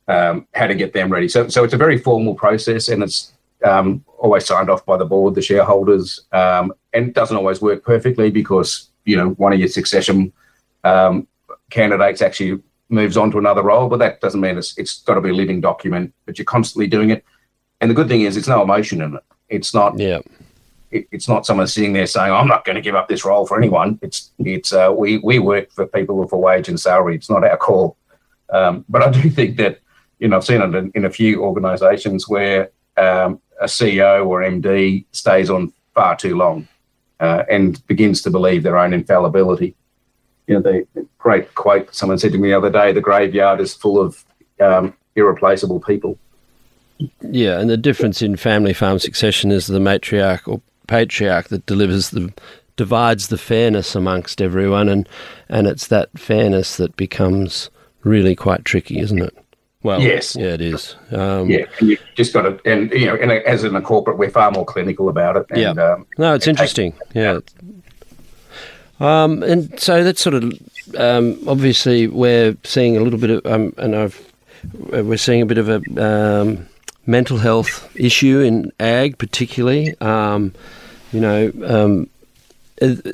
Um, 0.08 0.46
how 0.54 0.68
to 0.68 0.74
get 0.76 0.92
them 0.92 1.10
ready. 1.10 1.28
So, 1.28 1.48
so 1.48 1.64
it's 1.64 1.74
a 1.74 1.76
very 1.76 1.98
formal 1.98 2.36
process, 2.36 2.88
and 2.88 3.02
it's 3.02 3.32
um, 3.64 4.04
always 4.18 4.46
signed 4.46 4.70
off 4.70 4.86
by 4.86 4.96
the 4.96 5.04
board, 5.04 5.34
the 5.34 5.42
shareholders, 5.42 6.26
um, 6.30 6.72
and 6.92 7.08
it 7.08 7.14
doesn't 7.14 7.36
always 7.36 7.60
work 7.60 7.82
perfectly 7.84 8.30
because 8.30 8.90
you 9.04 9.16
know 9.16 9.30
one 9.30 9.52
of 9.52 9.58
your 9.58 9.68
succession 9.68 10.32
um, 10.84 11.26
candidates 11.70 12.22
actually 12.22 12.62
moves 12.88 13.16
on 13.16 13.30
to 13.32 13.38
another 13.38 13.62
role, 13.62 13.88
but 13.88 13.98
that 13.98 14.20
doesn't 14.20 14.40
mean 14.40 14.56
it's 14.56 14.76
it's 14.78 15.02
got 15.02 15.14
to 15.14 15.20
be 15.20 15.30
a 15.30 15.34
living 15.34 15.60
document. 15.60 16.14
But 16.24 16.38
you're 16.38 16.44
constantly 16.44 16.86
doing 16.86 17.10
it, 17.10 17.24
and 17.80 17.90
the 17.90 17.94
good 17.94 18.08
thing 18.08 18.22
is 18.22 18.36
it's 18.36 18.48
no 18.48 18.62
emotion 18.62 19.02
in 19.02 19.16
it. 19.16 19.24
It's 19.48 19.74
not. 19.74 19.98
Yeah. 19.98 20.20
It, 20.96 21.08
it's 21.12 21.28
not 21.28 21.46
someone 21.46 21.66
sitting 21.66 21.92
there 21.92 22.06
saying, 22.06 22.32
"I'm 22.32 22.48
not 22.48 22.64
going 22.64 22.76
to 22.76 22.82
give 22.82 22.94
up 22.94 23.08
this 23.08 23.24
role 23.24 23.46
for 23.46 23.56
anyone." 23.56 23.98
It's 24.02 24.30
it's 24.38 24.72
uh, 24.72 24.92
we 24.96 25.18
we 25.18 25.38
work 25.38 25.70
for 25.72 25.86
people 25.86 26.26
for 26.28 26.40
wage 26.40 26.68
and 26.68 26.80
salary. 26.80 27.14
It's 27.14 27.30
not 27.30 27.44
our 27.44 27.56
call. 27.56 27.96
Um, 28.50 28.84
but 28.88 29.02
I 29.02 29.10
do 29.10 29.28
think 29.30 29.56
that 29.56 29.80
you 30.18 30.28
know 30.28 30.36
I've 30.36 30.44
seen 30.44 30.62
it 30.62 30.74
in, 30.74 30.92
in 30.94 31.04
a 31.04 31.10
few 31.10 31.42
organisations 31.42 32.28
where 32.28 32.70
um, 32.96 33.40
a 33.60 33.66
CEO 33.66 34.26
or 34.26 34.42
MD 34.42 35.04
stays 35.12 35.50
on 35.50 35.72
far 35.94 36.16
too 36.16 36.36
long 36.36 36.68
uh, 37.20 37.44
and 37.50 37.84
begins 37.86 38.22
to 38.22 38.30
believe 38.30 38.62
their 38.62 38.78
own 38.78 38.92
infallibility. 38.92 39.74
You 40.46 40.54
know, 40.54 40.60
the 40.60 41.06
great 41.18 41.54
quote 41.54 41.94
someone 41.94 42.18
said 42.18 42.32
to 42.32 42.38
me 42.38 42.48
the 42.48 42.56
other 42.56 42.70
day: 42.70 42.92
"The 42.92 43.00
graveyard 43.00 43.60
is 43.60 43.74
full 43.74 44.00
of 44.00 44.24
um, 44.60 44.94
irreplaceable 45.14 45.80
people." 45.80 46.18
Yeah, 47.20 47.60
and 47.60 47.68
the 47.68 47.76
difference 47.76 48.22
in 48.22 48.36
family 48.36 48.72
farm 48.72 48.98
succession 48.98 49.50
is 49.50 49.66
the 49.66 49.78
matriarch 49.78 50.48
or 50.48 50.62
patriarch 50.86 51.48
that 51.48 51.66
delivers 51.66 52.10
the 52.10 52.32
divides 52.76 53.28
the 53.28 53.38
fairness 53.38 53.94
amongst 53.94 54.40
everyone, 54.40 54.88
and 54.88 55.08
and 55.48 55.66
it's 55.66 55.86
that 55.88 56.10
fairness 56.18 56.76
that 56.76 56.96
becomes 56.96 57.70
really 58.02 58.34
quite 58.36 58.64
tricky, 58.64 59.00
isn't 59.00 59.22
it? 59.22 59.36
Well, 59.82 60.00
yes, 60.00 60.34
yeah, 60.34 60.48
it 60.48 60.60
is. 60.60 60.96
Um, 61.12 61.48
yeah, 61.48 61.66
and 61.78 61.90
you 61.90 61.98
just 62.16 62.32
got 62.32 62.42
to, 62.42 62.60
and 62.64 62.90
you 62.92 63.06
know, 63.06 63.14
a, 63.14 63.48
as 63.48 63.62
in 63.62 63.76
a 63.76 63.82
corporate, 63.82 64.18
we're 64.18 64.30
far 64.30 64.50
more 64.50 64.64
clinical 64.64 65.08
about 65.08 65.36
it. 65.36 65.46
And, 65.50 65.60
yeah, 65.60 65.70
um, 65.70 66.06
no, 66.18 66.34
it's 66.34 66.48
interesting. 66.48 66.92
yeah, 67.14 67.38
um, 69.00 69.42
and 69.42 69.78
so 69.78 70.02
that's 70.02 70.20
sort 70.20 70.34
of 70.34 70.52
um, 70.98 71.38
obviously 71.46 72.08
we're 72.08 72.56
seeing 72.64 72.96
a 72.96 73.00
little 73.00 73.18
bit 73.18 73.30
of, 73.30 73.46
um, 73.46 73.74
and 73.76 73.94
I've 73.94 74.32
we're 74.90 75.16
seeing 75.16 75.42
a 75.42 75.46
bit 75.46 75.58
of 75.58 75.68
a 75.68 75.76
um, 76.02 76.66
mental 77.06 77.38
health 77.38 77.90
issue 77.96 78.40
in 78.40 78.72
ag, 78.80 79.18
particularly. 79.18 79.98
Um, 80.00 80.52
you 81.12 81.20
know, 81.20 81.52
um, 81.64 82.08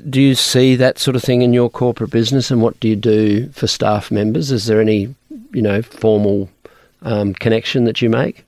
do 0.08 0.20
you 0.20 0.34
see 0.34 0.74
that 0.76 0.98
sort 0.98 1.14
of 1.14 1.22
thing 1.22 1.42
in 1.42 1.52
your 1.52 1.70
corporate 1.70 2.10
business, 2.10 2.50
and 2.50 2.60
what 2.60 2.80
do 2.80 2.88
you 2.88 2.96
do 2.96 3.48
for 3.50 3.66
staff 3.66 4.10
members? 4.10 4.50
Is 4.50 4.66
there 4.66 4.80
any, 4.80 5.14
you 5.52 5.62
know, 5.62 5.82
formal 5.82 6.48
um, 7.02 7.34
connection 7.34 7.84
that 7.84 8.02
you 8.02 8.10
make? 8.10 8.44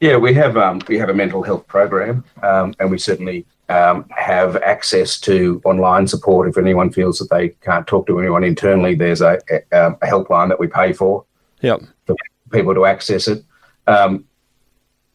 Yeah, 0.00 0.18
we 0.18 0.34
have 0.34 0.58
um, 0.58 0.82
we 0.88 0.98
have 0.98 1.08
a 1.08 1.14
mental 1.14 1.42
health 1.42 1.66
program, 1.68 2.22
um, 2.42 2.74
and 2.78 2.90
we 2.90 2.98
certainly 2.98 3.46
um, 3.70 4.04
have 4.10 4.56
access 4.56 5.18
to 5.20 5.62
online 5.64 6.06
support 6.06 6.48
if 6.48 6.58
anyone 6.58 6.90
feels 6.90 7.18
that 7.18 7.30
they 7.30 7.48
can't 7.64 7.86
talk 7.86 8.06
to 8.08 8.18
anyone 8.18 8.44
internally. 8.44 8.94
There's 8.94 9.22
a, 9.22 9.38
a, 9.72 9.92
a 9.92 10.06
helpline 10.06 10.48
that 10.48 10.60
we 10.60 10.66
pay 10.66 10.92
for, 10.92 11.24
yep. 11.62 11.80
for 12.04 12.14
people 12.52 12.74
to 12.74 12.84
access 12.84 13.26
it. 13.26 13.42
Um, 13.86 14.25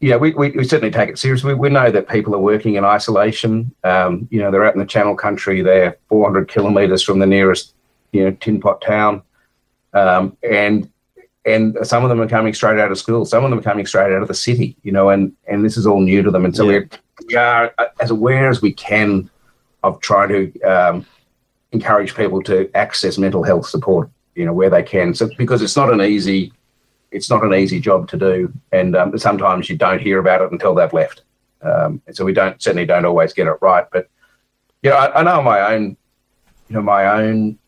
yeah, 0.01 0.15
we, 0.15 0.33
we, 0.33 0.49
we, 0.51 0.63
certainly 0.63 0.91
take 0.91 1.09
it 1.09 1.19
seriously. 1.19 1.53
We 1.53 1.59
we, 1.59 1.69
know 1.69 1.91
that 1.91 2.09
people 2.09 2.33
are 2.35 2.39
working 2.39 2.75
in 2.75 2.83
isolation. 2.83 3.73
Um, 3.83 4.27
you 4.31 4.39
know, 4.39 4.49
they're 4.49 4.65
out 4.65 4.73
in 4.73 4.79
the 4.79 4.85
Channel 4.85 5.15
Country. 5.15 5.61
They're 5.61 5.97
400 6.09 6.49
kilometres 6.49 7.03
from 7.03 7.19
the 7.19 7.27
nearest, 7.27 7.75
you 8.11 8.23
know, 8.23 8.31
tin 8.31 8.59
pot 8.59 8.81
town, 8.81 9.21
um, 9.93 10.35
and 10.43 10.89
and 11.45 11.77
some 11.83 12.03
of 12.03 12.09
them 12.09 12.21
are 12.21 12.27
coming 12.27 12.53
straight 12.53 12.79
out 12.79 12.91
of 12.91 12.97
school. 12.97 13.25
Some 13.25 13.43
of 13.43 13.49
them 13.49 13.59
are 13.59 13.63
coming 13.63 13.85
straight 13.85 14.13
out 14.13 14.21
of 14.21 14.27
the 14.27 14.33
city, 14.33 14.75
you 14.83 14.91
know, 14.91 15.09
and, 15.09 15.33
and 15.47 15.65
this 15.65 15.75
is 15.75 15.87
all 15.87 15.99
new 15.99 16.21
to 16.21 16.29
them. 16.29 16.45
And 16.45 16.55
so 16.55 16.69
yeah. 16.69 16.81
we 17.27 17.35
are 17.35 17.73
as 17.99 18.11
aware 18.11 18.49
as 18.49 18.61
we 18.61 18.73
can 18.73 19.29
of 19.83 19.99
trying 20.01 20.29
to 20.29 20.61
um, 20.61 21.05
encourage 21.71 22.15
people 22.15 22.43
to 22.43 22.69
access 22.75 23.17
mental 23.17 23.41
health 23.41 23.67
support, 23.67 24.09
you 24.35 24.45
know, 24.45 24.53
where 24.53 24.69
they 24.69 24.83
can. 24.83 25.15
So 25.15 25.29
because 25.35 25.63
it's 25.63 25.75
not 25.75 25.91
an 25.91 26.01
easy, 26.01 26.53
it's 27.11 27.29
not 27.29 27.43
an 27.43 27.53
easy 27.53 27.79
job 27.79 28.07
to 28.09 28.17
do, 28.17 28.53
and 28.71 28.95
um, 28.95 29.17
sometimes 29.17 29.69
you 29.69 29.77
don't 29.77 30.01
hear 30.01 30.19
about 30.19 30.41
it 30.41 30.51
until 30.51 30.73
they've 30.73 30.93
left. 30.93 31.23
Um, 31.61 32.01
and 32.07 32.15
so 32.15 32.25
we 32.25 32.33
don't 32.33 32.61
certainly 32.61 32.85
don't 32.85 33.05
always 33.05 33.33
get 33.33 33.47
it 33.47 33.57
right. 33.61 33.85
But 33.91 34.09
yeah, 34.81 34.93
I, 34.93 35.19
I 35.19 35.23
know 35.23 35.41
my 35.41 35.73
own, 35.73 35.97
you 36.69 36.75
know, 36.75 36.81
my 36.81 37.05
own 37.05 37.59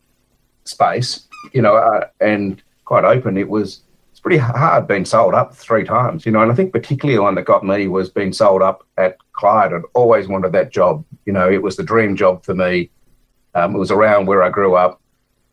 space, 0.64 1.28
you 1.52 1.62
know, 1.62 1.76
uh, 1.76 2.08
and 2.20 2.62
quite 2.84 3.04
open, 3.04 3.36
it 3.36 3.48
was 3.48 3.80
it's 4.10 4.20
pretty 4.20 4.38
hard 4.38 4.88
being 4.88 5.04
sold 5.04 5.34
up 5.34 5.54
three 5.54 5.84
times, 5.84 6.26
you 6.26 6.32
know. 6.32 6.42
And 6.42 6.50
I 6.50 6.54
think 6.54 6.72
particularly 6.72 7.16
the 7.16 7.22
one 7.22 7.34
that 7.36 7.44
got 7.44 7.64
me 7.64 7.86
was 7.88 8.10
being 8.10 8.32
sold 8.32 8.62
up 8.62 8.86
at 8.96 9.18
Clyde. 9.32 9.72
I'd 9.72 9.82
always 9.94 10.28
wanted 10.28 10.52
that 10.52 10.72
job, 10.72 11.04
you 11.26 11.32
know. 11.32 11.50
It 11.50 11.62
was 11.62 11.76
the 11.76 11.82
dream 11.82 12.16
job 12.16 12.44
for 12.44 12.54
me. 12.54 12.90
Um, 13.54 13.74
it 13.74 13.78
was 13.78 13.90
around 13.90 14.26
where 14.26 14.42
I 14.42 14.50
grew 14.50 14.74
up. 14.74 15.00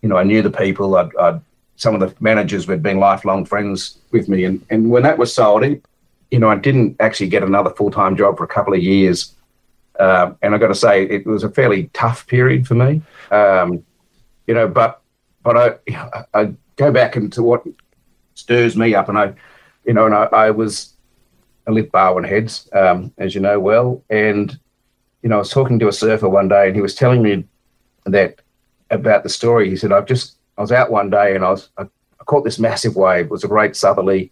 You 0.02 0.10
know, 0.10 0.18
I 0.18 0.24
knew 0.24 0.42
the 0.42 0.50
people. 0.50 0.96
I'd, 0.96 1.16
I'd 1.18 1.42
some 1.82 1.96
of 1.96 2.00
the 2.00 2.14
managers 2.20 2.68
had 2.68 2.84
been 2.84 3.00
lifelong 3.00 3.44
friends 3.44 3.98
with 4.12 4.30
me, 4.30 4.44
and 4.46 4.64
and 4.70 4.92
when 4.92 5.02
that 5.02 5.18
was 5.18 5.34
sold, 5.34 5.64
it, 5.64 5.84
you 6.30 6.38
know, 6.38 6.48
I 6.48 6.56
didn't 6.56 6.96
actually 7.00 7.30
get 7.30 7.42
another 7.42 7.72
full 7.72 7.90
time 7.90 8.16
job 8.16 8.38
for 8.38 8.44
a 8.44 8.48
couple 8.56 8.76
of 8.76 8.84
years. 8.84 9.34
Um, 10.00 10.38
and 10.44 10.54
I 10.54 10.60
got 10.60 10.68
to 10.68 10.76
say, 10.76 11.06
it 11.06 11.26
was 11.26 11.44
a 11.44 11.50
fairly 11.50 11.90
tough 11.94 12.28
period 12.28 12.68
for 12.68 12.76
me. 12.76 13.02
Um, 13.32 13.84
you 14.46 14.54
know, 14.54 14.68
but 14.68 15.02
but 15.42 15.58
I 15.58 16.16
I 16.36 16.54
go 16.76 16.92
back 16.92 17.16
into 17.16 17.42
what 17.42 17.64
stirs 18.36 18.78
me 18.78 18.94
up, 18.94 19.10
and 19.10 19.18
I, 19.18 19.34
you 19.84 19.94
know, 19.94 20.06
and 20.06 20.14
I, 20.14 20.26
I 20.26 20.52
was 20.52 20.94
I 21.68 21.72
lived 21.72 21.92
Barwon 21.92 22.28
Heads, 22.28 22.70
um, 22.74 23.12
as 23.18 23.34
you 23.34 23.42
know 23.42 23.60
well, 23.60 24.04
and 24.12 24.56
you 25.24 25.30
know, 25.30 25.38
I 25.38 25.40
was 25.40 25.50
talking 25.50 25.80
to 25.80 25.88
a 25.88 25.94
surfer 25.94 26.30
one 26.30 26.48
day, 26.48 26.68
and 26.68 26.76
he 26.76 26.82
was 26.84 26.94
telling 26.94 27.24
me 27.24 27.44
that 28.06 28.40
about 28.92 29.24
the 29.24 29.30
story. 29.30 29.68
He 29.68 29.76
said, 29.76 29.92
"I've 29.92 30.06
just 30.06 30.38
I 30.62 30.64
was 30.64 30.72
out 30.72 30.91
one 30.91 31.09
day, 31.09 31.34
and 31.34 31.43
I 31.43 31.49
was 31.49 31.70
I, 31.80 31.84
I 32.20 32.24
caught 32.26 32.43
this 32.43 32.59
massive 32.59 32.95
wave. 32.95 33.26
It 33.26 33.32
was 33.32 33.43
a 33.43 33.47
great 33.47 33.76
southerly." 33.76 34.32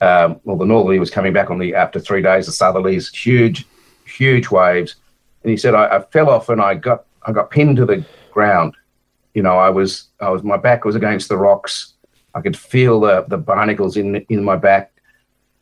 Um, 0.00 0.40
well, 0.44 0.56
the 0.56 0.64
northerly 0.64 1.00
was 1.00 1.10
coming 1.10 1.32
back 1.32 1.50
on 1.50 1.58
the 1.58 1.74
after 1.74 1.98
three 1.98 2.22
days. 2.22 2.46
The 2.46 2.52
southerlies, 2.52 3.12
huge, 3.12 3.66
huge 4.06 4.50
waves, 4.50 4.94
and 5.42 5.50
he 5.50 5.56
said 5.56 5.74
I, 5.74 5.96
I 5.96 6.00
fell 6.12 6.30
off 6.30 6.48
and 6.48 6.60
I 6.60 6.74
got 6.74 7.06
I 7.24 7.32
got 7.32 7.50
pinned 7.50 7.76
to 7.78 7.86
the 7.86 8.06
ground. 8.30 8.76
You 9.34 9.42
know, 9.42 9.58
I 9.58 9.68
was 9.68 10.06
I 10.20 10.30
was 10.30 10.44
my 10.44 10.56
back 10.56 10.84
was 10.84 10.94
against 10.94 11.28
the 11.28 11.36
rocks. 11.36 11.94
I 12.36 12.40
could 12.40 12.56
feel 12.56 13.00
the 13.00 13.24
the 13.26 13.38
barnacles 13.38 13.96
in 13.96 14.14
in 14.28 14.44
my 14.44 14.54
back, 14.54 14.92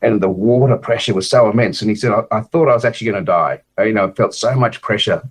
and 0.03 0.21
the 0.21 0.29
water 0.29 0.77
pressure 0.77 1.15
was 1.15 1.31
so 1.31 1.49
immense. 1.49 1.81
And 1.81 1.89
he 1.89 1.97
said 1.97 2.13
I, 2.13 2.25
I 2.31 2.41
thought 2.43 2.69
I 2.69 2.75
was 2.75 2.85
actually 2.85 3.11
going 3.13 3.25
to 3.25 3.33
die. 3.33 3.63
I, 3.79 3.85
you 3.85 3.95
know, 3.95 4.13
felt 4.13 4.35
so 4.35 4.55
much 4.55 4.83
pressure. 4.83 5.23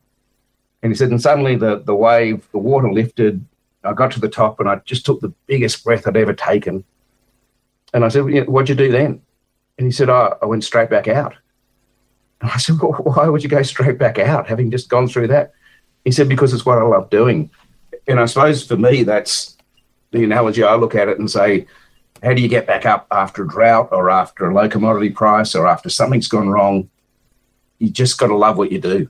And 0.81 0.91
he 0.91 0.97
said, 0.97 1.11
and 1.11 1.21
suddenly 1.21 1.55
the 1.55 1.83
the 1.85 1.93
wave, 1.93 2.47
the 2.51 2.57
water 2.57 2.91
lifted. 2.91 3.45
I 3.85 3.93
got 3.93 4.11
to 4.11 4.19
the 4.19 4.29
top, 4.29 4.59
and 4.59 4.67
I 4.67 4.77
just 4.85 5.05
took 5.05 5.21
the 5.21 5.33
biggest 5.47 5.83
breath 5.83 6.07
I'd 6.07 6.17
ever 6.17 6.33
taken 6.33 6.83
and 7.95 8.03
I 8.03 8.09
said, 8.09 8.47
What'd 8.47 8.67
you 8.67 8.75
do 8.75 8.91
then? 8.91 9.21
And 9.77 9.87
he 9.87 9.91
said, 9.91 10.09
oh, 10.09 10.37
I 10.41 10.45
went 10.45 10.65
straight 10.65 10.89
back 10.89 11.07
out. 11.07 11.33
And 12.41 12.51
I 12.51 12.57
said, 12.57 12.75
well, 12.81 12.91
Why 12.91 13.27
would 13.29 13.41
you 13.41 13.49
go 13.49 13.63
straight 13.63 13.97
back 13.97 14.19
out, 14.19 14.47
having 14.47 14.69
just 14.69 14.89
gone 14.89 15.07
through 15.07 15.27
that? 15.27 15.53
He 16.03 16.11
said, 16.11 16.27
Because 16.27 16.53
it's 16.53 16.65
what 16.65 16.77
I 16.77 16.83
love 16.83 17.09
doing. 17.09 17.49
And 18.05 18.19
I 18.19 18.25
suppose 18.25 18.67
for 18.67 18.75
me, 18.75 19.03
that's 19.03 19.57
the 20.11 20.25
analogy 20.25 20.61
I 20.61 20.75
look 20.75 20.93
at 20.93 21.07
it 21.07 21.19
and 21.19 21.31
say, 21.31 21.67
How 22.21 22.33
do 22.33 22.41
you 22.41 22.49
get 22.49 22.67
back 22.67 22.85
up 22.85 23.07
after 23.11 23.43
a 23.43 23.47
drought 23.47 23.89
or 23.93 24.09
after 24.09 24.49
a 24.49 24.53
low 24.53 24.67
commodity 24.67 25.11
price 25.11 25.55
or 25.55 25.65
after 25.65 25.89
something's 25.89 26.27
gone 26.27 26.49
wrong? 26.49 26.89
You 27.79 27.89
just 27.89 28.17
got 28.17 28.27
to 28.27 28.35
love 28.35 28.57
what 28.57 28.73
you 28.73 28.79
do. 28.81 29.09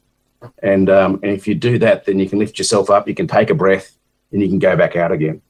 And, 0.62 0.92
um, 0.92 1.16
and 1.24 1.32
if 1.32 1.48
you 1.48 1.56
do 1.56 1.80
that, 1.80 2.06
then 2.06 2.20
you 2.20 2.30
can 2.30 2.38
lift 2.38 2.60
yourself 2.60 2.92
up, 2.92 3.08
you 3.08 3.16
can 3.16 3.26
take 3.26 3.50
a 3.50 3.56
breath, 3.56 3.95
and 4.32 4.42
you 4.42 4.48
can 4.48 4.60
go 4.60 4.76
back 4.76 4.96
out 4.96 5.12
again. 5.12 5.42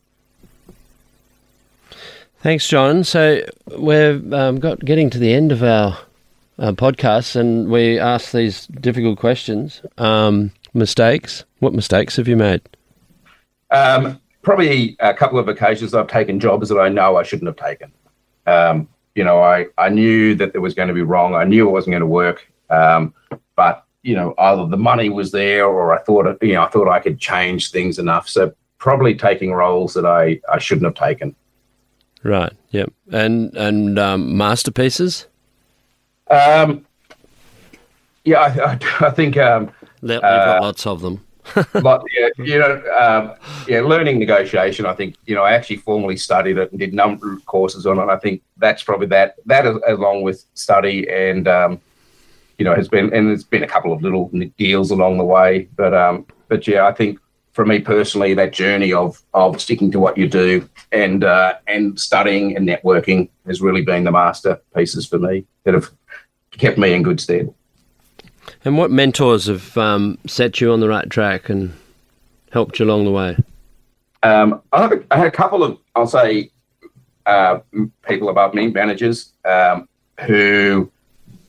Thanks, 2.39 2.67
John. 2.67 3.03
So 3.03 3.41
we're 3.75 4.21
um, 4.31 4.59
got 4.59 4.79
getting 4.79 5.09
to 5.09 5.17
the 5.17 5.33
end 5.33 5.51
of 5.51 5.63
our, 5.63 5.97
our 6.59 6.73
podcast, 6.73 7.35
and 7.35 7.71
we 7.71 7.97
ask 7.97 8.31
these 8.31 8.67
difficult 8.67 9.17
questions. 9.17 9.81
Um, 9.97 10.51
mistakes. 10.75 11.43
What 11.59 11.73
mistakes 11.73 12.17
have 12.17 12.27
you 12.27 12.35
made? 12.35 12.61
Um, 13.71 14.21
probably 14.43 14.95
a 14.99 15.13
couple 15.13 15.39
of 15.39 15.47
occasions 15.47 15.95
I've 15.95 16.07
taken 16.07 16.39
jobs 16.39 16.69
that 16.69 16.79
I 16.79 16.87
know 16.87 17.17
I 17.17 17.23
shouldn't 17.23 17.47
have 17.47 17.55
taken. 17.55 17.91
Um, 18.45 18.87
you 19.15 19.23
know, 19.23 19.41
I, 19.41 19.65
I 19.77 19.89
knew 19.89 20.35
that 20.35 20.51
it 20.53 20.59
was 20.59 20.75
going 20.75 20.89
to 20.89 20.93
be 20.93 21.01
wrong. 21.01 21.33
I 21.33 21.45
knew 21.45 21.67
it 21.67 21.71
wasn't 21.71 21.93
going 21.93 22.01
to 22.01 22.07
work. 22.07 22.45
Um, 22.69 23.13
but 23.55 23.85
you 24.03 24.15
know, 24.15 24.35
either 24.37 24.67
the 24.67 24.77
money 24.77 25.09
was 25.09 25.31
there, 25.31 25.65
or 25.65 25.97
I 25.97 26.03
thought 26.03 26.27
it, 26.27 26.37
you 26.43 26.53
know 26.53 26.63
I 26.63 26.67
thought 26.67 26.87
I 26.87 26.99
could 26.99 27.19
change 27.19 27.71
things 27.71 27.97
enough. 27.97 28.29
So 28.29 28.53
probably 28.85 29.15
taking 29.15 29.51
roles 29.51 29.95
that 29.95 30.05
I, 30.05 30.39
I 30.47 30.59
shouldn't 30.59 30.85
have 30.85 30.93
taken. 30.93 31.35
Right. 32.21 32.53
Yep. 32.69 32.93
And 33.11 33.55
and 33.57 33.97
um, 33.97 34.37
masterpieces. 34.37 35.25
Um. 36.29 36.85
Yeah, 38.23 38.39
I, 38.41 38.71
I, 38.71 39.07
I 39.07 39.11
think 39.11 39.37
um, 39.37 39.71
got 40.05 40.23
uh, 40.23 40.59
lots 40.61 40.85
of 40.87 41.01
them. 41.01 41.23
but 41.73 42.03
yeah, 42.11 42.29
you 42.37 42.57
know, 42.57 42.81
um, 42.99 43.33
yeah, 43.67 43.81
learning 43.81 44.19
negotiation. 44.19 44.85
I 44.85 44.93
think 44.93 45.15
you 45.25 45.35
know, 45.35 45.43
I 45.43 45.53
actually 45.53 45.77
formally 45.77 46.17
studied 46.17 46.57
it 46.57 46.71
and 46.71 46.79
did 46.79 46.93
a 46.93 46.95
number 46.95 47.33
of 47.33 47.45
courses 47.45 47.85
on 47.85 47.99
it. 47.99 48.11
I 48.11 48.17
think 48.17 48.43
that's 48.57 48.83
probably 48.83 49.07
that. 49.07 49.35
That 49.45 49.65
along 49.87 50.21
with 50.21 50.45
study 50.53 51.07
and 51.09 51.47
um, 51.47 51.81
you 52.59 52.65
know 52.65 52.75
has 52.75 52.87
been 52.87 53.13
and 53.13 53.29
there's 53.29 53.43
been 53.43 53.63
a 53.63 53.67
couple 53.67 53.93
of 53.93 54.03
little 54.03 54.31
deals 54.57 54.91
along 54.91 55.17
the 55.17 55.25
way. 55.25 55.67
But 55.75 55.93
um, 55.93 56.25
but 56.49 56.67
yeah, 56.67 56.87
I 56.87 56.91
think 56.91 57.19
for 57.55 57.65
me 57.65 57.79
personally, 57.79 58.33
that 58.33 58.51
journey 58.51 58.91
of 58.91 59.21
of 59.33 59.61
sticking 59.61 59.89
to 59.91 59.99
what 59.99 60.17
you 60.17 60.27
do 60.27 60.69
and 60.91 61.23
uh, 61.23 61.53
and 61.67 61.97
studying 61.97 62.55
and 62.55 62.67
networking 62.67 63.29
has 63.47 63.61
really 63.61 63.81
been 63.81 64.03
the 64.03 64.11
masterpieces 64.11 65.07
for 65.07 65.17
me 65.17 65.45
that 65.63 65.73
have 65.73 65.89
kept 66.51 66.77
me 66.77 66.93
in 66.93 67.01
good 67.01 67.21
stead. 67.21 67.51
And 68.65 68.77
what 68.77 68.91
mentors 68.91 69.47
have 69.47 69.77
um, 69.77 70.17
set 70.27 70.59
you 70.59 70.71
on 70.73 70.81
the 70.81 70.89
right 70.89 71.09
track 71.09 71.47
and 71.47 71.73
helped 72.51 72.77
you 72.77 72.85
along 72.85 73.05
the 73.05 73.11
way? 73.11 73.37
Um, 74.21 74.61
I, 74.73 74.99
had 75.11 75.27
a 75.27 75.31
couple 75.31 75.63
of, 75.63 75.77
I'll 75.95 76.07
say, 76.07 76.51
uh, 77.25 77.59
people 78.07 78.27
above 78.27 78.53
me, 78.53 78.67
managers, 78.67 79.31
um, 79.45 79.87
who 80.25 80.91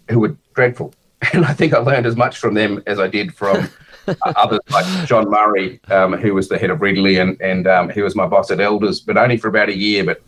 who 0.08 0.20
were 0.20 0.36
dreadful, 0.54 0.94
and 1.32 1.44
I 1.44 1.52
think 1.52 1.74
I 1.74 1.78
learned 1.78 2.06
as 2.06 2.14
much 2.14 2.38
from 2.38 2.54
them 2.54 2.80
as 2.86 3.00
I 3.00 3.08
did 3.08 3.34
from 3.34 3.68
others 4.36 4.60
like 4.70 5.06
John 5.06 5.30
Murray, 5.30 5.80
um, 5.88 6.12
who 6.14 6.34
was 6.34 6.48
the 6.48 6.58
head 6.58 6.70
of 6.70 6.80
Ridley, 6.80 7.18
and 7.18 7.40
and 7.40 7.66
um, 7.66 7.88
he 7.88 8.02
was 8.02 8.14
my 8.14 8.26
boss 8.26 8.50
at 8.50 8.60
Elders, 8.60 9.00
but 9.00 9.16
only 9.16 9.36
for 9.36 9.48
about 9.48 9.68
a 9.68 9.76
year. 9.76 10.04
But 10.04 10.22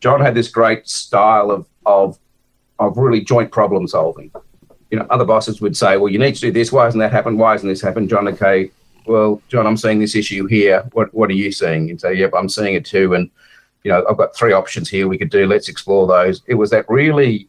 John 0.00 0.20
had 0.20 0.34
this 0.34 0.48
great 0.48 0.88
style 0.88 1.50
of 1.50 1.66
of 1.86 2.18
of 2.78 2.96
really 2.96 3.20
joint 3.20 3.52
problem 3.52 3.86
solving. 3.86 4.30
You 4.90 4.98
know, 4.98 5.06
other 5.10 5.24
bosses 5.24 5.60
would 5.60 5.76
say, 5.76 5.96
"Well, 5.96 6.12
you 6.12 6.18
need 6.18 6.34
to 6.34 6.40
do 6.40 6.52
this. 6.52 6.72
Why 6.72 6.84
hasn't 6.84 7.00
that 7.00 7.12
happened? 7.12 7.38
Why 7.38 7.52
hasn't 7.52 7.70
this 7.70 7.80
happened?" 7.80 8.08
John, 8.08 8.28
okay, 8.28 8.70
well, 9.06 9.40
John, 9.48 9.66
I'm 9.66 9.76
seeing 9.76 10.00
this 10.00 10.14
issue 10.14 10.46
here. 10.46 10.88
What 10.92 11.12
what 11.14 11.30
are 11.30 11.34
you 11.34 11.52
seeing? 11.52 11.90
And 11.90 12.00
say, 12.00 12.14
"Yep, 12.14 12.32
I'm 12.36 12.48
seeing 12.48 12.74
it 12.74 12.84
too." 12.84 13.14
And 13.14 13.30
you 13.84 13.90
know, 13.90 14.04
I've 14.08 14.16
got 14.16 14.36
three 14.36 14.52
options 14.52 14.88
here 14.88 15.08
we 15.08 15.18
could 15.18 15.30
do. 15.30 15.46
Let's 15.46 15.68
explore 15.68 16.06
those. 16.06 16.42
It 16.46 16.54
was 16.54 16.70
that 16.70 16.88
really 16.88 17.48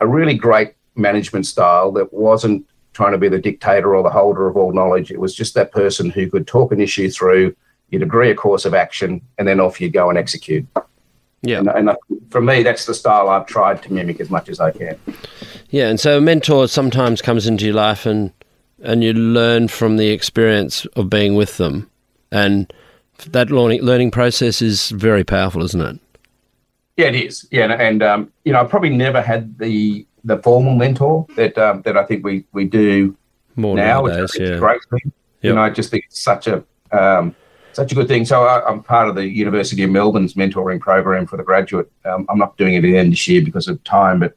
a 0.00 0.06
really 0.06 0.34
great 0.34 0.74
management 0.96 1.46
style 1.46 1.92
that 1.92 2.12
wasn't 2.12 2.66
trying 2.92 3.12
to 3.12 3.18
be 3.18 3.28
the 3.28 3.38
dictator 3.38 3.94
or 3.94 4.02
the 4.02 4.10
holder 4.10 4.46
of 4.46 4.56
all 4.56 4.72
knowledge. 4.72 5.10
It 5.10 5.20
was 5.20 5.34
just 5.34 5.54
that 5.54 5.72
person 5.72 6.10
who 6.10 6.28
could 6.28 6.46
talk 6.46 6.72
an 6.72 6.80
issue 6.80 7.10
through, 7.10 7.54
you'd 7.90 8.02
agree 8.02 8.30
a 8.30 8.34
course 8.34 8.64
of 8.64 8.74
action, 8.74 9.20
and 9.38 9.46
then 9.46 9.60
off 9.60 9.80
you'd 9.80 9.92
go 9.92 10.08
and 10.08 10.18
execute. 10.18 10.66
Yeah. 11.42 11.58
And, 11.58 11.68
and 11.70 11.96
for 12.30 12.40
me, 12.40 12.62
that's 12.62 12.86
the 12.86 12.94
style 12.94 13.28
I've 13.28 13.46
tried 13.46 13.82
to 13.84 13.92
mimic 13.92 14.20
as 14.20 14.30
much 14.30 14.48
as 14.48 14.60
I 14.60 14.72
can. 14.72 14.98
Yeah. 15.70 15.88
And 15.88 15.98
so 15.98 16.18
a 16.18 16.20
mentor 16.20 16.68
sometimes 16.68 17.22
comes 17.22 17.46
into 17.46 17.64
your 17.64 17.74
life 17.74 18.04
and, 18.06 18.32
and 18.82 19.02
you 19.02 19.12
learn 19.12 19.68
from 19.68 19.96
the 19.96 20.08
experience 20.08 20.84
of 20.96 21.08
being 21.08 21.34
with 21.34 21.56
them. 21.56 21.88
And 22.30 22.72
that 23.30 23.50
learning, 23.50 23.82
learning 23.82 24.10
process 24.10 24.60
is 24.60 24.90
very 24.90 25.24
powerful, 25.24 25.62
isn't 25.62 25.80
it? 25.80 26.00
Yeah, 26.96 27.06
it 27.06 27.14
is. 27.14 27.48
Yeah. 27.50 27.64
And, 27.64 27.72
and 27.80 28.02
um, 28.02 28.32
you 28.44 28.52
know, 28.52 28.60
I 28.60 28.64
probably 28.64 28.90
never 28.90 29.22
had 29.22 29.58
the 29.58 30.06
the 30.24 30.38
formal 30.38 30.74
mentor 30.74 31.26
that 31.36 31.56
um, 31.58 31.82
that 31.82 31.96
I 31.96 32.04
think 32.04 32.24
we 32.24 32.44
we 32.52 32.64
do 32.64 33.16
More 33.56 33.76
now, 33.76 34.02
nowadays, 34.02 34.32
which 34.34 34.48
yeah. 34.48 34.58
great 34.58 34.80
thing. 34.90 35.12
Yep. 35.42 35.54
Know, 35.54 35.62
I 35.62 35.70
just 35.70 35.90
think 35.90 36.04
it's 36.06 36.20
such 36.20 36.46
a 36.46 36.64
um, 36.92 37.34
such 37.72 37.92
a 37.92 37.94
good 37.94 38.08
thing. 38.08 38.24
So 38.24 38.44
I, 38.44 38.70
am 38.70 38.82
part 38.82 39.08
of 39.08 39.14
the 39.14 39.26
University 39.26 39.82
of 39.82 39.90
Melbourne's 39.90 40.34
mentoring 40.34 40.80
program 40.80 41.26
for 41.26 41.36
the 41.36 41.42
graduate. 41.42 41.90
Um, 42.04 42.26
I'm 42.28 42.38
not 42.38 42.56
doing 42.56 42.74
it 42.74 42.84
again 42.84 43.10
this 43.10 43.26
year 43.28 43.42
because 43.42 43.68
of 43.68 43.82
time, 43.84 44.20
but 44.20 44.36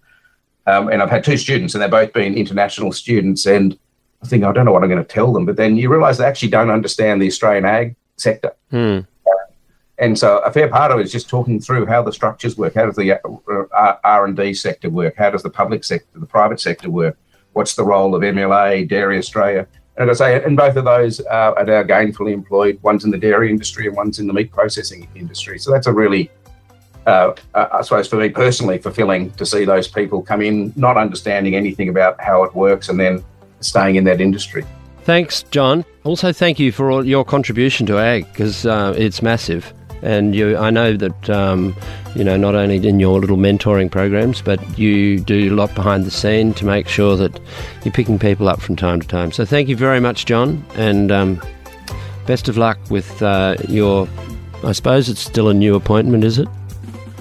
um, 0.65 0.89
and 0.89 1.01
I've 1.01 1.09
had 1.09 1.23
two 1.23 1.38
students, 1.38 1.73
and 1.73 1.84
they've 1.84 1.91
both 1.91 2.13
been 2.13 2.36
international 2.36 2.91
students. 2.91 3.45
And 3.45 3.77
I 4.23 4.27
think 4.27 4.43
I 4.43 4.51
don't 4.53 4.65
know 4.65 4.71
what 4.71 4.84
I'm 4.84 4.89
going 4.89 5.03
to 5.03 5.07
tell 5.07 5.34
them, 5.34 5.45
but 5.45 5.57
then 5.57 5.75
you 5.75 5.89
realise 5.89 6.17
they 6.17 6.25
actually 6.25 6.49
don't 6.49 6.69
understand 6.69 7.21
the 7.21 7.27
Australian 7.27 7.65
ag 7.65 7.95
sector. 8.17 8.53
Hmm. 8.71 8.99
And 9.99 10.17
so 10.17 10.39
a 10.39 10.51
fair 10.51 10.67
part 10.67 10.91
of 10.91 10.99
it 10.99 11.03
is 11.03 11.11
just 11.11 11.29
talking 11.29 11.59
through 11.59 11.85
how 11.85 12.01
the 12.01 12.11
structures 12.11 12.57
work. 12.57 12.73
How 12.73 12.85
does 12.87 12.95
the 12.95 13.13
uh, 13.13 13.95
R 14.03 14.25
and 14.25 14.35
D 14.35 14.53
sector 14.53 14.89
work? 14.89 15.15
How 15.15 15.29
does 15.29 15.43
the 15.43 15.49
public 15.49 15.83
sector, 15.83 16.19
the 16.19 16.25
private 16.25 16.59
sector 16.59 16.89
work? 16.89 17.17
What's 17.53 17.75
the 17.75 17.83
role 17.83 18.15
of 18.15 18.23
MLA, 18.23 18.87
Dairy 18.87 19.17
Australia? 19.19 19.67
And 19.97 20.09
as 20.09 20.19
I 20.19 20.39
say, 20.39 20.43
and 20.43 20.57
both 20.57 20.75
of 20.75 20.85
those 20.85 21.19
are, 21.21 21.57
are 21.57 21.65
now 21.65 21.83
gainfully 21.83 22.33
employed. 22.33 22.79
One's 22.81 23.05
in 23.05 23.11
the 23.11 23.17
dairy 23.17 23.51
industry 23.51 23.85
and 23.85 23.95
one's 23.95 24.17
in 24.17 24.25
the 24.25 24.33
meat 24.33 24.51
processing 24.51 25.07
industry. 25.13 25.59
So 25.59 25.71
that's 25.71 25.85
a 25.85 25.93
really, 25.93 26.31
uh, 27.05 27.35
uh 27.53 27.67
I 27.71 27.81
suppose, 27.83 28.07
for 28.07 28.15
me 28.15 28.29
personally, 28.29 28.79
fulfilling 28.79 29.29
to 29.33 29.45
see 29.45 29.65
those 29.65 29.87
people 29.87 30.23
come 30.23 30.41
in 30.41 30.73
not 30.75 30.97
understanding 30.97 31.53
anything 31.53 31.89
about 31.89 32.19
how 32.19 32.43
it 32.43 32.55
works 32.55 32.89
and 32.89 32.99
then 32.99 33.23
staying 33.59 33.95
in 33.95 34.03
that 34.05 34.19
industry. 34.19 34.65
Thanks, 35.03 35.43
John. 35.51 35.85
Also, 36.05 36.33
thank 36.33 36.59
you 36.59 36.71
for 36.71 36.89
all 36.89 37.05
your 37.05 37.23
contribution 37.23 37.85
to 37.87 37.99
ag 37.99 38.25
because 38.31 38.65
uh, 38.65 38.95
it's 38.97 39.21
massive. 39.21 39.73
And 40.04 40.36
you, 40.36 40.58
I 40.58 40.70
know 40.70 40.95
that 40.97 41.30
um, 41.30 41.76
you 42.16 42.24
know 42.24 42.38
not 42.38 42.56
only 42.56 42.86
in 42.88 42.99
your 42.99 43.20
little 43.20 43.38
mentoring 43.38 43.89
programs, 43.89 44.41
but 44.41 44.60
you 44.78 45.20
do 45.20 45.54
a 45.54 45.56
lot 45.56 45.74
behind 45.74 46.06
the 46.06 46.12
scene 46.12 46.54
to 46.56 46.66
make 46.66 46.88
sure 46.88 47.16
that 47.18 47.39
you're 47.84 47.93
picking 47.93 48.20
people 48.20 48.49
up 48.49 48.62
from 48.62 48.76
time 48.76 49.01
to 49.01 49.08
time. 49.08 49.32
So 49.32 49.45
thank 49.45 49.70
you 49.70 49.76
very 49.76 49.99
much, 49.99 50.26
John, 50.26 50.66
and 50.76 51.12
um, 51.12 51.41
best 52.26 52.49
of 52.49 52.58
luck 52.58 52.78
with 52.89 53.22
uh, 53.22 53.56
your. 53.68 54.08
I 54.64 54.72
suppose 54.72 55.10
it's 55.10 55.20
still 55.20 55.49
a 55.49 55.54
new 55.54 55.76
appointment, 55.76 56.24
is 56.24 56.38
it? 56.38 56.47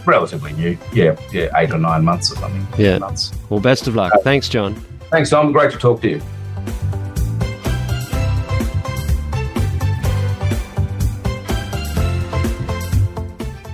relatively 0.07 0.53
new. 0.55 0.79
Yeah, 0.93 1.17
yeah, 1.33 1.49
eight 1.57 1.73
or 1.73 1.79
nine 1.79 2.05
months 2.05 2.33
or 2.33 2.37
something. 2.37 2.67
Yeah. 2.79 2.99
Months. 2.99 3.33
Well, 3.49 3.61
best 3.61 3.87
of 3.87 3.95
luck. 3.95 4.13
Thanks, 4.23 4.49
John. 4.49 4.75
Thanks, 5.11 5.31
Tom. 5.31 5.53
Great 5.53 5.73
to 5.73 5.79
talk 5.79 6.01
to 6.03 6.11
you. 6.11 6.23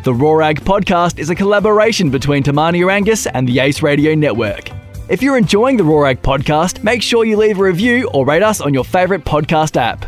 The 0.09 0.15
Raw 0.15 0.41
Ag 0.41 0.63
podcast 0.63 1.19
is 1.19 1.29
a 1.29 1.35
collaboration 1.35 2.09
between 2.09 2.43
Temania 2.43 2.91
Angus 2.91 3.27
and 3.27 3.47
the 3.47 3.59
Ace 3.59 3.83
Radio 3.83 4.15
Network. 4.15 4.71
If 5.11 5.21
you're 5.21 5.37
enjoying 5.37 5.77
the 5.77 5.85
Raw 5.85 6.07
Ag 6.07 6.23
podcast, 6.23 6.83
make 6.83 7.03
sure 7.03 7.27
you 7.27 7.37
leave 7.37 7.59
a 7.59 7.63
review 7.63 8.09
or 8.15 8.25
rate 8.25 8.43
us 8.43 8.63
on 8.63 8.73
your 8.73 8.85
favourite 8.85 9.27
podcast 9.27 9.77
app. 9.77 10.07